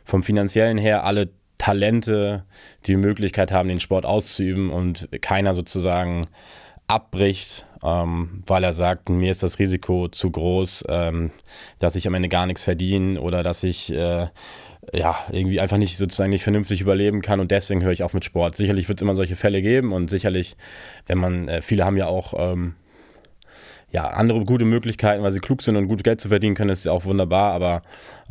vom 0.05 0.23
finanziellen 0.23 0.79
her 0.79 1.05
alle 1.05 1.31
Talente 1.59 2.45
die 2.87 2.97
Möglichkeit 2.97 3.53
haben, 3.53 3.69
den 3.69 3.81
Sport 3.81 4.07
auszuüben 4.07 4.71
und 4.71 5.09
keiner 5.21 5.55
sozusagen 5.55 6.27
abbricht, 6.91 7.67
ähm, 7.85 8.43
weil 8.47 8.65
er 8.65 8.73
sagt, 8.73 9.09
mir 9.11 9.31
ist 9.31 9.43
das 9.43 9.59
Risiko 9.59 10.09
zu 10.09 10.31
groß, 10.31 10.85
ähm, 10.89 11.31
dass 11.79 11.97
ich 11.97 12.07
am 12.07 12.15
Ende 12.15 12.29
gar 12.29 12.47
nichts 12.47 12.65
verdiene 12.65 13.21
oder 13.21 13.43
dass 13.43 13.63
ich 13.63 13.93
äh, 13.93 14.27
ja, 14.93 15.19
irgendwie 15.31 15.61
einfach 15.61 15.77
nicht 15.77 15.97
sozusagen 15.97 16.31
nicht 16.31 16.43
vernünftig 16.43 16.81
überleben 16.81 17.21
kann 17.23 17.41
und 17.41 17.51
deswegen 17.51 17.83
höre 17.83 17.93
ich 17.93 18.03
auf 18.03 18.15
mit 18.15 18.25
Sport. 18.25 18.57
Sicherlich 18.57 18.89
wird 18.89 18.99
es 18.99 19.03
immer 19.03 19.15
solche 19.15 19.37
Fälle 19.37 19.63
geben 19.63 19.93
und 19.93 20.11
sicherlich, 20.11 20.57
wenn 21.07 21.19
man, 21.19 21.49
äh, 21.49 21.63
viele 21.63 21.85
haben 21.85 21.97
ja 21.97 22.07
auch 22.07 22.35
ähm, 22.37 22.75
ja, 23.93 24.07
andere 24.07 24.45
gute 24.45 24.65
Möglichkeiten, 24.65 25.23
weil 25.23 25.33
sie 25.33 25.41
klug 25.41 25.63
sind 25.63 25.77
und 25.77 25.89
gut 25.89 26.05
Geld 26.05 26.21
zu 26.21 26.29
verdienen 26.29 26.55
können, 26.55 26.71
ist 26.71 26.85
ja 26.85 26.93
auch 26.93 27.05
wunderbar, 27.05 27.53
aber 27.53 27.83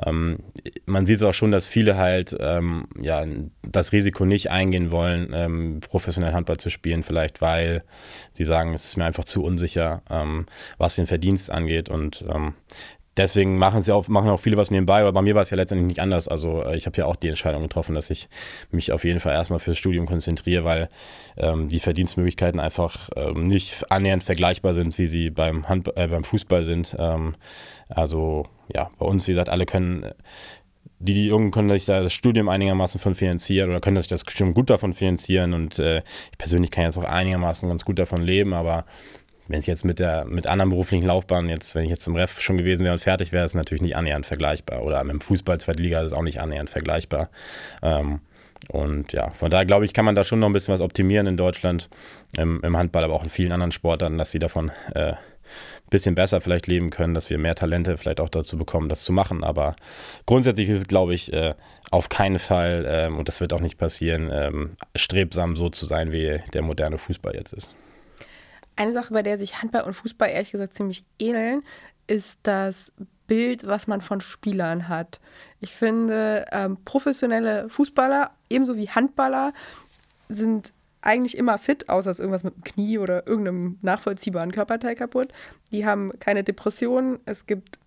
ähm, 0.05 0.39
man 0.85 1.05
sieht 1.05 1.17
es 1.17 1.23
auch 1.23 1.33
schon, 1.33 1.51
dass 1.51 1.67
viele 1.67 1.97
halt 1.97 2.35
ähm, 2.39 2.87
ja, 2.99 3.25
das 3.63 3.91
Risiko 3.91 4.25
nicht 4.25 4.51
eingehen 4.51 4.91
wollen, 4.91 5.31
ähm, 5.33 5.81
professionell 5.81 6.33
Handball 6.33 6.57
zu 6.57 6.69
spielen, 6.69 7.03
vielleicht 7.03 7.41
weil 7.41 7.83
sie 8.31 8.45
sagen, 8.45 8.73
es 8.73 8.85
ist 8.85 8.95
mir 8.95 9.03
einfach 9.03 9.25
zu 9.25 9.43
unsicher, 9.43 10.01
ähm, 10.09 10.45
was 10.77 10.95
den 10.95 11.07
Verdienst 11.07 11.51
angeht 11.51 11.89
und 11.89 12.23
ähm, 12.33 12.53
deswegen 13.19 13.57
machen 13.57 13.83
sie 13.83 13.93
auch, 13.93 14.07
machen 14.07 14.29
auch 14.29 14.39
viele 14.39 14.57
was 14.57 14.71
nebenbei, 14.71 15.01
aber 15.01 15.11
bei 15.11 15.21
mir 15.21 15.35
war 15.35 15.41
es 15.41 15.49
ja 15.49 15.57
letztendlich 15.57 15.87
nicht 15.87 16.01
anders. 16.01 16.27
Also 16.27 16.63
äh, 16.63 16.77
ich 16.77 16.85
habe 16.85 16.97
ja 16.97 17.05
auch 17.05 17.15
die 17.15 17.27
Entscheidung 17.27 17.61
getroffen, 17.63 17.93
dass 17.93 18.09
ich 18.09 18.29
mich 18.71 18.91
auf 18.91 19.03
jeden 19.03 19.19
Fall 19.19 19.33
erstmal 19.33 19.59
fürs 19.59 19.77
Studium 19.77 20.05
konzentriere, 20.05 20.63
weil 20.63 20.89
ähm, 21.37 21.67
die 21.67 21.79
Verdienstmöglichkeiten 21.79 22.59
einfach 22.59 23.09
ähm, 23.15 23.47
nicht 23.47 23.91
annähernd 23.91 24.23
vergleichbar 24.23 24.73
sind, 24.73 24.97
wie 24.97 25.07
sie 25.07 25.29
beim, 25.29 25.67
Hand, 25.67 25.95
äh, 25.95 26.07
beim 26.07 26.23
Fußball 26.23 26.63
sind. 26.63 26.95
Ähm, 26.97 27.35
also 27.89 28.47
ja, 28.73 28.89
bei 28.97 29.05
uns, 29.05 29.27
wie 29.27 29.31
gesagt, 29.31 29.49
alle 29.49 29.65
können 29.65 30.11
die, 30.99 31.13
die 31.13 31.27
irgendwann 31.27 31.51
können 31.51 31.69
sich 31.69 31.85
da 31.85 32.01
das 32.01 32.13
Studium 32.13 32.49
einigermaßen 32.49 32.99
von 32.99 33.15
finanzieren 33.15 33.69
oder 33.69 33.79
können 33.79 33.97
sich 33.97 34.07
das 34.07 34.21
Studium 34.21 34.53
gut 34.53 34.69
davon 34.69 34.93
finanzieren 34.93 35.53
und 35.53 35.79
äh, 35.79 36.03
ich 36.31 36.37
persönlich 36.37 36.71
kann 36.71 36.83
jetzt 36.83 36.97
auch 36.97 37.05
einigermaßen 37.05 37.69
ganz 37.69 37.85
gut 37.85 37.99
davon 37.99 38.21
leben, 38.21 38.53
aber 38.53 38.85
wenn 39.49 39.59
es 39.59 39.65
jetzt 39.65 39.83
mit 39.83 39.99
der 39.99 40.25
mit 40.25 40.47
anderen 40.47 40.69
beruflichen 40.69 41.05
Laufbahnen 41.05 41.49
jetzt, 41.49 41.73
wenn 41.75 41.83
ich 41.83 41.89
jetzt 41.89 42.03
zum 42.03 42.15
Ref 42.15 42.39
schon 42.39 42.57
gewesen 42.57 42.83
wäre 42.83 42.93
und 42.93 42.99
fertig 42.99 43.31
wäre, 43.31 43.43
ist 43.43 43.55
natürlich 43.55 43.81
nicht 43.81 43.97
annähernd 43.97 44.25
vergleichbar. 44.25 44.83
Oder 44.83 45.03
mit 45.03 45.13
dem 45.13 45.21
Fußball 45.21 45.59
zweite 45.59 45.81
Liga 45.81 45.99
ist 45.99 46.11
es 46.11 46.13
auch 46.13 46.21
nicht 46.21 46.39
annähernd 46.39 46.69
vergleichbar. 46.69 47.29
Ähm, 47.81 48.21
und 48.67 49.11
ja, 49.11 49.31
von 49.31 49.49
daher 49.49 49.65
glaube 49.65 49.85
ich, 49.85 49.93
kann 49.93 50.05
man 50.05 50.13
da 50.13 50.23
schon 50.23 50.39
noch 50.39 50.47
ein 50.47 50.53
bisschen 50.53 50.73
was 50.73 50.81
optimieren 50.81 51.25
in 51.25 51.35
Deutschland, 51.35 51.89
im, 52.37 52.61
im 52.61 52.77
Handball, 52.77 53.03
aber 53.03 53.15
auch 53.15 53.23
in 53.23 53.29
vielen 53.29 53.51
anderen 53.51 53.71
Sportarten, 53.71 54.19
dass 54.19 54.31
sie 54.31 54.39
davon 54.39 54.71
äh, 54.93 55.13
ein 55.13 55.17
bisschen 55.89 56.13
besser 56.13 56.41
vielleicht 56.41 56.67
leben 56.67 56.91
können, 56.91 57.15
dass 57.15 57.31
wir 57.31 57.39
mehr 57.39 57.55
Talente 57.55 57.97
vielleicht 57.97 58.19
auch 58.19 58.29
dazu 58.29 58.55
bekommen, 58.55 58.87
das 58.87 59.03
zu 59.03 59.11
machen. 59.11 59.43
Aber 59.43 59.75
grundsätzlich 60.27 60.69
ist 60.69 60.77
es, 60.77 60.87
glaube 60.87 61.15
ich, 61.15 61.33
äh, 61.33 61.55
auf 61.89 62.09
keinen 62.09 62.37
Fall, 62.37 62.85
ähm, 62.87 63.17
und 63.17 63.27
das 63.27 63.41
wird 63.41 63.53
auch 63.53 63.61
nicht 63.61 63.79
passieren, 63.79 64.29
ähm, 64.31 64.75
strebsam 64.95 65.55
so 65.55 65.69
zu 65.69 65.87
sein, 65.87 66.11
wie 66.11 66.39
der 66.53 66.61
moderne 66.61 66.99
Fußball 66.99 67.33
jetzt 67.33 67.53
ist. 67.53 67.73
Eine 68.79 68.93
Sache, 68.93 69.13
bei 69.13 69.23
der 69.23 69.37
sich 69.37 69.61
Handball 69.61 69.81
und 69.83 69.91
Fußball 69.91 70.29
ehrlich 70.29 70.51
gesagt 70.51 70.73
ziemlich 70.73 71.03
ähneln, 71.19 71.63
ist 72.07 72.39
das 72.43 72.93
Bild, 73.27 73.67
was 73.67 73.87
man 73.87 73.99
von 73.99 74.21
Spielern 74.21 74.87
hat. 74.87 75.19
Ich 75.59 75.71
finde, 75.71 76.45
ähm, 76.53 76.77
professionelle 76.85 77.67
Fußballer, 77.67 78.31
ebenso 78.49 78.77
wie 78.77 78.87
Handballer, 78.87 79.51
sind 80.29 80.71
eigentlich 81.01 81.37
immer 81.37 81.57
fit, 81.57 81.89
außer 81.89 82.09
es 82.09 82.19
irgendwas 82.19 82.45
mit 82.45 82.55
dem 82.55 82.63
Knie 82.63 82.99
oder 82.99 83.27
irgendeinem 83.27 83.79
nachvollziehbaren 83.81 84.53
Körperteil 84.53 84.95
kaputt. 84.95 85.27
Die 85.73 85.85
haben 85.85 86.13
keine 86.21 86.45
Depressionen. 86.45 87.19
Es 87.25 87.47
gibt 87.47 87.79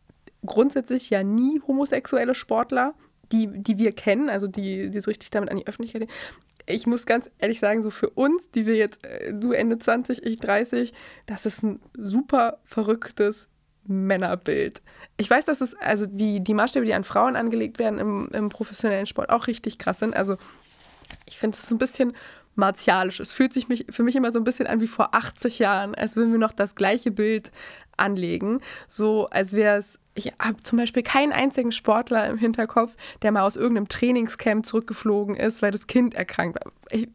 grundsätzlich 0.44 1.08
ja 1.08 1.22
nie 1.22 1.62
homosexuelle 1.66 2.34
Sportler, 2.34 2.92
die, 3.32 3.46
die 3.46 3.78
wir 3.78 3.92
kennen, 3.92 4.28
also 4.28 4.46
die, 4.46 4.90
die 4.90 5.00
so 5.00 5.10
richtig 5.10 5.30
damit 5.30 5.48
an 5.48 5.56
die 5.56 5.66
Öffentlichkeit 5.66 6.02
gehen 6.02 6.10
ich 6.66 6.86
muss 6.86 7.06
ganz 7.06 7.30
ehrlich 7.38 7.60
sagen, 7.60 7.82
so 7.82 7.90
für 7.90 8.10
uns, 8.10 8.50
die 8.50 8.66
wir 8.66 8.76
jetzt, 8.76 9.04
äh, 9.04 9.32
du 9.32 9.52
Ende 9.52 9.78
20, 9.78 10.24
ich 10.24 10.38
30, 10.38 10.92
das 11.26 11.46
ist 11.46 11.62
ein 11.62 11.80
super 11.96 12.58
verrücktes 12.64 13.48
Männerbild. 13.84 14.82
Ich 15.16 15.28
weiß, 15.28 15.44
dass 15.44 15.60
es, 15.60 15.74
also 15.74 16.06
die, 16.06 16.40
die 16.40 16.54
Maßstäbe, 16.54 16.86
die 16.86 16.94
an 16.94 17.04
Frauen 17.04 17.36
angelegt 17.36 17.78
werden 17.78 17.98
im, 17.98 18.28
im 18.32 18.48
professionellen 18.48 19.06
Sport, 19.06 19.30
auch 19.30 19.46
richtig 19.46 19.78
krass 19.78 19.98
sind. 19.98 20.14
Also 20.14 20.36
ich 21.26 21.38
finde 21.38 21.56
es 21.56 21.68
so 21.68 21.74
ein 21.74 21.78
bisschen 21.78 22.12
martialisch. 22.54 23.20
Es 23.20 23.32
fühlt 23.32 23.52
sich 23.52 23.68
mich, 23.68 23.86
für 23.90 24.02
mich 24.02 24.14
immer 24.14 24.30
so 24.30 24.38
ein 24.38 24.44
bisschen 24.44 24.66
an 24.66 24.80
wie 24.80 24.86
vor 24.86 25.14
80 25.14 25.58
Jahren, 25.58 25.94
als 25.94 26.16
würden 26.16 26.32
wir 26.32 26.38
noch 26.38 26.52
das 26.52 26.74
gleiche 26.74 27.10
Bild 27.10 27.50
anlegen. 27.96 28.60
So 28.88 29.28
als 29.30 29.52
wäre 29.52 29.78
es, 29.78 29.98
ich 30.14 30.32
habe 30.38 30.62
zum 30.62 30.78
Beispiel 30.78 31.02
keinen 31.02 31.32
einzigen 31.32 31.72
Sportler 31.72 32.26
im 32.28 32.38
Hinterkopf, 32.38 32.92
der 33.22 33.32
mal 33.32 33.42
aus 33.42 33.56
irgendeinem 33.56 33.88
Trainingscamp 33.88 34.66
zurückgeflogen 34.66 35.36
ist, 35.36 35.62
weil 35.62 35.70
das 35.70 35.86
Kind 35.86 36.14
erkrankt 36.14 36.58
war. 36.62 36.72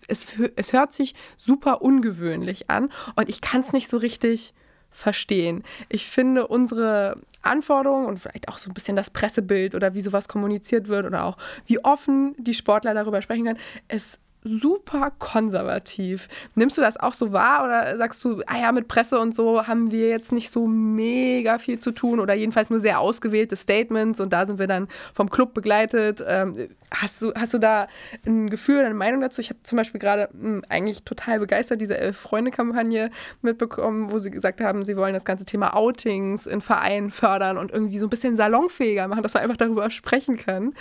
Es, 0.07 0.35
es 0.55 0.73
hört 0.73 0.93
sich 0.93 1.13
super 1.35 1.81
ungewöhnlich 1.81 2.69
an 2.69 2.89
und 3.15 3.29
ich 3.29 3.41
kann 3.41 3.61
es 3.61 3.73
nicht 3.73 3.89
so 3.89 3.97
richtig 3.97 4.53
verstehen. 4.89 5.63
Ich 5.89 6.07
finde 6.07 6.47
unsere 6.47 7.21
Anforderungen 7.43 8.07
und 8.07 8.19
vielleicht 8.19 8.47
auch 8.47 8.57
so 8.57 8.69
ein 8.69 8.73
bisschen 8.73 8.95
das 8.95 9.11
Pressebild 9.11 9.75
oder 9.75 9.93
wie 9.93 10.01
sowas 10.01 10.27
kommuniziert 10.27 10.87
wird 10.87 11.05
oder 11.05 11.25
auch 11.25 11.37
wie 11.65 11.83
offen 11.83 12.35
die 12.39 12.55
Sportler 12.55 12.93
darüber 12.95 13.21
sprechen 13.21 13.45
können, 13.45 13.59
ist 13.89 14.19
super 14.47 15.11
konservativ. 15.19 16.27
Nimmst 16.55 16.77
du 16.77 16.81
das 16.81 16.97
auch 16.97 17.13
so 17.13 17.33
wahr 17.33 17.63
oder 17.63 17.97
sagst 17.97 18.23
du, 18.23 18.41
ah 18.47 18.59
ja, 18.59 18.71
mit 18.71 18.87
Presse 18.87 19.19
und 19.19 19.35
so 19.35 19.67
haben 19.67 19.91
wir 19.91 20.09
jetzt 20.09 20.31
nicht 20.31 20.51
so 20.51 20.67
mega 20.67 21.57
viel 21.57 21.79
zu 21.79 21.91
tun 21.91 22.19
oder 22.19 22.33
jedenfalls 22.33 22.69
nur 22.69 22.79
sehr 22.79 22.99
ausgewählte 22.99 23.55
Statements 23.55 24.19
und 24.19 24.33
da 24.33 24.45
sind 24.45 24.59
wir 24.59 24.67
dann 24.67 24.87
vom 25.13 25.29
Club 25.29 25.53
begleitet. 25.53 26.23
Ähm, 26.25 26.53
hast, 26.91 27.21
du, 27.21 27.33
hast 27.35 27.53
du 27.53 27.59
da 27.59 27.87
ein 28.25 28.49
Gefühl 28.49 28.77
oder 28.77 28.85
eine 28.85 28.95
Meinung 28.95 29.21
dazu? 29.21 29.41
Ich 29.41 29.49
habe 29.49 29.59
zum 29.63 29.77
Beispiel 29.77 29.99
gerade 29.99 30.29
hm, 30.31 30.63
eigentlich 30.69 31.03
total 31.03 31.39
begeistert 31.39 31.81
diese 31.81 31.97
Elf-Freunde-Kampagne 31.97 33.11
mitbekommen, 33.41 34.11
wo 34.11 34.19
sie 34.19 34.31
gesagt 34.31 34.61
haben, 34.61 34.85
sie 34.85 34.97
wollen 34.97 35.13
das 35.13 35.25
ganze 35.25 35.45
Thema 35.45 35.75
Outings 35.75 36.45
in 36.45 36.61
Vereinen 36.61 37.11
fördern 37.11 37.57
und 37.57 37.71
irgendwie 37.71 37.99
so 37.99 38.07
ein 38.07 38.09
bisschen 38.09 38.35
salonfähiger 38.35 39.07
machen, 39.07 39.23
dass 39.23 39.33
man 39.33 39.43
einfach 39.43 39.57
darüber 39.57 39.89
sprechen 39.91 40.37
kann 40.37 40.73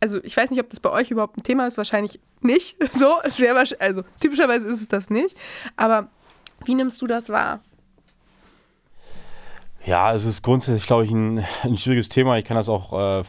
also 0.00 0.22
ich 0.24 0.36
weiß 0.36 0.50
nicht, 0.50 0.60
ob 0.60 0.68
das 0.68 0.80
bei 0.80 0.90
euch 0.90 1.10
überhaupt 1.10 1.36
ein 1.36 1.42
Thema 1.42 1.66
ist, 1.66 1.76
wahrscheinlich 1.76 2.20
nicht. 2.40 2.76
So, 2.92 3.16
es 3.22 3.38
wäre 3.40 3.64
also 3.78 4.02
typischerweise 4.20 4.68
ist 4.68 4.80
es 4.80 4.88
das 4.88 5.10
nicht. 5.10 5.36
Aber 5.76 6.08
wie 6.64 6.74
nimmst 6.74 7.00
du 7.00 7.06
das 7.06 7.28
wahr? 7.28 7.60
Ja, 9.84 10.12
es 10.12 10.24
ist 10.24 10.42
grundsätzlich, 10.42 10.86
glaube 10.86 11.04
ich, 11.04 11.10
ein, 11.10 11.44
ein, 11.62 11.76
schwieriges 11.78 12.10
Thema. 12.10 12.36
Ich 12.36 12.44
kann 12.44 12.56
das 12.56 12.68
auch 12.68 13.20
äh, 13.20 13.24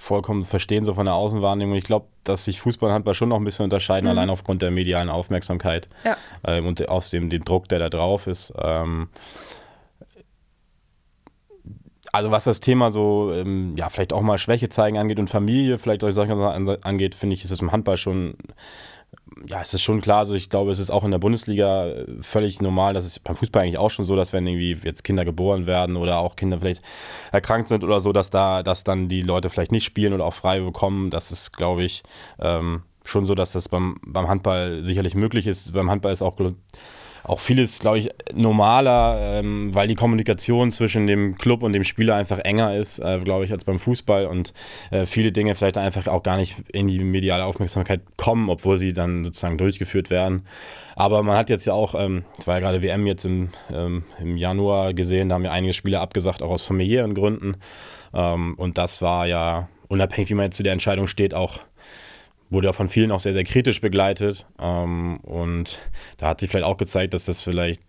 vollkommen 0.00 0.44
verstehen, 0.44 0.84
so 0.84 0.94
von 0.94 1.06
der 1.06 1.14
Außenwahrnehmung. 1.14 1.76
Ich 1.76 1.84
glaube, 1.84 2.06
dass 2.24 2.44
sich 2.44 2.60
Fußball 2.60 2.88
und 2.88 2.94
Handball 2.94 3.14
schon 3.14 3.30
noch 3.30 3.36
ein 3.36 3.44
bisschen 3.44 3.64
unterscheiden, 3.64 4.06
mhm. 4.06 4.10
allein 4.10 4.30
aufgrund 4.30 4.60
der 4.60 4.70
medialen 4.70 5.08
Aufmerksamkeit 5.08 5.88
ja. 6.04 6.16
ähm, 6.44 6.66
und 6.66 6.86
aus 6.88 7.10
dem, 7.10 7.30
dem 7.30 7.44
Druck, 7.44 7.68
der 7.68 7.78
da 7.78 7.88
drauf 7.88 8.26
ist. 8.26 8.52
Ähm, 8.60 9.08
also 12.12 12.30
was 12.30 12.44
das 12.44 12.60
Thema 12.60 12.90
so, 12.90 13.32
ähm, 13.32 13.74
ja, 13.76 13.88
vielleicht 13.88 14.12
auch 14.12 14.22
mal 14.22 14.38
Schwäche 14.38 14.68
zeigen 14.68 14.98
angeht 14.98 15.18
und 15.18 15.30
Familie, 15.30 15.78
vielleicht 15.78 16.00
solche 16.00 16.14
Sachen 16.14 16.68
angeht, 16.82 17.14
finde 17.14 17.34
ich, 17.34 17.44
ist 17.44 17.50
es 17.50 17.60
im 17.60 17.72
Handball 17.72 17.96
schon, 17.96 18.34
ja, 19.46 19.60
es 19.60 19.72
ist 19.72 19.82
schon 19.82 20.00
klar, 20.00 20.18
also 20.18 20.34
ich 20.34 20.50
glaube, 20.50 20.72
es 20.72 20.78
ist 20.78 20.90
auch 20.90 21.04
in 21.04 21.12
der 21.12 21.18
Bundesliga 21.18 21.86
äh, 21.86 22.06
völlig 22.20 22.60
normal, 22.60 22.94
dass 22.94 23.04
es 23.04 23.18
beim 23.20 23.36
Fußball 23.36 23.62
eigentlich 23.62 23.78
auch 23.78 23.90
schon 23.90 24.06
so, 24.06 24.16
dass 24.16 24.32
wenn 24.32 24.46
irgendwie 24.46 24.76
jetzt 24.84 25.04
Kinder 25.04 25.24
geboren 25.24 25.66
werden 25.66 25.96
oder 25.96 26.18
auch 26.18 26.36
Kinder 26.36 26.58
vielleicht 26.58 26.82
erkrankt 27.32 27.68
sind 27.68 27.84
oder 27.84 28.00
so, 28.00 28.12
dass 28.12 28.30
da, 28.30 28.62
dass 28.62 28.84
dann 28.84 29.08
die 29.08 29.22
Leute 29.22 29.48
vielleicht 29.50 29.72
nicht 29.72 29.84
spielen 29.84 30.12
oder 30.12 30.24
auch 30.24 30.34
frei 30.34 30.60
bekommen, 30.60 31.10
das 31.10 31.30
ist, 31.30 31.52
glaube 31.52 31.84
ich, 31.84 32.02
ähm, 32.40 32.82
schon 33.04 33.24
so, 33.24 33.34
dass 33.34 33.52
das 33.52 33.68
beim, 33.68 33.96
beim 34.04 34.28
Handball 34.28 34.84
sicherlich 34.84 35.14
möglich 35.14 35.46
ist. 35.46 35.72
Beim 35.72 35.90
Handball 35.90 36.12
ist 36.12 36.22
auch 36.22 36.36
auch 37.24 37.40
vieles, 37.40 37.78
glaube 37.78 37.98
ich, 37.98 38.08
normaler, 38.34 39.38
ähm, 39.38 39.74
weil 39.74 39.88
die 39.88 39.94
Kommunikation 39.94 40.70
zwischen 40.70 41.06
dem 41.06 41.36
Club 41.36 41.62
und 41.62 41.72
dem 41.72 41.84
Spieler 41.84 42.16
einfach 42.16 42.38
enger 42.38 42.76
ist, 42.76 42.98
äh, 42.98 43.20
glaube 43.20 43.44
ich, 43.44 43.52
als 43.52 43.64
beim 43.64 43.78
Fußball 43.78 44.26
und 44.26 44.52
äh, 44.90 45.06
viele 45.06 45.32
Dinge 45.32 45.54
vielleicht 45.54 45.78
einfach 45.78 46.06
auch 46.06 46.22
gar 46.22 46.36
nicht 46.36 46.56
in 46.72 46.86
die 46.86 47.02
mediale 47.04 47.44
Aufmerksamkeit 47.44 48.00
kommen, 48.16 48.48
obwohl 48.48 48.78
sie 48.78 48.92
dann 48.92 49.24
sozusagen 49.24 49.58
durchgeführt 49.58 50.10
werden. 50.10 50.42
Aber 50.96 51.22
man 51.22 51.36
hat 51.36 51.50
jetzt 51.50 51.66
ja 51.66 51.72
auch, 51.72 51.94
ähm, 51.94 52.24
es 52.38 52.40
ähm, 52.40 52.46
war 52.46 52.54
ja 52.56 52.60
gerade 52.60 52.82
WM 52.82 53.06
jetzt 53.06 53.24
im, 53.24 53.48
ähm, 53.72 54.04
im 54.20 54.36
Januar 54.36 54.94
gesehen, 54.94 55.28
da 55.28 55.36
haben 55.36 55.44
ja 55.44 55.52
einige 55.52 55.72
Spieler 55.72 56.00
abgesagt, 56.00 56.42
auch 56.42 56.50
aus 56.50 56.62
familiären 56.62 57.14
Gründen. 57.14 57.56
Ähm, 58.12 58.54
und 58.56 58.78
das 58.78 59.00
war 59.02 59.26
ja, 59.26 59.68
unabhängig 59.88 60.30
wie 60.30 60.34
man 60.34 60.46
jetzt 60.46 60.56
zu 60.56 60.62
der 60.62 60.72
Entscheidung 60.72 61.06
steht, 61.06 61.34
auch 61.34 61.60
wurde 62.50 62.68
ja 62.68 62.72
von 62.72 62.88
vielen 62.88 63.12
auch 63.12 63.20
sehr, 63.20 63.32
sehr 63.32 63.44
kritisch 63.44 63.80
begleitet. 63.80 64.46
Ähm, 64.60 65.18
und 65.20 65.80
da 66.18 66.28
hat 66.28 66.40
sich 66.40 66.50
vielleicht 66.50 66.66
auch 66.66 66.76
gezeigt, 66.76 67.14
dass 67.14 67.24
das 67.24 67.42
vielleicht 67.42 67.80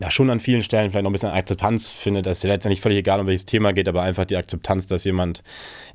ja 0.00 0.10
schon 0.10 0.28
an 0.30 0.40
vielen 0.40 0.62
Stellen 0.62 0.90
vielleicht 0.90 1.04
noch 1.04 1.10
ein 1.10 1.12
bisschen 1.12 1.30
Akzeptanz 1.30 1.88
findet. 1.90 2.26
Das 2.26 2.38
ist 2.38 2.42
ja 2.42 2.50
letztendlich 2.50 2.80
völlig 2.80 2.98
egal, 2.98 3.20
um 3.20 3.26
welches 3.26 3.44
Thema 3.44 3.72
geht, 3.72 3.86
aber 3.88 4.02
einfach 4.02 4.24
die 4.24 4.36
Akzeptanz, 4.36 4.86
dass 4.86 5.04
jemand, 5.04 5.42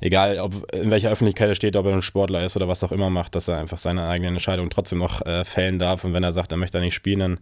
egal 0.00 0.38
ob 0.38 0.72
in 0.72 0.90
welcher 0.90 1.10
Öffentlichkeit 1.10 1.50
er 1.50 1.54
steht, 1.54 1.76
ob 1.76 1.84
er 1.86 1.92
ein 1.92 2.02
Sportler 2.02 2.42
ist 2.42 2.56
oder 2.56 2.66
was 2.66 2.82
auch 2.82 2.92
immer 2.92 3.10
macht, 3.10 3.34
dass 3.34 3.48
er 3.48 3.58
einfach 3.58 3.78
seine 3.78 4.08
eigene 4.08 4.28
Entscheidung 4.28 4.70
trotzdem 4.70 5.00
noch 5.00 5.24
äh, 5.26 5.44
fällen 5.44 5.78
darf. 5.78 6.04
Und 6.04 6.14
wenn 6.14 6.24
er 6.24 6.32
sagt, 6.32 6.50
er 6.52 6.58
möchte 6.58 6.78
da 6.78 6.84
nicht 6.84 6.94
spielen, 6.94 7.20
dann 7.20 7.40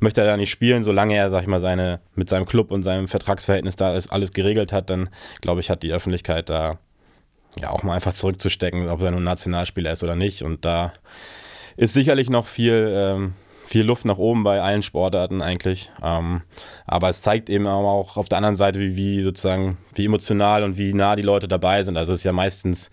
möchte 0.00 0.22
er 0.22 0.26
da 0.26 0.36
nicht 0.36 0.50
spielen, 0.50 0.82
solange 0.82 1.14
er, 1.14 1.28
sag 1.30 1.42
ich 1.42 1.48
mal, 1.48 1.60
seine, 1.60 2.00
mit 2.14 2.30
seinem 2.30 2.46
Club 2.46 2.70
und 2.70 2.82
seinem 2.82 3.06
Vertragsverhältnis 3.06 3.76
da 3.76 3.88
alles, 3.88 4.10
alles 4.10 4.32
geregelt 4.32 4.72
hat, 4.72 4.88
dann 4.88 5.10
glaube 5.42 5.60
ich, 5.60 5.68
hat 5.68 5.82
die 5.82 5.92
Öffentlichkeit 5.92 6.48
da 6.48 6.78
ja 7.60 7.70
auch 7.70 7.82
mal 7.82 7.94
einfach 7.94 8.12
zurückzustecken, 8.12 8.88
ob 8.88 9.02
er 9.02 9.10
nun 9.10 9.24
Nationalspieler 9.24 9.92
ist 9.92 10.04
oder 10.04 10.16
nicht. 10.16 10.42
Und 10.42 10.64
da 10.64 10.92
ist 11.76 11.94
sicherlich 11.94 12.30
noch 12.30 12.46
viel, 12.46 12.92
ähm, 12.94 13.32
viel 13.64 13.84
Luft 13.84 14.04
nach 14.04 14.18
oben 14.18 14.44
bei 14.44 14.60
allen 14.60 14.82
Sportarten 14.82 15.42
eigentlich. 15.42 15.90
Ähm, 16.02 16.42
aber 16.86 17.08
es 17.08 17.22
zeigt 17.22 17.50
eben 17.50 17.66
auch 17.66 18.16
auf 18.16 18.28
der 18.28 18.38
anderen 18.38 18.56
Seite, 18.56 18.80
wie, 18.80 18.96
wie 18.96 19.22
sozusagen, 19.22 19.78
wie 19.94 20.06
emotional 20.06 20.64
und 20.64 20.78
wie 20.78 20.92
nah 20.92 21.16
die 21.16 21.22
Leute 21.22 21.48
dabei 21.48 21.82
sind. 21.82 21.96
Also 21.96 22.12
es 22.12 22.20
ist 22.20 22.24
ja 22.24 22.32
meistens 22.32 22.90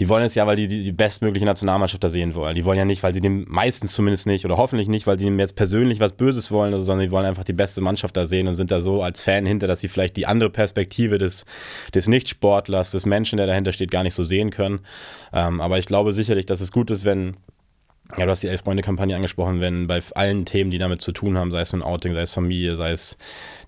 die 0.00 0.08
wollen 0.08 0.24
es 0.24 0.34
ja, 0.34 0.46
weil 0.46 0.56
die, 0.56 0.66
die, 0.66 0.82
die 0.82 0.92
bestmögliche 0.92 1.46
Nationalmannschaft 1.46 2.02
da 2.02 2.08
sehen 2.08 2.34
wollen. 2.34 2.56
Die 2.56 2.64
wollen 2.64 2.78
ja 2.78 2.84
nicht, 2.84 3.02
weil 3.04 3.14
sie 3.14 3.20
dem 3.20 3.44
meistens 3.48 3.92
zumindest 3.92 4.26
nicht 4.26 4.44
oder 4.44 4.56
hoffentlich 4.56 4.88
nicht, 4.88 5.06
weil 5.06 5.18
sie 5.18 5.24
dem 5.24 5.38
jetzt 5.38 5.54
persönlich 5.54 6.00
was 6.00 6.14
Böses 6.14 6.50
wollen, 6.50 6.74
also, 6.74 6.84
sondern 6.84 7.06
die 7.06 7.12
wollen 7.12 7.26
einfach 7.26 7.44
die 7.44 7.52
beste 7.52 7.80
Mannschaft 7.80 8.16
da 8.16 8.26
sehen 8.26 8.48
und 8.48 8.56
sind 8.56 8.72
da 8.72 8.80
so 8.80 9.02
als 9.02 9.22
Fan 9.22 9.46
hinter, 9.46 9.68
dass 9.68 9.80
sie 9.80 9.88
vielleicht 9.88 10.16
die 10.16 10.26
andere 10.26 10.50
Perspektive 10.50 11.18
des, 11.18 11.44
des 11.94 12.08
Nichtsportlers, 12.08 12.90
des 12.90 13.06
Menschen, 13.06 13.36
der 13.36 13.46
dahinter 13.46 13.72
steht, 13.72 13.92
gar 13.92 14.02
nicht 14.02 14.14
so 14.14 14.24
sehen 14.24 14.50
können. 14.50 14.80
Ähm, 15.32 15.60
aber 15.60 15.78
ich 15.78 15.86
glaube 15.86 16.12
sicherlich, 16.12 16.46
dass 16.46 16.60
es 16.60 16.72
gut 16.72 16.90
ist, 16.90 17.04
wenn 17.04 17.36
ja, 18.16 18.26
du 18.26 18.30
hast 18.30 18.42
die 18.42 18.48
Elf-Freunde-Kampagne 18.48 19.16
angesprochen, 19.16 19.60
wenn 19.60 19.86
bei 19.86 20.02
allen 20.14 20.44
Themen, 20.44 20.70
die 20.70 20.78
damit 20.78 21.00
zu 21.00 21.12
tun 21.12 21.38
haben, 21.38 21.50
sei 21.50 21.60
es 21.60 21.72
ein 21.72 21.82
Outing, 21.82 22.12
sei 22.14 22.20
es 22.20 22.32
Familie, 22.32 22.76
sei 22.76 22.90
es 22.90 23.16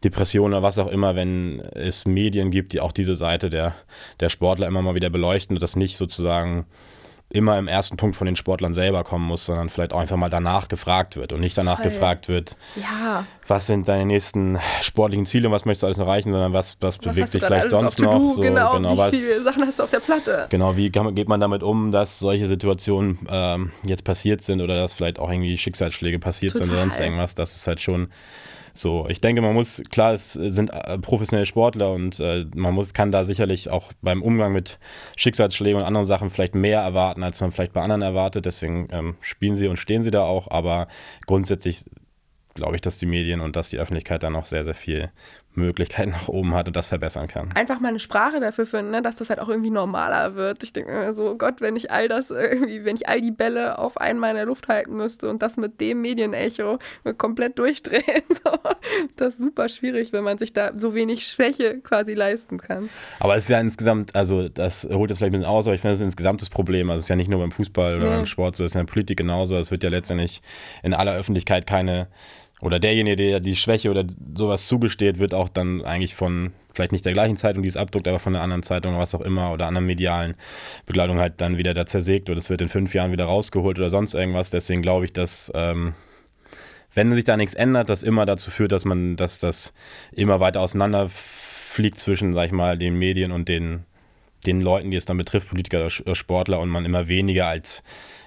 Depression 0.04 0.52
oder 0.52 0.62
was 0.62 0.78
auch 0.78 0.88
immer, 0.88 1.16
wenn 1.16 1.60
es 1.60 2.04
Medien 2.04 2.50
gibt, 2.50 2.72
die 2.72 2.80
auch 2.80 2.92
diese 2.92 3.14
Seite 3.14 3.48
der, 3.48 3.74
der 4.20 4.28
Sportler 4.28 4.66
immer 4.66 4.82
mal 4.82 4.94
wieder 4.94 5.10
beleuchten 5.10 5.56
und 5.56 5.62
das 5.62 5.74
nicht 5.74 5.96
sozusagen 5.96 6.66
immer 7.28 7.58
im 7.58 7.66
ersten 7.66 7.96
Punkt 7.96 8.16
von 8.16 8.26
den 8.26 8.36
Sportlern 8.36 8.72
selber 8.72 9.02
kommen 9.02 9.26
muss, 9.26 9.46
sondern 9.46 9.68
vielleicht 9.68 9.92
auch 9.92 9.98
einfach 9.98 10.16
mal 10.16 10.28
danach 10.28 10.68
gefragt 10.68 11.16
wird 11.16 11.32
und 11.32 11.40
nicht 11.40 11.58
danach 11.58 11.80
Voll. 11.82 11.90
gefragt 11.90 12.28
wird, 12.28 12.56
ja. 12.76 13.24
was 13.48 13.66
sind 13.66 13.88
deine 13.88 14.06
nächsten 14.06 14.58
sportlichen 14.80 15.26
Ziele 15.26 15.48
und 15.48 15.52
was 15.52 15.64
möchtest 15.64 15.82
du 15.82 15.86
alles 15.86 15.98
erreichen, 15.98 16.30
sondern 16.30 16.52
was, 16.52 16.76
was, 16.80 16.98
was 16.98 16.98
bewegt 16.98 17.34
dich 17.34 17.42
vielleicht 17.42 17.70
sonst 17.70 17.98
noch. 18.00 18.34
So, 18.34 18.40
genau, 18.40 18.76
genau, 18.76 18.92
wie 18.92 18.98
was, 18.98 19.14
viele 19.14 19.40
Sachen 19.42 19.66
hast 19.66 19.78
du 19.78 19.82
auf 19.82 19.90
der 19.90 20.00
Platte? 20.00 20.46
Genau, 20.50 20.76
wie 20.76 20.90
kann, 20.90 21.14
geht 21.14 21.28
man 21.28 21.40
damit 21.40 21.64
um, 21.64 21.90
dass 21.90 22.20
solche 22.20 22.46
Situationen 22.46 23.18
ähm, 23.28 23.72
jetzt 23.82 24.04
passiert 24.04 24.42
sind 24.42 24.60
oder 24.60 24.76
dass 24.76 24.94
vielleicht 24.94 25.18
auch 25.18 25.30
irgendwie 25.30 25.58
Schicksalsschläge 25.58 26.20
passiert 26.20 26.52
Total. 26.52 26.68
sind 26.68 26.74
oder 26.74 26.82
sonst 26.82 27.00
irgendwas. 27.00 27.34
Das 27.34 27.56
ist 27.56 27.66
halt 27.66 27.80
schon 27.80 28.08
so, 28.76 29.06
ich 29.08 29.20
denke, 29.20 29.42
man 29.42 29.54
muss, 29.54 29.82
klar, 29.90 30.12
es 30.12 30.32
sind 30.32 30.70
äh, 30.70 30.98
professionelle 30.98 31.46
Sportler 31.46 31.92
und 31.92 32.20
äh, 32.20 32.46
man 32.54 32.74
muss, 32.74 32.92
kann 32.92 33.12
da 33.12 33.24
sicherlich 33.24 33.70
auch 33.70 33.92
beim 34.02 34.22
Umgang 34.22 34.52
mit 34.52 34.78
Schicksalsschlägen 35.16 35.80
und 35.80 35.86
anderen 35.86 36.06
Sachen 36.06 36.30
vielleicht 36.30 36.54
mehr 36.54 36.80
erwarten, 36.80 37.22
als 37.22 37.40
man 37.40 37.52
vielleicht 37.52 37.72
bei 37.72 37.82
anderen 37.82 38.02
erwartet. 38.02 38.46
Deswegen 38.46 38.88
ähm, 38.90 39.16
spielen 39.20 39.56
sie 39.56 39.68
und 39.68 39.78
stehen 39.78 40.02
sie 40.02 40.10
da 40.10 40.22
auch, 40.22 40.50
aber 40.50 40.88
grundsätzlich 41.26 41.84
glaube 42.54 42.74
ich, 42.74 42.80
dass 42.80 42.98
die 42.98 43.06
Medien 43.06 43.40
und 43.40 43.54
dass 43.54 43.70
die 43.70 43.78
Öffentlichkeit 43.78 44.22
da 44.22 44.30
noch 44.30 44.46
sehr, 44.46 44.64
sehr 44.64 44.74
viel 44.74 45.10
Möglichkeiten 45.56 46.10
nach 46.10 46.28
oben 46.28 46.54
hat 46.54 46.68
und 46.68 46.76
das 46.76 46.86
verbessern 46.86 47.26
kann. 47.26 47.50
Einfach 47.54 47.80
mal 47.80 47.88
eine 47.88 48.00
Sprache 48.00 48.40
dafür 48.40 48.66
finden, 48.66 48.90
ne, 48.90 49.02
dass 49.02 49.16
das 49.16 49.30
halt 49.30 49.40
auch 49.40 49.48
irgendwie 49.48 49.70
normaler 49.70 50.34
wird. 50.34 50.62
Ich 50.62 50.72
denke 50.72 50.92
mir 50.92 51.12
so, 51.12 51.36
Gott, 51.36 51.60
wenn 51.60 51.76
ich 51.76 51.90
all 51.90 52.08
das 52.08 52.30
irgendwie, 52.30 52.84
wenn 52.84 52.96
ich 52.96 53.08
all 53.08 53.20
die 53.20 53.30
Bälle 53.30 53.78
auf 53.78 53.98
einmal 53.98 54.30
in 54.30 54.36
der 54.36 54.46
Luft 54.46 54.68
halten 54.68 54.96
müsste 54.96 55.28
und 55.28 55.42
das 55.42 55.56
mit 55.56 55.80
dem 55.80 56.00
Medienecho 56.02 56.78
komplett 57.18 57.58
durchdrehen, 57.58 58.02
so, 58.28 58.52
das 59.16 59.34
ist 59.34 59.38
super 59.38 59.68
schwierig, 59.68 60.12
wenn 60.12 60.24
man 60.24 60.38
sich 60.38 60.52
da 60.52 60.72
so 60.76 60.94
wenig 60.94 61.26
Schwäche 61.26 61.80
quasi 61.80 62.14
leisten 62.14 62.58
kann. 62.58 62.88
Aber 63.20 63.36
es 63.36 63.44
ist 63.44 63.50
ja 63.50 63.60
insgesamt, 63.60 64.14
also 64.14 64.48
das 64.48 64.84
holt 64.92 65.10
jetzt 65.10 65.18
vielleicht 65.18 65.34
ein 65.34 65.40
bisschen 65.40 65.50
aus, 65.50 65.66
aber 65.66 65.74
ich 65.74 65.80
finde, 65.80 65.94
es 65.94 66.00
ist 66.00 66.04
insgesamt 66.04 66.42
das 66.42 66.50
Problem. 66.50 66.90
Also 66.90 67.00
es 67.00 67.04
ist 67.04 67.10
ja 67.10 67.16
nicht 67.16 67.30
nur 67.30 67.40
beim 67.40 67.52
Fußball 67.52 67.96
oder 67.96 68.10
nee. 68.10 68.16
beim 68.16 68.26
Sport 68.26 68.56
so, 68.56 68.64
es 68.64 68.72
ist 68.72 68.74
in 68.74 68.86
der 68.86 68.92
Politik 68.92 69.18
genauso. 69.18 69.56
Es 69.56 69.70
wird 69.70 69.82
ja 69.82 69.90
letztendlich 69.90 70.42
in 70.82 70.94
aller 70.94 71.14
Öffentlichkeit 71.14 71.66
keine 71.66 72.08
oder 72.60 72.78
derjenige, 72.78 73.16
der 73.16 73.40
die 73.40 73.56
Schwäche 73.56 73.90
oder 73.90 74.04
sowas 74.36 74.66
zugesteht, 74.66 75.18
wird 75.18 75.34
auch 75.34 75.48
dann 75.48 75.82
eigentlich 75.84 76.14
von 76.14 76.52
vielleicht 76.72 76.92
nicht 76.92 77.04
der 77.04 77.12
gleichen 77.12 77.36
Zeitung, 77.36 77.62
die 77.62 77.68
es 77.68 77.76
abdruckt, 77.76 78.08
aber 78.08 78.18
von 78.18 78.34
einer 78.34 78.42
anderen 78.42 78.62
Zeitung 78.62 78.92
oder 78.92 79.02
was 79.02 79.14
auch 79.14 79.20
immer 79.20 79.52
oder 79.52 79.66
anderen 79.66 79.86
medialen 79.86 80.36
Begleitung 80.86 81.18
halt 81.18 81.40
dann 81.40 81.58
wieder 81.58 81.74
da 81.74 81.86
zersägt 81.86 82.30
oder 82.30 82.38
es 82.38 82.50
wird 82.50 82.62
in 82.62 82.68
fünf 82.68 82.94
Jahren 82.94 83.12
wieder 83.12 83.26
rausgeholt 83.26 83.78
oder 83.78 83.90
sonst 83.90 84.14
irgendwas. 84.14 84.50
Deswegen 84.50 84.82
glaube 84.82 85.04
ich, 85.04 85.12
dass 85.12 85.52
ähm, 85.54 85.94
wenn 86.94 87.14
sich 87.14 87.24
da 87.24 87.36
nichts 87.36 87.54
ändert, 87.54 87.90
das 87.90 88.02
immer 88.02 88.24
dazu 88.24 88.50
führt, 88.50 88.72
dass 88.72 88.86
man, 88.86 89.16
dass 89.16 89.38
das 89.38 89.74
immer 90.12 90.40
weiter 90.40 90.62
auseinanderfliegt 90.62 91.98
zwischen, 91.98 92.32
sag 92.32 92.46
ich 92.46 92.52
mal, 92.52 92.78
den 92.78 92.98
Medien 92.98 93.32
und 93.32 93.50
den, 93.50 93.84
den 94.46 94.62
Leuten, 94.62 94.90
die 94.90 94.96
es 94.96 95.04
dann 95.04 95.18
betrifft, 95.18 95.50
Politiker 95.50 95.80
oder 95.80 96.14
Sportler 96.14 96.58
und 96.58 96.70
man 96.70 96.86
immer 96.86 97.06
weniger 97.06 97.48
als, 97.48 97.82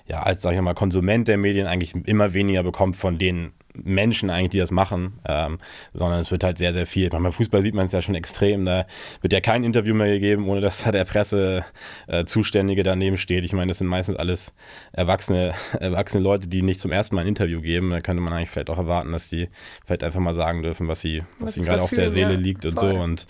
ja, 0.07 0.21
als, 0.21 0.43
sag 0.43 0.53
ich 0.53 0.61
mal, 0.61 0.75
Konsument 0.75 1.27
der 1.27 1.37
Medien 1.37 1.65
eigentlich 1.65 1.95
immer 2.05 2.35
weniger 2.35 2.61
bekommt 2.61 2.95
von 2.95 3.17
den 3.17 3.53
Menschen 3.83 4.29
eigentlich, 4.29 4.51
die 4.51 4.59
das 4.59 4.71
machen, 4.71 5.19
ähm, 5.27 5.59
sondern 5.93 6.19
es 6.19 6.31
wird 6.31 6.43
halt 6.43 6.57
sehr, 6.57 6.73
sehr 6.73 6.85
viel. 6.85 7.09
Beim 7.09 7.31
Fußball 7.31 7.61
sieht 7.61 7.73
man 7.73 7.85
es 7.85 7.91
ja 7.91 8.01
schon 8.01 8.15
extrem. 8.15 8.65
Da 8.65 8.85
wird 9.21 9.33
ja 9.33 9.41
kein 9.41 9.63
Interview 9.63 9.93
mehr 9.93 10.07
gegeben, 10.07 10.47
ohne 10.47 10.61
dass 10.61 10.83
da 10.83 10.91
der 10.91 11.05
Pressezuständige 11.05 12.81
äh, 12.81 12.83
daneben 12.83 13.17
steht. 13.17 13.45
Ich 13.45 13.53
meine, 13.53 13.67
das 13.67 13.79
sind 13.79 13.87
meistens 13.87 14.17
alles 14.17 14.53
erwachsene, 14.91 15.53
erwachsene 15.79 16.23
Leute, 16.23 16.47
die 16.47 16.61
nicht 16.61 16.79
zum 16.79 16.91
ersten 16.91 17.15
Mal 17.15 17.21
ein 17.21 17.27
Interview 17.27 17.61
geben. 17.61 17.91
Da 17.91 18.01
könnte 18.01 18.21
man 18.21 18.33
eigentlich 18.33 18.49
vielleicht 18.49 18.69
auch 18.69 18.77
erwarten, 18.77 19.11
dass 19.11 19.29
die 19.29 19.49
vielleicht 19.85 20.03
einfach 20.03 20.19
mal 20.19 20.33
sagen 20.33 20.63
dürfen, 20.63 20.87
was, 20.87 21.01
sie, 21.01 21.23
was, 21.39 21.49
was 21.49 21.57
ihnen 21.57 21.65
gerade 21.65 21.81
auf 21.81 21.91
der 21.91 22.11
Seele 22.11 22.33
ja, 22.33 22.39
liegt 22.39 22.65
und 22.65 22.79
voll. 22.79 22.93
so. 22.93 22.99
Und 22.99 23.27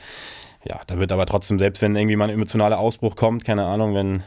ja, 0.65 0.79
da 0.87 0.99
wird 0.99 1.11
aber 1.11 1.25
trotzdem, 1.25 1.57
selbst 1.57 1.81
wenn 1.81 1.95
irgendwie 1.95 2.15
mal 2.15 2.25
ein 2.25 2.33
emotionaler 2.33 2.79
Ausbruch 2.79 3.15
kommt, 3.15 3.45
keine 3.45 3.65
Ahnung, 3.65 3.95
wenn 3.95 4.23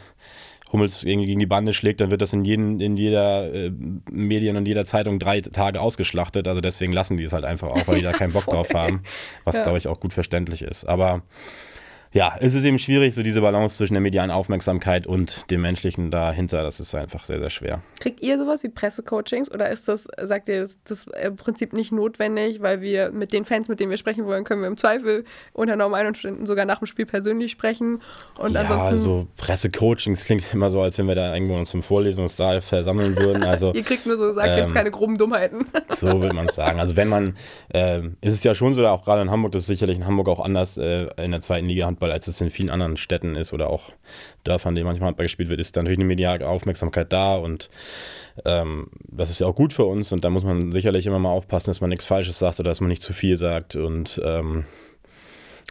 Hummels 0.73 1.05
irgendwie 1.05 1.27
gegen 1.27 1.41
die 1.41 1.47
Bande 1.47 1.75
schlägt, 1.75 2.01
dann 2.01 2.11
wird 2.11 2.23
das 2.23 2.33
in, 2.33 2.45
jeden, 2.45 2.81
in 2.81 2.97
jeder 2.97 3.53
äh, 3.53 3.71
Medien 4.11 4.57
und 4.57 4.67
jeder 4.67 4.85
Zeitung 4.85 5.19
drei 5.19 5.41
Tage 5.41 5.81
ausgeschlachtet. 5.81 6.49
Also 6.49 6.61
deswegen 6.61 6.93
lassen 6.93 7.17
die 7.17 7.25
es 7.25 7.33
halt 7.33 7.45
einfach 7.45 7.69
auch, 7.69 7.87
weil 7.87 7.97
die 7.97 8.03
da 8.03 8.13
keinen 8.13 8.33
Bock 8.33 8.47
drauf 8.51 8.73
haben, 8.75 9.03
was 9.45 9.57
ja. 9.57 9.63
glaube 9.63 9.79
ich 9.79 9.89
auch 9.89 10.01
gut 10.01 10.13
verständlich 10.13 10.63
ist. 10.63 10.85
Aber 10.85 11.23
ja, 12.13 12.37
es 12.41 12.53
ist 12.53 12.65
eben 12.65 12.79
schwierig, 12.79 13.15
so 13.15 13.23
diese 13.23 13.41
Balance 13.41 13.79
zwischen 13.79 13.95
der 13.95 14.03
medialen 14.03 14.31
Aufmerksamkeit 14.31 15.07
und 15.07 15.51
dem 15.51 15.63
menschlichen 15.63 16.11
dahinter, 16.11 16.63
das 16.63 16.79
ist 16.79 16.95
einfach 16.95 17.25
sehr, 17.25 17.39
sehr 17.39 17.49
schwer. 17.49 17.83
Kriegt 18.01 18.23
ihr 18.23 18.39
sowas 18.39 18.63
wie 18.63 18.69
Pressecoachings 18.69 19.51
oder 19.51 19.71
ist 19.71 19.89
das, 19.89 20.09
sagt 20.21 20.49
ihr, 20.49 20.61
das, 20.61 20.79
das 20.85 21.07
im 21.07 21.37
Prinzip 21.37 21.73
nicht 21.73 21.91
notwendig, 21.91 22.61
weil 22.61 22.83
wir 22.83 23.11
mit 23.13 23.33
den 23.33 23.47
Fans, 23.47 23.69
mit 23.69 23.81
denen 23.81 23.91
wir 23.91 23.97
sprechen 23.97 24.27
wollen, 24.27 24.45
können 24.45 24.61
wir 24.61 24.69
im 24.69 24.77
Zweifel 24.77 25.25
unter 25.55 25.77
normalen 25.77 26.09
Umständen 26.09 26.45
sogar 26.45 26.67
nach 26.67 26.81
dem 26.81 26.87
Spiel 26.87 27.07
persönlich 27.07 27.51
sprechen 27.51 28.03
und 28.39 28.53
ja, 28.53 28.61
ansonsten... 28.61 28.89
also 28.89 29.27
Pressecoachings 29.39 30.25
klingt 30.25 30.45
immer 30.53 30.69
so, 30.69 30.83
als 30.83 30.99
wenn 30.99 31.09
wir 31.09 31.15
da 31.15 31.33
irgendwo 31.33 31.57
uns 31.57 31.73
im 31.73 31.83
Vorlesungssaal 31.83 32.61
versammeln 32.61 33.17
würden, 33.17 33.43
also... 33.43 33.73
ihr 33.75 33.85
kriegt 33.85 34.05
nur 34.05 34.19
so, 34.19 34.35
sagt 34.35 34.49
ähm, 34.49 34.59
jetzt 34.59 34.75
keine 34.75 34.91
groben 34.91 35.17
Dummheiten. 35.17 35.67
so 35.97 36.21
will 36.21 36.35
man 36.35 36.45
es 36.45 36.57
sagen, 36.57 36.79
also 36.79 36.95
wenn 36.97 37.09
man, 37.09 37.37
äh, 37.73 38.01
ist 38.21 38.35
es 38.35 38.45
ja 38.45 38.55
schon 38.55 38.75
so, 38.75 38.87
auch 38.87 39.03
gerade 39.03 39.23
in 39.23 39.31
Hamburg, 39.31 39.53
das 39.53 39.63
ist 39.63 39.69
sicherlich 39.69 39.97
in 39.97 40.05
Hamburg 40.05 40.29
auch 40.29 40.41
anders, 40.41 40.77
äh, 40.77 41.07
in 41.17 41.31
der 41.31 41.41
zweiten 41.41 41.67
Liga 41.67 41.87
Handball, 42.03 42.13
als 42.13 42.27
es 42.27 42.41
in 42.41 42.51
vielen 42.51 42.71
anderen 42.71 42.97
Städten 42.97 43.37
ist 43.37 43.53
oder 43.53 43.71
auch 43.71 43.93
Dörfern, 44.45 44.75
denen 44.75 44.87
manchmal 44.87 45.09
Handball 45.09 45.27
gespielt 45.27 45.51
wird, 45.51 45.61
ist 45.61 45.77
dann 45.77 45.85
natürlich 45.85 46.01
eine 46.01 46.09
mediale 46.09 46.47
Aufmerksamkeit 46.47 47.13
da 47.13 47.37
und 47.37 47.71
ähm, 48.45 48.89
das 49.09 49.31
ist 49.31 49.41
ja 49.41 49.47
auch 49.47 49.55
gut 49.55 49.73
für 49.73 49.85
uns 49.85 50.13
und 50.13 50.25
da 50.25 50.31
muss 50.31 50.45
man 50.45 50.73
sicherlich 50.73 51.07
immer 51.07 51.19
mal 51.19 51.31
aufpassen, 51.31 51.67
dass 51.67 51.81
man 51.81 51.91
nichts 51.91 52.07
Falsches 52.07 52.39
sagt 52.39 52.59
oder 52.61 52.71
dass 52.71 52.81
man 52.81 52.89
nicht 52.89 53.03
zu 53.03 53.13
viel 53.13 53.37
sagt 53.37 53.77
und 53.77 54.21
ähm, 54.25 54.65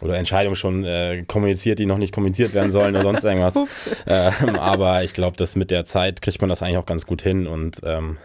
oder 0.00 0.16
Entscheidungen 0.16 0.56
schon 0.56 0.84
äh, 0.84 1.22
kommuniziert, 1.28 1.78
die 1.78 1.86
noch 1.86 1.98
nicht 1.98 2.12
kommuniziert 2.12 2.54
werden 2.54 2.72
sollen 2.72 2.96
oder 2.96 3.04
sonst 3.04 3.24
irgendwas. 3.24 3.56
ähm, 4.06 4.56
aber 4.56 5.04
ich 5.04 5.12
glaube, 5.12 5.36
dass 5.36 5.54
mit 5.54 5.70
der 5.70 5.84
Zeit 5.84 6.22
kriegt 6.22 6.40
man 6.40 6.50
das 6.50 6.62
eigentlich 6.62 6.78
auch 6.78 6.86
ganz 6.86 7.06
gut 7.06 7.22
hin 7.22 7.46
und 7.46 7.80
ähm, 7.84 8.16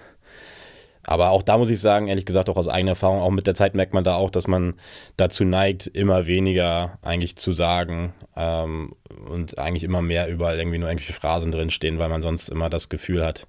aber 1.07 1.29
auch 1.29 1.41
da 1.41 1.57
muss 1.57 1.69
ich 1.69 1.79
sagen, 1.79 2.09
ehrlich 2.09 2.25
gesagt, 2.25 2.49
auch 2.49 2.57
aus 2.57 2.67
eigener 2.67 2.91
Erfahrung, 2.91 3.21
auch 3.21 3.31
mit 3.31 3.47
der 3.47 3.55
Zeit 3.55 3.75
merkt 3.75 3.93
man 3.93 4.03
da 4.03 4.15
auch, 4.15 4.29
dass 4.29 4.45
man 4.45 4.73
dazu 5.15 5.45
neigt, 5.45 5.87
immer 5.87 6.27
weniger 6.27 6.99
eigentlich 7.01 7.37
zu 7.37 7.53
sagen 7.53 8.13
ähm, 8.35 8.91
und 9.29 9.57
eigentlich 9.57 9.85
immer 9.85 10.01
mehr 10.01 10.27
überall 10.27 10.59
irgendwie 10.59 10.77
nur 10.77 10.89
irgendwelche 10.89 11.13
Phrasen 11.13 11.53
drinstehen, 11.53 11.97
weil 11.97 12.09
man 12.09 12.21
sonst 12.21 12.49
immer 12.49 12.69
das 12.69 12.89
Gefühl 12.89 13.25
hat, 13.25 13.47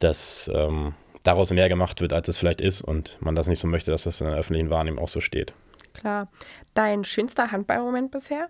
dass 0.00 0.50
ähm, 0.52 0.94
daraus 1.22 1.52
mehr 1.52 1.68
gemacht 1.68 2.00
wird, 2.00 2.12
als 2.12 2.26
es 2.26 2.38
vielleicht 2.38 2.60
ist 2.60 2.82
und 2.82 3.18
man 3.20 3.36
das 3.36 3.46
nicht 3.46 3.60
so 3.60 3.68
möchte, 3.68 3.92
dass 3.92 4.02
das 4.02 4.20
in 4.20 4.26
der 4.26 4.36
öffentlichen 4.36 4.70
Wahrnehmung 4.70 5.04
auch 5.04 5.08
so 5.08 5.20
steht. 5.20 5.54
Klar. 5.94 6.28
Dein 6.74 7.04
schönster 7.04 7.52
Handballmoment 7.52 8.10
bisher? 8.10 8.48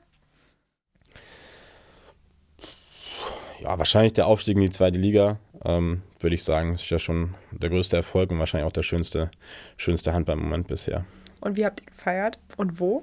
Ja, 3.61 3.77
wahrscheinlich 3.77 4.15
der 4.15 4.27
Aufstieg 4.27 4.57
in 4.57 4.63
die 4.63 4.71
zweite 4.71 4.99
Liga 4.99 5.39
ähm, 5.63 6.01
würde 6.21 6.35
ich 6.35 6.45
sagen. 6.45 6.75
Ist 6.75 6.91
ja 6.91 6.99
schon 6.99 7.35
der 7.51 7.71
größte 7.71 7.97
Erfolg 7.97 8.31
und 8.31 8.39
wahrscheinlich 8.39 8.67
auch 8.67 8.73
der 8.73 8.83
schönste, 8.83 9.31
schönste 9.77 10.13
Handballmoment 10.13 10.67
bisher. 10.67 11.05
Und 11.41 11.57
wie 11.57 11.65
habt 11.65 11.81
ihr 11.81 11.87
gefeiert 11.87 12.39
und 12.57 12.81
wo? 12.81 13.03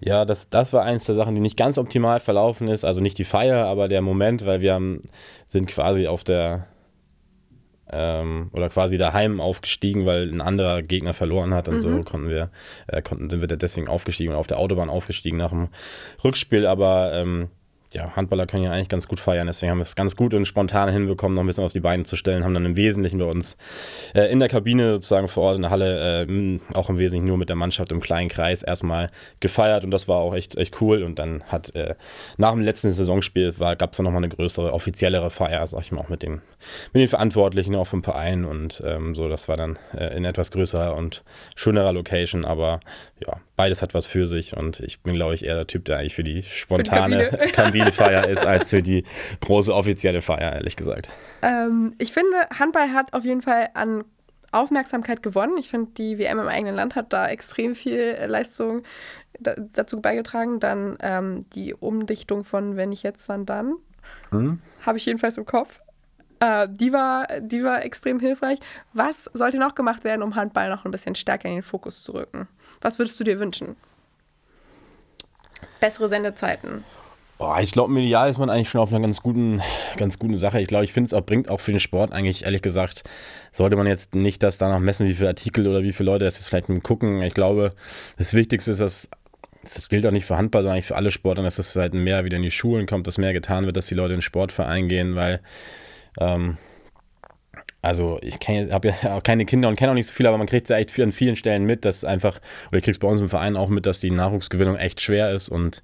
Ja, 0.00 0.24
das, 0.24 0.50
das 0.50 0.72
war 0.72 0.82
eins 0.82 1.04
der 1.04 1.14
Sachen, 1.14 1.34
die 1.34 1.40
nicht 1.40 1.56
ganz 1.56 1.78
optimal 1.78 2.18
verlaufen 2.20 2.68
ist. 2.68 2.84
Also 2.84 3.00
nicht 3.00 3.18
die 3.18 3.24
Feier, 3.24 3.66
aber 3.66 3.88
der 3.88 4.02
Moment, 4.02 4.44
weil 4.44 4.60
wir 4.60 4.74
haben, 4.74 5.04
sind 5.46 5.68
quasi 5.68 6.08
auf 6.08 6.24
der 6.24 6.66
ähm, 7.92 8.50
oder 8.52 8.68
quasi 8.68 8.96
daheim 8.96 9.40
aufgestiegen, 9.40 10.06
weil 10.06 10.28
ein 10.28 10.40
anderer 10.40 10.82
Gegner 10.82 11.12
verloren 11.12 11.54
hat 11.54 11.68
und 11.68 11.76
mhm. 11.76 11.80
so 11.80 12.02
konnten 12.02 12.28
wir, 12.28 12.50
äh, 12.88 13.02
konnten, 13.02 13.28
sind 13.30 13.40
wir 13.40 13.48
deswegen 13.48 13.88
aufgestiegen 13.88 14.32
und 14.32 14.38
auf 14.38 14.46
der 14.46 14.58
Autobahn 14.58 14.90
aufgestiegen 14.90 15.36
nach 15.36 15.50
dem 15.50 15.68
Rückspiel, 16.24 16.66
aber 16.66 17.12
ähm, 17.14 17.48
ja, 17.94 18.14
Handballer 18.16 18.46
können 18.46 18.64
ja 18.64 18.72
eigentlich 18.72 18.88
ganz 18.88 19.08
gut 19.08 19.20
feiern, 19.20 19.46
deswegen 19.46 19.70
haben 19.70 19.78
wir 19.78 19.84
es 19.84 19.94
ganz 19.94 20.16
gut 20.16 20.34
und 20.34 20.46
spontan 20.46 20.88
hinbekommen, 20.90 21.34
noch 21.34 21.42
ein 21.42 21.46
bisschen 21.46 21.64
auf 21.64 21.72
die 21.72 21.80
Beine 21.80 22.04
zu 22.04 22.16
stellen, 22.16 22.44
haben 22.44 22.54
dann 22.54 22.64
im 22.64 22.76
Wesentlichen 22.76 23.18
bei 23.18 23.24
uns 23.24 23.56
äh, 24.14 24.30
in 24.32 24.38
der 24.38 24.48
Kabine 24.48 24.92
sozusagen 24.92 25.28
vor 25.28 25.44
Ort 25.44 25.56
in 25.56 25.62
der 25.62 25.70
Halle, 25.70 26.26
äh, 26.26 26.60
auch 26.74 26.88
im 26.88 26.98
Wesentlichen 26.98 27.26
nur 27.26 27.38
mit 27.38 27.48
der 27.48 27.56
Mannschaft 27.56 27.92
im 27.92 28.00
kleinen 28.00 28.28
Kreis 28.28 28.62
erstmal 28.62 29.10
gefeiert 29.40 29.84
und 29.84 29.90
das 29.90 30.08
war 30.08 30.18
auch 30.18 30.34
echt, 30.34 30.56
echt 30.56 30.80
cool 30.80 31.02
und 31.02 31.18
dann 31.18 31.44
hat 31.44 31.74
äh, 31.74 31.94
nach 32.36 32.52
dem 32.52 32.62
letzten 32.62 32.92
Saisonspiel 32.92 33.52
gab 33.52 33.92
es 33.92 33.96
dann 33.96 34.04
nochmal 34.04 34.24
eine 34.24 34.28
größere, 34.28 34.72
offiziellere 34.72 35.30
Feier, 35.30 35.66
sag 35.66 35.82
ich 35.82 35.92
mal, 35.92 36.00
auch 36.00 36.08
mit, 36.08 36.22
dem, 36.22 36.42
mit 36.92 37.02
den 37.02 37.08
Verantwortlichen 37.08 37.74
auch 37.76 37.86
vom 37.86 38.02
Verein 38.02 38.44
und 38.44 38.82
ähm, 38.84 39.14
so, 39.14 39.28
das 39.28 39.48
war 39.48 39.56
dann 39.56 39.78
äh, 39.94 40.16
in 40.16 40.24
etwas 40.24 40.50
größerer 40.50 40.96
und 40.96 41.22
schönerer 41.54 41.92
Location, 41.92 42.44
aber 42.44 42.80
ja, 43.26 43.40
beides 43.62 43.80
hat 43.80 43.94
was 43.94 44.08
für 44.08 44.26
sich 44.26 44.56
und 44.56 44.80
ich 44.80 45.02
bin, 45.02 45.14
glaube 45.14 45.36
ich, 45.36 45.44
eher 45.44 45.54
der 45.54 45.68
Typ, 45.68 45.84
der 45.84 45.98
eigentlich 45.98 46.16
für 46.16 46.24
die 46.24 46.42
spontane 46.42 47.30
für 47.30 47.36
die 47.36 47.38
Kabine 47.38 47.52
Kabinenfeier 47.52 48.28
ist, 48.28 48.44
als 48.44 48.70
für 48.70 48.82
die 48.82 49.04
große 49.40 49.72
offizielle 49.72 50.20
Feier, 50.20 50.52
ehrlich 50.52 50.74
gesagt. 50.74 51.08
Ähm, 51.42 51.92
ich 51.98 52.12
finde, 52.12 52.36
Handball 52.58 52.92
hat 52.92 53.12
auf 53.12 53.24
jeden 53.24 53.40
Fall 53.40 53.68
an 53.74 54.02
Aufmerksamkeit 54.50 55.22
gewonnen. 55.22 55.58
Ich 55.58 55.68
finde, 55.68 55.92
die 55.92 56.18
WM 56.18 56.40
im 56.40 56.48
eigenen 56.48 56.74
Land 56.74 56.96
hat 56.96 57.12
da 57.12 57.28
extrem 57.28 57.76
viel 57.76 58.16
Leistung 58.26 58.82
dazu 59.38 60.00
beigetragen. 60.00 60.58
Dann 60.58 60.98
ähm, 61.00 61.48
die 61.50 61.72
Umdichtung 61.72 62.42
von 62.42 62.76
Wenn 62.76 62.90
ich 62.90 63.04
jetzt, 63.04 63.28
wann 63.28 63.46
dann. 63.46 63.76
Hm? 64.30 64.58
Habe 64.84 64.98
ich 64.98 65.06
jedenfalls 65.06 65.38
im 65.38 65.46
Kopf. 65.46 65.80
Äh, 66.42 66.66
die, 66.68 66.92
war, 66.92 67.28
die 67.40 67.62
war 67.62 67.84
extrem 67.84 68.18
hilfreich. 68.18 68.58
Was 68.92 69.30
sollte 69.32 69.58
noch 69.58 69.76
gemacht 69.76 70.02
werden, 70.02 70.22
um 70.22 70.34
Handball 70.34 70.68
noch 70.70 70.84
ein 70.84 70.90
bisschen 70.90 71.14
stärker 71.14 71.48
in 71.48 71.54
den 71.54 71.62
Fokus 71.62 72.02
zu 72.02 72.14
rücken? 72.14 72.48
Was 72.80 72.98
würdest 72.98 73.20
du 73.20 73.24
dir 73.24 73.38
wünschen? 73.38 73.76
Bessere 75.78 76.08
Sendezeiten. 76.08 76.82
Boah, 77.38 77.60
ich 77.60 77.70
glaube, 77.70 77.92
medial 77.92 78.28
ist 78.28 78.38
man 78.38 78.50
eigentlich 78.50 78.70
schon 78.70 78.80
auf 78.80 78.90
einer 78.90 79.00
ganz 79.00 79.20
guten, 79.20 79.62
ganz 79.96 80.18
guten 80.18 80.40
Sache. 80.40 80.60
Ich 80.60 80.66
glaube, 80.66 80.84
ich 80.84 80.92
finde 80.92 81.06
es 81.06 81.14
auch, 81.14 81.24
bringt 81.24 81.48
auch 81.48 81.60
für 81.60 81.70
den 81.70 81.80
Sport 81.80 82.12
eigentlich, 82.12 82.44
ehrlich 82.44 82.62
gesagt, 82.62 83.04
sollte 83.52 83.76
man 83.76 83.86
jetzt 83.86 84.16
nicht 84.16 84.42
das 84.42 84.58
danach 84.58 84.80
messen, 84.80 85.06
wie 85.06 85.14
viele 85.14 85.28
Artikel 85.28 85.68
oder 85.68 85.84
wie 85.84 85.92
viele 85.92 86.10
Leute 86.10 86.24
das 86.24 86.38
jetzt 86.38 86.48
vielleicht 86.48 86.66
gucken. 86.82 87.22
Ich 87.22 87.34
glaube, 87.34 87.72
das 88.18 88.34
Wichtigste 88.34 88.72
ist, 88.72 88.80
dass 88.80 89.08
das 89.62 89.88
gilt 89.88 90.04
auch 90.06 90.10
nicht 90.10 90.26
für 90.26 90.36
Handball, 90.36 90.62
sondern 90.62 90.74
eigentlich 90.74 90.86
für 90.86 90.96
alle 90.96 91.12
Sportarten, 91.12 91.44
dass 91.44 91.60
es 91.60 91.76
halt 91.76 91.94
mehr 91.94 92.24
wieder 92.24 92.36
in 92.36 92.42
die 92.42 92.50
Schulen 92.50 92.86
kommt, 92.86 93.06
dass 93.06 93.16
mehr 93.16 93.32
getan 93.32 93.64
wird, 93.64 93.76
dass 93.76 93.86
die 93.86 93.94
Leute 93.94 94.14
in 94.14 94.18
den 94.18 94.22
Sportverein 94.22 94.88
gehen, 94.88 95.14
weil 95.14 95.40
ähm, 96.20 96.56
also 97.82 98.20
ich 98.22 98.36
habe 98.36 98.88
ja 98.88 98.94
auch 99.16 99.22
keine 99.22 99.44
Kinder 99.44 99.68
und 99.68 99.76
kenne 99.76 99.90
auch 99.90 99.96
nicht 99.96 100.06
so 100.06 100.12
viel, 100.12 100.26
aber 100.26 100.38
man 100.38 100.46
kriegt 100.46 100.66
es 100.66 100.68
ja 100.70 100.76
echt 100.76 100.98
an 101.00 101.12
vielen 101.12 101.36
Stellen 101.36 101.64
mit, 101.64 101.84
dass 101.84 102.04
einfach, 102.04 102.38
oder 102.68 102.78
ich 102.78 102.84
kriege 102.84 102.92
es 102.92 102.98
bei 103.00 103.08
uns 103.08 103.20
im 103.20 103.28
Verein 103.28 103.56
auch 103.56 103.68
mit, 103.68 103.86
dass 103.86 104.00
die 104.00 104.10
Nachwuchsgewinnung 104.10 104.76
echt 104.76 105.00
schwer 105.00 105.32
ist 105.32 105.48
und 105.48 105.82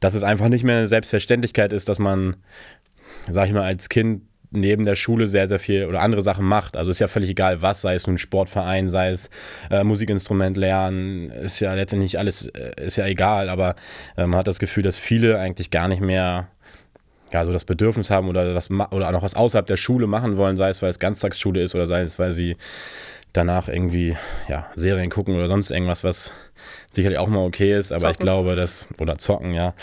dass 0.00 0.14
es 0.14 0.22
einfach 0.22 0.48
nicht 0.48 0.64
mehr 0.64 0.76
eine 0.76 0.86
Selbstverständlichkeit 0.86 1.72
ist, 1.72 1.88
dass 1.88 1.98
man, 1.98 2.36
sag 3.28 3.46
ich 3.48 3.54
mal, 3.54 3.64
als 3.64 3.88
Kind 3.88 4.22
neben 4.52 4.84
der 4.84 4.96
Schule 4.96 5.28
sehr, 5.28 5.48
sehr 5.48 5.60
viel 5.60 5.86
oder 5.86 6.00
andere 6.02 6.22
Sachen 6.22 6.44
macht. 6.44 6.76
Also 6.76 6.90
ist 6.90 6.98
ja 6.98 7.08
völlig 7.08 7.30
egal, 7.30 7.62
was, 7.62 7.82
sei 7.82 7.94
es 7.94 8.06
nun 8.06 8.18
Sportverein, 8.18 8.88
sei 8.88 9.10
es 9.10 9.30
äh, 9.70 9.84
Musikinstrument 9.84 10.56
lernen, 10.56 11.30
ist 11.30 11.60
ja 11.60 11.72
letztendlich 11.74 12.18
alles, 12.18 12.48
äh, 12.48 12.72
ist 12.84 12.96
ja 12.96 13.06
egal, 13.06 13.48
aber 13.48 13.76
äh, 14.16 14.26
man 14.26 14.38
hat 14.40 14.48
das 14.48 14.58
Gefühl, 14.58 14.82
dass 14.82 14.98
viele 14.98 15.38
eigentlich 15.38 15.70
gar 15.70 15.88
nicht 15.88 16.02
mehr 16.02 16.48
ja, 17.32 17.44
so 17.44 17.52
das 17.52 17.64
Bedürfnis 17.64 18.10
haben 18.10 18.28
oder, 18.28 18.52
das, 18.52 18.70
oder 18.70 19.12
noch 19.12 19.22
was 19.22 19.34
außerhalb 19.34 19.66
der 19.66 19.76
Schule 19.76 20.06
machen 20.06 20.36
wollen, 20.36 20.56
sei 20.56 20.70
es, 20.70 20.82
weil 20.82 20.90
es 20.90 20.98
Ganztagsschule 20.98 21.62
ist 21.62 21.74
oder 21.74 21.86
sei 21.86 22.02
es, 22.02 22.18
weil 22.18 22.32
sie 22.32 22.56
danach 23.32 23.68
irgendwie 23.68 24.16
ja, 24.48 24.66
Serien 24.74 25.10
gucken 25.10 25.36
oder 25.36 25.46
sonst 25.46 25.70
irgendwas, 25.70 26.02
was 26.02 26.32
sicherlich 26.90 27.18
auch 27.18 27.28
mal 27.28 27.44
okay 27.44 27.76
ist, 27.76 27.92
aber 27.92 28.00
zocken. 28.00 28.12
ich 28.12 28.18
glaube, 28.18 28.56
dass, 28.56 28.88
oder 28.98 29.18
zocken, 29.18 29.54
ja. 29.54 29.74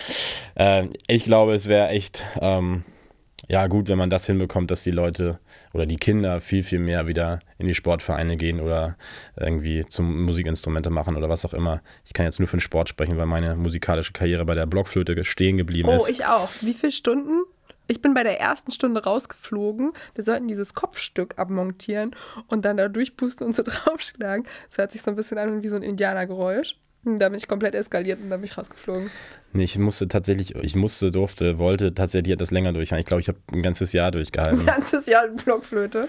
Äh, 0.55 0.87
ich 1.07 1.23
glaube, 1.23 1.53
es 1.53 1.67
wäre 1.67 1.89
echt 1.89 2.25
ähm, 2.41 2.83
ja, 3.47 3.67
gut, 3.67 3.87
wenn 3.87 3.97
man 3.97 4.09
das 4.09 4.25
hinbekommt, 4.25 4.71
dass 4.71 4.83
die 4.83 4.91
Leute 4.91 5.39
oder 5.73 5.85
die 5.85 5.95
Kinder 5.95 6.41
viel, 6.41 6.63
viel 6.63 6.79
mehr 6.79 7.07
wieder 7.07 7.39
in 7.57 7.67
die 7.67 7.73
Sportvereine 7.73 8.35
gehen 8.35 8.59
oder 8.59 8.97
irgendwie 9.37 9.85
zum 9.85 10.23
Musikinstrumente 10.25 10.89
machen 10.89 11.15
oder 11.15 11.29
was 11.29 11.45
auch 11.45 11.53
immer. 11.53 11.81
Ich 12.05 12.13
kann 12.13 12.25
jetzt 12.25 12.39
nur 12.39 12.47
für 12.47 12.57
den 12.57 12.61
Sport 12.61 12.89
sprechen, 12.89 13.17
weil 13.17 13.25
meine 13.25 13.55
musikalische 13.55 14.11
Karriere 14.11 14.45
bei 14.45 14.53
der 14.53 14.65
Blockflöte 14.65 15.23
stehen 15.23 15.57
geblieben 15.57 15.87
oh, 15.89 15.95
ist. 15.95 16.03
Oh, 16.03 16.09
ich 16.09 16.25
auch. 16.25 16.49
Wie 16.61 16.73
viele 16.73 16.91
Stunden? 16.91 17.43
Ich 17.87 18.01
bin 18.01 18.13
bei 18.13 18.23
der 18.23 18.39
ersten 18.41 18.71
Stunde 18.71 19.03
rausgeflogen. 19.03 19.93
Wir 20.13 20.23
sollten 20.23 20.49
dieses 20.49 20.73
Kopfstück 20.73 21.39
abmontieren 21.39 22.11
und 22.47 22.65
dann 22.65 22.75
da 22.75 22.89
durchpusten 22.89 23.47
und 23.47 23.55
so 23.55 23.63
draufschlagen. 23.65 24.45
Das 24.67 24.77
hört 24.77 24.91
sich 24.91 25.01
so 25.01 25.11
ein 25.11 25.15
bisschen 25.15 25.37
an 25.37 25.63
wie 25.63 25.69
so 25.69 25.77
ein 25.77 25.83
Indianergeräusch. 25.83 26.75
Da 27.17 27.29
bin 27.29 27.37
ich 27.37 27.47
komplett 27.47 27.73
eskaliert 27.75 28.19
und 28.21 28.29
dann 28.29 28.41
bin 28.41 28.49
ich 28.49 28.57
rausgeflogen. 28.57 29.09
Nee, 29.53 29.63
ich 29.63 29.77
musste 29.77 30.07
tatsächlich, 30.09 30.55
ich 30.55 30.75
musste, 30.75 31.11
durfte, 31.11 31.57
wollte 31.57 31.93
tatsächlich 31.93 32.35
das 32.37 32.51
länger 32.51 32.73
durchhalten. 32.73 32.99
Ich 33.01 33.07
glaube, 33.07 33.21
ich 33.21 33.29
habe 33.29 33.37
ein 33.53 33.61
ganzes 33.61 33.93
Jahr 33.93 34.11
durchgehalten. 34.11 34.59
Ein 34.59 34.65
ganzes 34.65 35.05
Jahr 35.07 35.27
Blockflöte. 35.29 36.07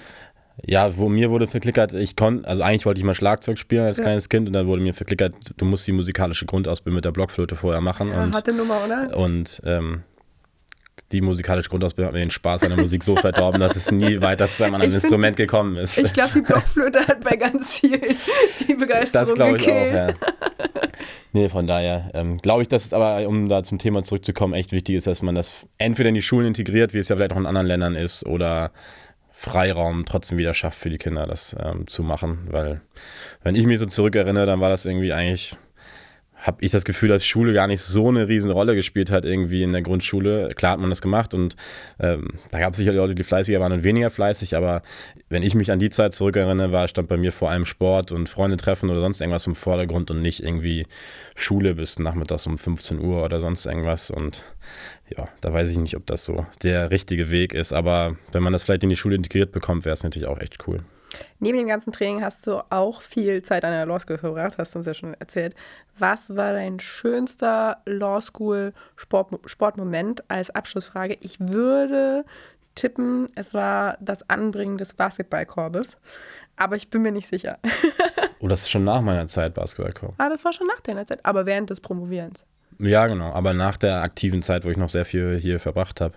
Ja, 0.65 0.97
wo 0.97 1.09
mir 1.09 1.31
wurde 1.31 1.47
verklickert, 1.47 1.95
ich 1.95 2.17
konnte, 2.17 2.49
also 2.49 2.63
eigentlich 2.65 2.85
wollte 2.85 2.99
ich 2.99 3.05
mal 3.05 3.15
Schlagzeug 3.15 3.59
spielen 3.61 3.85
als 3.85 3.99
Ja. 3.99 4.03
kleines 4.03 4.29
Kind 4.29 4.49
und 4.49 4.55
dann 4.55 4.67
wurde 4.67 4.83
mir 4.83 4.93
verklickert, 4.93 5.35
du 5.57 5.65
musst 5.65 5.87
die 5.87 5.93
musikalische 5.93 6.47
Grundausbildung 6.47 6.97
mit 6.97 7.05
der 7.05 7.13
Blockflöte 7.13 7.55
vorher 7.55 7.81
machen. 7.81 8.09
Ja, 8.11 8.25
und 8.25 8.35
harte 8.35 8.53
Nummer, 8.53 8.81
oder? 8.85 9.17
und 9.17 9.63
ähm, 9.65 10.03
die 11.13 11.21
musikalische 11.21 11.71
Grundausbildung 11.71 12.09
hat 12.09 12.15
mir 12.15 12.25
den 12.27 12.33
Spaß 12.33 12.65
an 12.65 12.71
der 12.71 12.79
Musik 12.81 13.05
so 13.05 13.15
verdorben, 13.15 13.61
dass 13.61 13.77
es 13.77 13.93
nie 13.93 14.21
weiter 14.21 14.51
zu 14.51 14.65
einem 14.65 14.75
anderen 14.75 14.95
Instrument 14.95 15.37
gekommen 15.37 15.77
ist. 15.77 15.97
Ich 15.97 16.13
glaube, 16.13 16.33
die 16.35 16.41
Blockflöte 16.41 17.07
hat 17.07 17.23
bei 17.23 17.37
ganz 17.37 17.75
vielen 17.75 18.17
die 18.67 18.75
Begeisterung 18.75 19.27
das 19.27 19.35
glaube 19.37 19.57
ich 19.59 19.65
gekillt. 19.65 19.93
auch, 19.93 19.95
ja. 19.95 20.07
Nee, 21.33 21.49
von 21.49 21.67
daher 21.67 22.11
ähm, 22.15 22.39
glaube 22.39 22.63
ich, 22.63 22.69
dass 22.69 22.87
es 22.87 22.93
aber, 22.93 23.27
um 23.29 23.49
da 23.49 23.63
zum 23.63 23.79
Thema 23.79 24.03
zurückzukommen, 24.03 24.55
echt 24.55 24.73
wichtig 24.73 24.97
ist, 24.97 25.07
dass 25.07 25.23
man 25.23 25.35
das 25.35 25.67
entweder 25.79 26.09
in 26.09 26.15
die 26.15 26.23
Schulen 26.23 26.47
integriert, 26.47 26.95
wie 26.95 26.99
es 26.99 27.09
ja 27.09 27.17
vielleicht 27.17 27.33
auch 27.33 27.39
in 27.39 27.47
anderen 27.47 27.67
Ländern 27.67 27.95
ist, 27.95 28.25
oder 28.27 28.73
Freiraum 29.33 30.05
trotzdem 30.05 30.39
wieder 30.39 30.53
schafft 30.53 30.79
für 30.79 30.91
die 30.91 30.99
Kinder, 30.99 31.25
das 31.25 31.55
ähm, 31.63 31.87
zu 31.87 32.03
machen. 32.03 32.49
Weil, 32.51 32.81
wenn 33.43 33.55
ich 33.55 33.67
mich 33.67 33.79
so 33.79 33.87
zurückerinnere, 33.87 34.47
dann 34.47 34.61
war 34.61 34.69
das 34.69 34.85
irgendwie 34.85 35.13
eigentlich, 35.13 35.57
habe 36.39 36.59
ich 36.65 36.71
das 36.71 36.85
Gefühl, 36.85 37.09
dass 37.09 37.27
Schule 37.27 37.53
gar 37.53 37.67
nicht 37.67 37.81
so 37.81 38.09
eine 38.09 38.29
riesen 38.29 38.51
Rolle 38.51 38.77
gespielt 38.77 39.11
hat, 39.11 39.25
irgendwie 39.25 39.65
in 39.65 39.73
der 39.73 39.83
Grundschule. 39.83 40.51
Klar 40.55 40.73
hat 40.73 40.81
man 40.81 40.89
das 40.89 41.03
gemacht 41.03 41.35
und 41.35 41.57
ähm, 41.99 42.29
da 42.53 42.61
gab 42.61 42.73
es 42.73 42.79
sicher 42.79 42.93
Leute, 42.93 43.17
die 43.17 43.25
fleißiger 43.25 43.59
waren 43.59 43.73
und 43.73 43.83
weniger 43.83 44.09
fleißig, 44.09 44.57
aber 44.57 44.83
wenn 45.29 45.43
ich 45.43 45.55
mich 45.57 45.73
an 45.73 45.81
die 45.81 45.91
Zeit 45.91 46.15
zurückerinnere, 46.15 46.71
war 46.71 46.87
stand 46.87 47.09
bei 47.09 47.17
mir 47.17 47.33
vor 47.33 47.51
allem 47.51 47.67
Sport 47.67 48.13
und 48.13 48.29
Freunde 48.29 48.57
treffen 48.57 48.89
oder 48.89 49.01
sonst 49.01 49.21
irgendwas 49.21 49.47
im 49.49 49.57
Vordergrund 49.57 50.13
und 50.13 50.23
nicht 50.23 50.43
irgendwie 50.43 50.87
Schule 51.35 51.75
bis 51.75 51.99
nachmittags 51.99 52.47
um 52.47 52.57
15 52.57 53.01
Uhr 53.01 53.25
oder 53.25 53.41
sonst 53.41 53.67
irgendwas. 53.67 54.11
Und 54.11 54.45
ja, 55.17 55.29
da 55.41 55.53
weiß 55.53 55.71
ich 55.71 55.79
nicht, 55.79 55.97
ob 55.97 56.07
das 56.07 56.25
so 56.25 56.47
der 56.63 56.93
richtige 56.93 57.31
Weg 57.31 57.53
ist, 57.53 57.73
aber 57.73 58.17
wenn 58.31 58.45
man 58.45 58.53
das 58.53 58.63
vielleicht 58.63 58.85
in 58.85 58.91
die 58.91 58.97
Schule 58.97 59.17
integriert 59.17 59.51
bekommt, 59.51 59.85
wäre 59.85 59.95
es 59.95 60.05
natürlich 60.05 60.29
auch 60.29 60.41
echt 60.41 60.69
cool. 60.69 60.85
Neben 61.41 61.59
dem 61.59 61.69
ganzen 61.69 61.93
Training 61.93 62.23
hast 62.23 62.47
du 62.47 62.61
auch 62.71 63.01
viel 63.01 63.43
Zeit 63.43 63.65
an 63.65 63.71
der 63.71 63.87
Law 63.87 64.01
School 64.01 64.19
verbracht, 64.19 64.59
hast 64.59 64.75
du 64.75 64.79
uns 64.81 64.87
ja 64.87 64.95
schon 64.95 65.15
erzählt. 65.15 65.55
Was 65.99 66.37
war 66.37 66.53
dein 66.53 66.81
schönster 66.81 67.79
Law 67.87 68.21
School 68.21 68.73
Sport, 68.97 69.39
Sportmoment 69.47 70.29
als 70.29 70.51
Abschlussfrage? 70.51 71.17
Ich 71.21 71.39
würde 71.39 72.25
tippen, 72.75 73.27
es 73.35 73.55
war 73.55 73.99
das 74.01 74.29
Anbringen 74.29 74.79
des 74.79 74.95
Basketballkorbes, 74.95 75.97
aber 76.57 76.77
ich 76.77 76.91
bin 76.91 77.03
mir 77.03 77.13
nicht 77.13 77.29
sicher. 77.29 77.59
Oh, 78.41 78.47
das 78.47 78.61
ist 78.61 78.71
schon 78.71 78.85
nach 78.85 79.01
meiner 79.01 79.27
Zeit 79.27 79.55
Basketball 79.55 79.93
kommen. 79.93 80.15
ah, 80.19 80.29
das 80.29 80.45
war 80.45 80.53
schon 80.53 80.69
nach 80.69 80.81
deiner 80.81 81.05
Zeit, 81.05 81.27
aber 81.27 81.45
während 81.45 81.71
des 81.71 81.81
Promovierens. 81.81 82.47
Ja, 82.79 83.09
genau. 83.09 83.33
Aber 83.33 83.53
nach 83.53 83.77
der 83.77 84.01
aktiven 84.03 84.45
Zeit, 84.45 84.65
wo 84.65 84.71
ich 84.71 84.77
noch 84.77 84.89
sehr 84.91 85.05
viel 85.05 85.37
hier 85.37 85.59
verbracht 85.59 86.01
habe. 86.01 86.15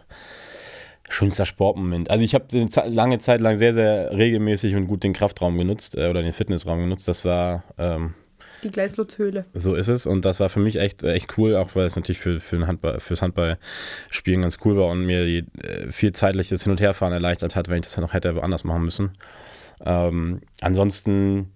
Schönster 1.09 1.45
Sportmoment. 1.45 2.09
Also 2.09 2.23
ich 2.23 2.33
habe 2.35 2.45
lange 2.87 3.19
Zeit 3.19 3.41
lang 3.41 3.57
sehr, 3.57 3.73
sehr 3.73 4.11
regelmäßig 4.17 4.75
und 4.75 4.87
gut 4.87 5.03
den 5.03 5.13
Kraftraum 5.13 5.57
genutzt 5.57 5.97
äh, 5.97 6.07
oder 6.09 6.21
den 6.21 6.31
Fitnessraum 6.33 6.79
genutzt. 6.79 7.07
Das 7.07 7.25
war, 7.25 7.63
ähm, 7.77 8.13
Die 8.63 8.69
Gleislutzhöhle. 8.69 9.45
so 9.53 9.75
ist 9.75 9.87
es. 9.89 10.05
Und 10.05 10.23
das 10.23 10.39
war 10.39 10.49
für 10.49 10.59
mich 10.61 10.77
echt, 10.77 11.03
echt 11.03 11.37
cool, 11.37 11.55
auch 11.55 11.75
weil 11.75 11.85
es 11.85 11.95
natürlich 11.95 12.19
für, 12.19 12.39
für 12.39 12.55
den 12.57 12.67
Handball, 12.67 12.99
fürs 12.99 13.21
Handballspielen 13.21 14.41
ganz 14.43 14.57
cool 14.63 14.77
war 14.77 14.87
und 14.87 15.05
mir 15.05 15.25
die, 15.25 15.45
äh, 15.61 15.91
viel 15.91 16.13
zeitliches 16.13 16.63
Hin- 16.63 16.71
und 16.71 16.79
Herfahren 16.81 17.13
erleichtert 17.13 17.55
hat, 17.55 17.67
wenn 17.67 17.77
ich 17.77 17.83
das 17.85 17.95
ja 17.95 18.01
noch 18.01 18.13
hätte 18.13 18.35
woanders 18.35 18.63
machen 18.63 18.83
müssen. 18.83 19.11
Ähm, 19.83 20.41
ansonsten, 20.61 21.51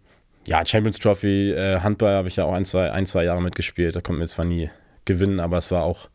ja, 0.48 0.66
Champions 0.66 1.00
Trophy, 1.00 1.52
äh, 1.52 1.80
Handball 1.80 2.16
habe 2.16 2.28
ich 2.28 2.36
ja 2.36 2.44
auch 2.46 2.54
ein 2.54 2.66
zwei, 2.66 2.92
ein, 2.92 3.06
zwei 3.06 3.24
Jahre 3.24 3.42
mitgespielt. 3.42 3.96
Da 3.96 4.02
konnten 4.02 4.20
wir 4.20 4.28
zwar 4.28 4.46
nie 4.46 4.70
gewinnen, 5.06 5.40
aber 5.40 5.58
es 5.58 5.72
war 5.72 5.84
auch 5.84 6.10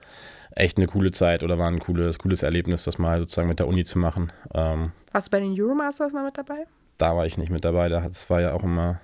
echt 0.52 0.76
eine 0.76 0.86
coole 0.86 1.10
Zeit 1.10 1.42
oder 1.42 1.58
war 1.58 1.68
ein 1.68 1.78
cooles, 1.78 2.18
cooles 2.18 2.42
Erlebnis, 2.42 2.84
das 2.84 2.98
mal 2.98 3.20
sozusagen 3.20 3.48
mit 3.48 3.58
der 3.58 3.68
Uni 3.68 3.84
zu 3.84 3.98
machen. 3.98 4.32
Ähm, 4.54 4.92
Warst 5.12 5.28
du 5.28 5.30
bei 5.30 5.40
den 5.40 5.60
Euromasters 5.60 6.12
mal 6.12 6.24
mit 6.24 6.36
dabei? 6.36 6.66
da 7.00 7.16
war 7.16 7.26
ich 7.26 7.38
nicht 7.38 7.50
mit 7.50 7.64
dabei. 7.64 7.88
Da 7.88 8.04
es 8.04 8.28
war 8.30 8.40
ja 8.40 8.52
auch 8.52 8.62
immer 8.62 9.00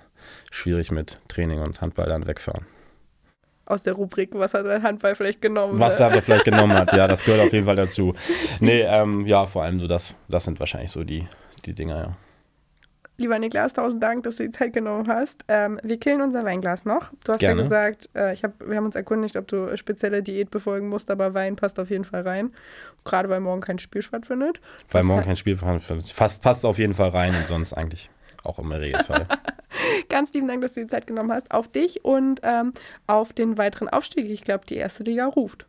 schwierig 0.50 0.90
mit 0.90 1.20
Training 1.28 1.60
und 1.60 1.80
Handball 1.80 2.06
dann 2.06 2.26
wegfahren. 2.26 2.66
Aus 3.64 3.82
der 3.82 3.94
Rubrik, 3.94 4.30
was 4.34 4.54
hat 4.54 4.64
der 4.64 4.82
Handball 4.82 5.16
vielleicht 5.16 5.42
genommen? 5.42 5.78
Was 5.80 5.98
ne? 5.98 6.06
er 6.06 6.22
vielleicht 6.22 6.44
genommen 6.44 6.74
hat, 6.74 6.92
ja, 6.92 7.08
das 7.08 7.24
gehört 7.24 7.46
auf 7.46 7.52
jeden 7.52 7.66
Fall 7.66 7.74
dazu. 7.74 8.14
Nee, 8.60 8.82
ähm, 8.82 9.26
ja, 9.26 9.44
vor 9.46 9.64
allem 9.64 9.80
so 9.80 9.88
das, 9.88 10.14
das 10.28 10.44
sind 10.44 10.60
wahrscheinlich 10.60 10.92
so 10.92 11.02
die, 11.02 11.26
die 11.64 11.74
Dinger, 11.74 11.98
ja. 11.98 12.16
Lieber 13.18 13.38
Niklas, 13.38 13.72
tausend 13.72 14.02
Dank, 14.02 14.24
dass 14.24 14.36
du 14.36 14.44
die 14.44 14.50
Zeit 14.50 14.74
genommen 14.74 15.08
hast. 15.08 15.44
Ähm, 15.48 15.80
wir 15.82 15.98
killen 15.98 16.20
unser 16.20 16.44
Weinglas 16.44 16.84
noch. 16.84 17.12
Du 17.24 17.32
hast 17.32 17.40
Gerne. 17.40 17.56
ja 17.56 17.62
gesagt, 17.62 18.10
äh, 18.14 18.34
ich 18.34 18.44
hab, 18.44 18.52
wir 18.66 18.76
haben 18.76 18.84
uns 18.84 18.94
erkundigt, 18.94 19.36
ob 19.36 19.48
du 19.48 19.74
spezielle 19.76 20.22
Diät 20.22 20.50
befolgen 20.50 20.88
musst, 20.88 21.10
aber 21.10 21.32
Wein 21.32 21.56
passt 21.56 21.80
auf 21.80 21.88
jeden 21.88 22.04
Fall 22.04 22.22
rein. 22.22 22.52
Gerade 23.04 23.28
weil 23.30 23.40
morgen 23.40 23.62
kein 23.62 23.78
Spiel 23.78 24.02
stattfindet. 24.02 24.60
Weil 24.90 25.04
morgen 25.04 25.22
kein 25.22 25.36
Spiel 25.36 25.56
fast 25.56 26.42
passt 26.42 26.66
auf 26.66 26.78
jeden 26.78 26.94
Fall 26.94 27.08
rein 27.08 27.34
und 27.34 27.48
sonst 27.48 27.72
eigentlich 27.72 28.10
auch 28.44 28.58
im 28.58 28.70
Regelfall. 28.70 29.26
Ganz 30.08 30.32
lieben 30.32 30.48
Dank, 30.48 30.62
dass 30.62 30.74
du 30.74 30.80
die 30.80 30.86
Zeit 30.86 31.06
genommen 31.06 31.32
hast. 31.32 31.52
Auf 31.52 31.68
dich 31.68 32.04
und 32.04 32.40
ähm, 32.42 32.72
auf 33.06 33.32
den 33.32 33.58
weiteren 33.58 33.88
Aufstieg. 33.88 34.30
Ich 34.30 34.42
glaube, 34.42 34.66
die 34.66 34.76
erste 34.76 35.02
Liga 35.04 35.26
ruft. 35.26 35.66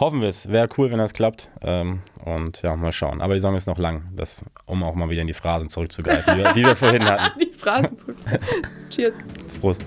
Hoffen 0.00 0.22
wir 0.22 0.30
es. 0.30 0.48
Wäre 0.48 0.66
cool, 0.78 0.90
wenn 0.90 0.96
das 0.96 1.12
klappt. 1.12 1.50
Ähm, 1.60 2.00
und 2.24 2.62
ja, 2.62 2.74
mal 2.74 2.90
schauen. 2.90 3.20
Aber 3.20 3.34
die 3.34 3.40
Saison 3.40 3.54
ist 3.54 3.66
noch 3.66 3.76
lang, 3.76 4.08
das, 4.16 4.42
um 4.64 4.82
auch 4.82 4.94
mal 4.94 5.10
wieder 5.10 5.20
in 5.20 5.26
die 5.26 5.34
Phrasen 5.34 5.68
zurückzugreifen, 5.68 6.38
die 6.38 6.42
wir, 6.42 6.52
die 6.54 6.62
wir 6.64 6.74
vorhin 6.74 7.04
hatten. 7.04 7.38
Die 7.40 7.52
Phrasen 7.52 7.98
zurück. 7.98 8.16
Cheers. 8.88 9.18
Prost. 9.60 9.84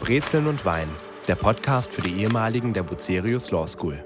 Brezeln 0.00 0.46
und 0.46 0.62
Wein, 0.66 0.88
der 1.26 1.36
Podcast 1.36 1.90
für 1.90 2.02
die 2.02 2.22
ehemaligen 2.22 2.74
der 2.74 2.82
Bucerius 2.82 3.50
Law 3.50 3.66
School. 3.66 4.04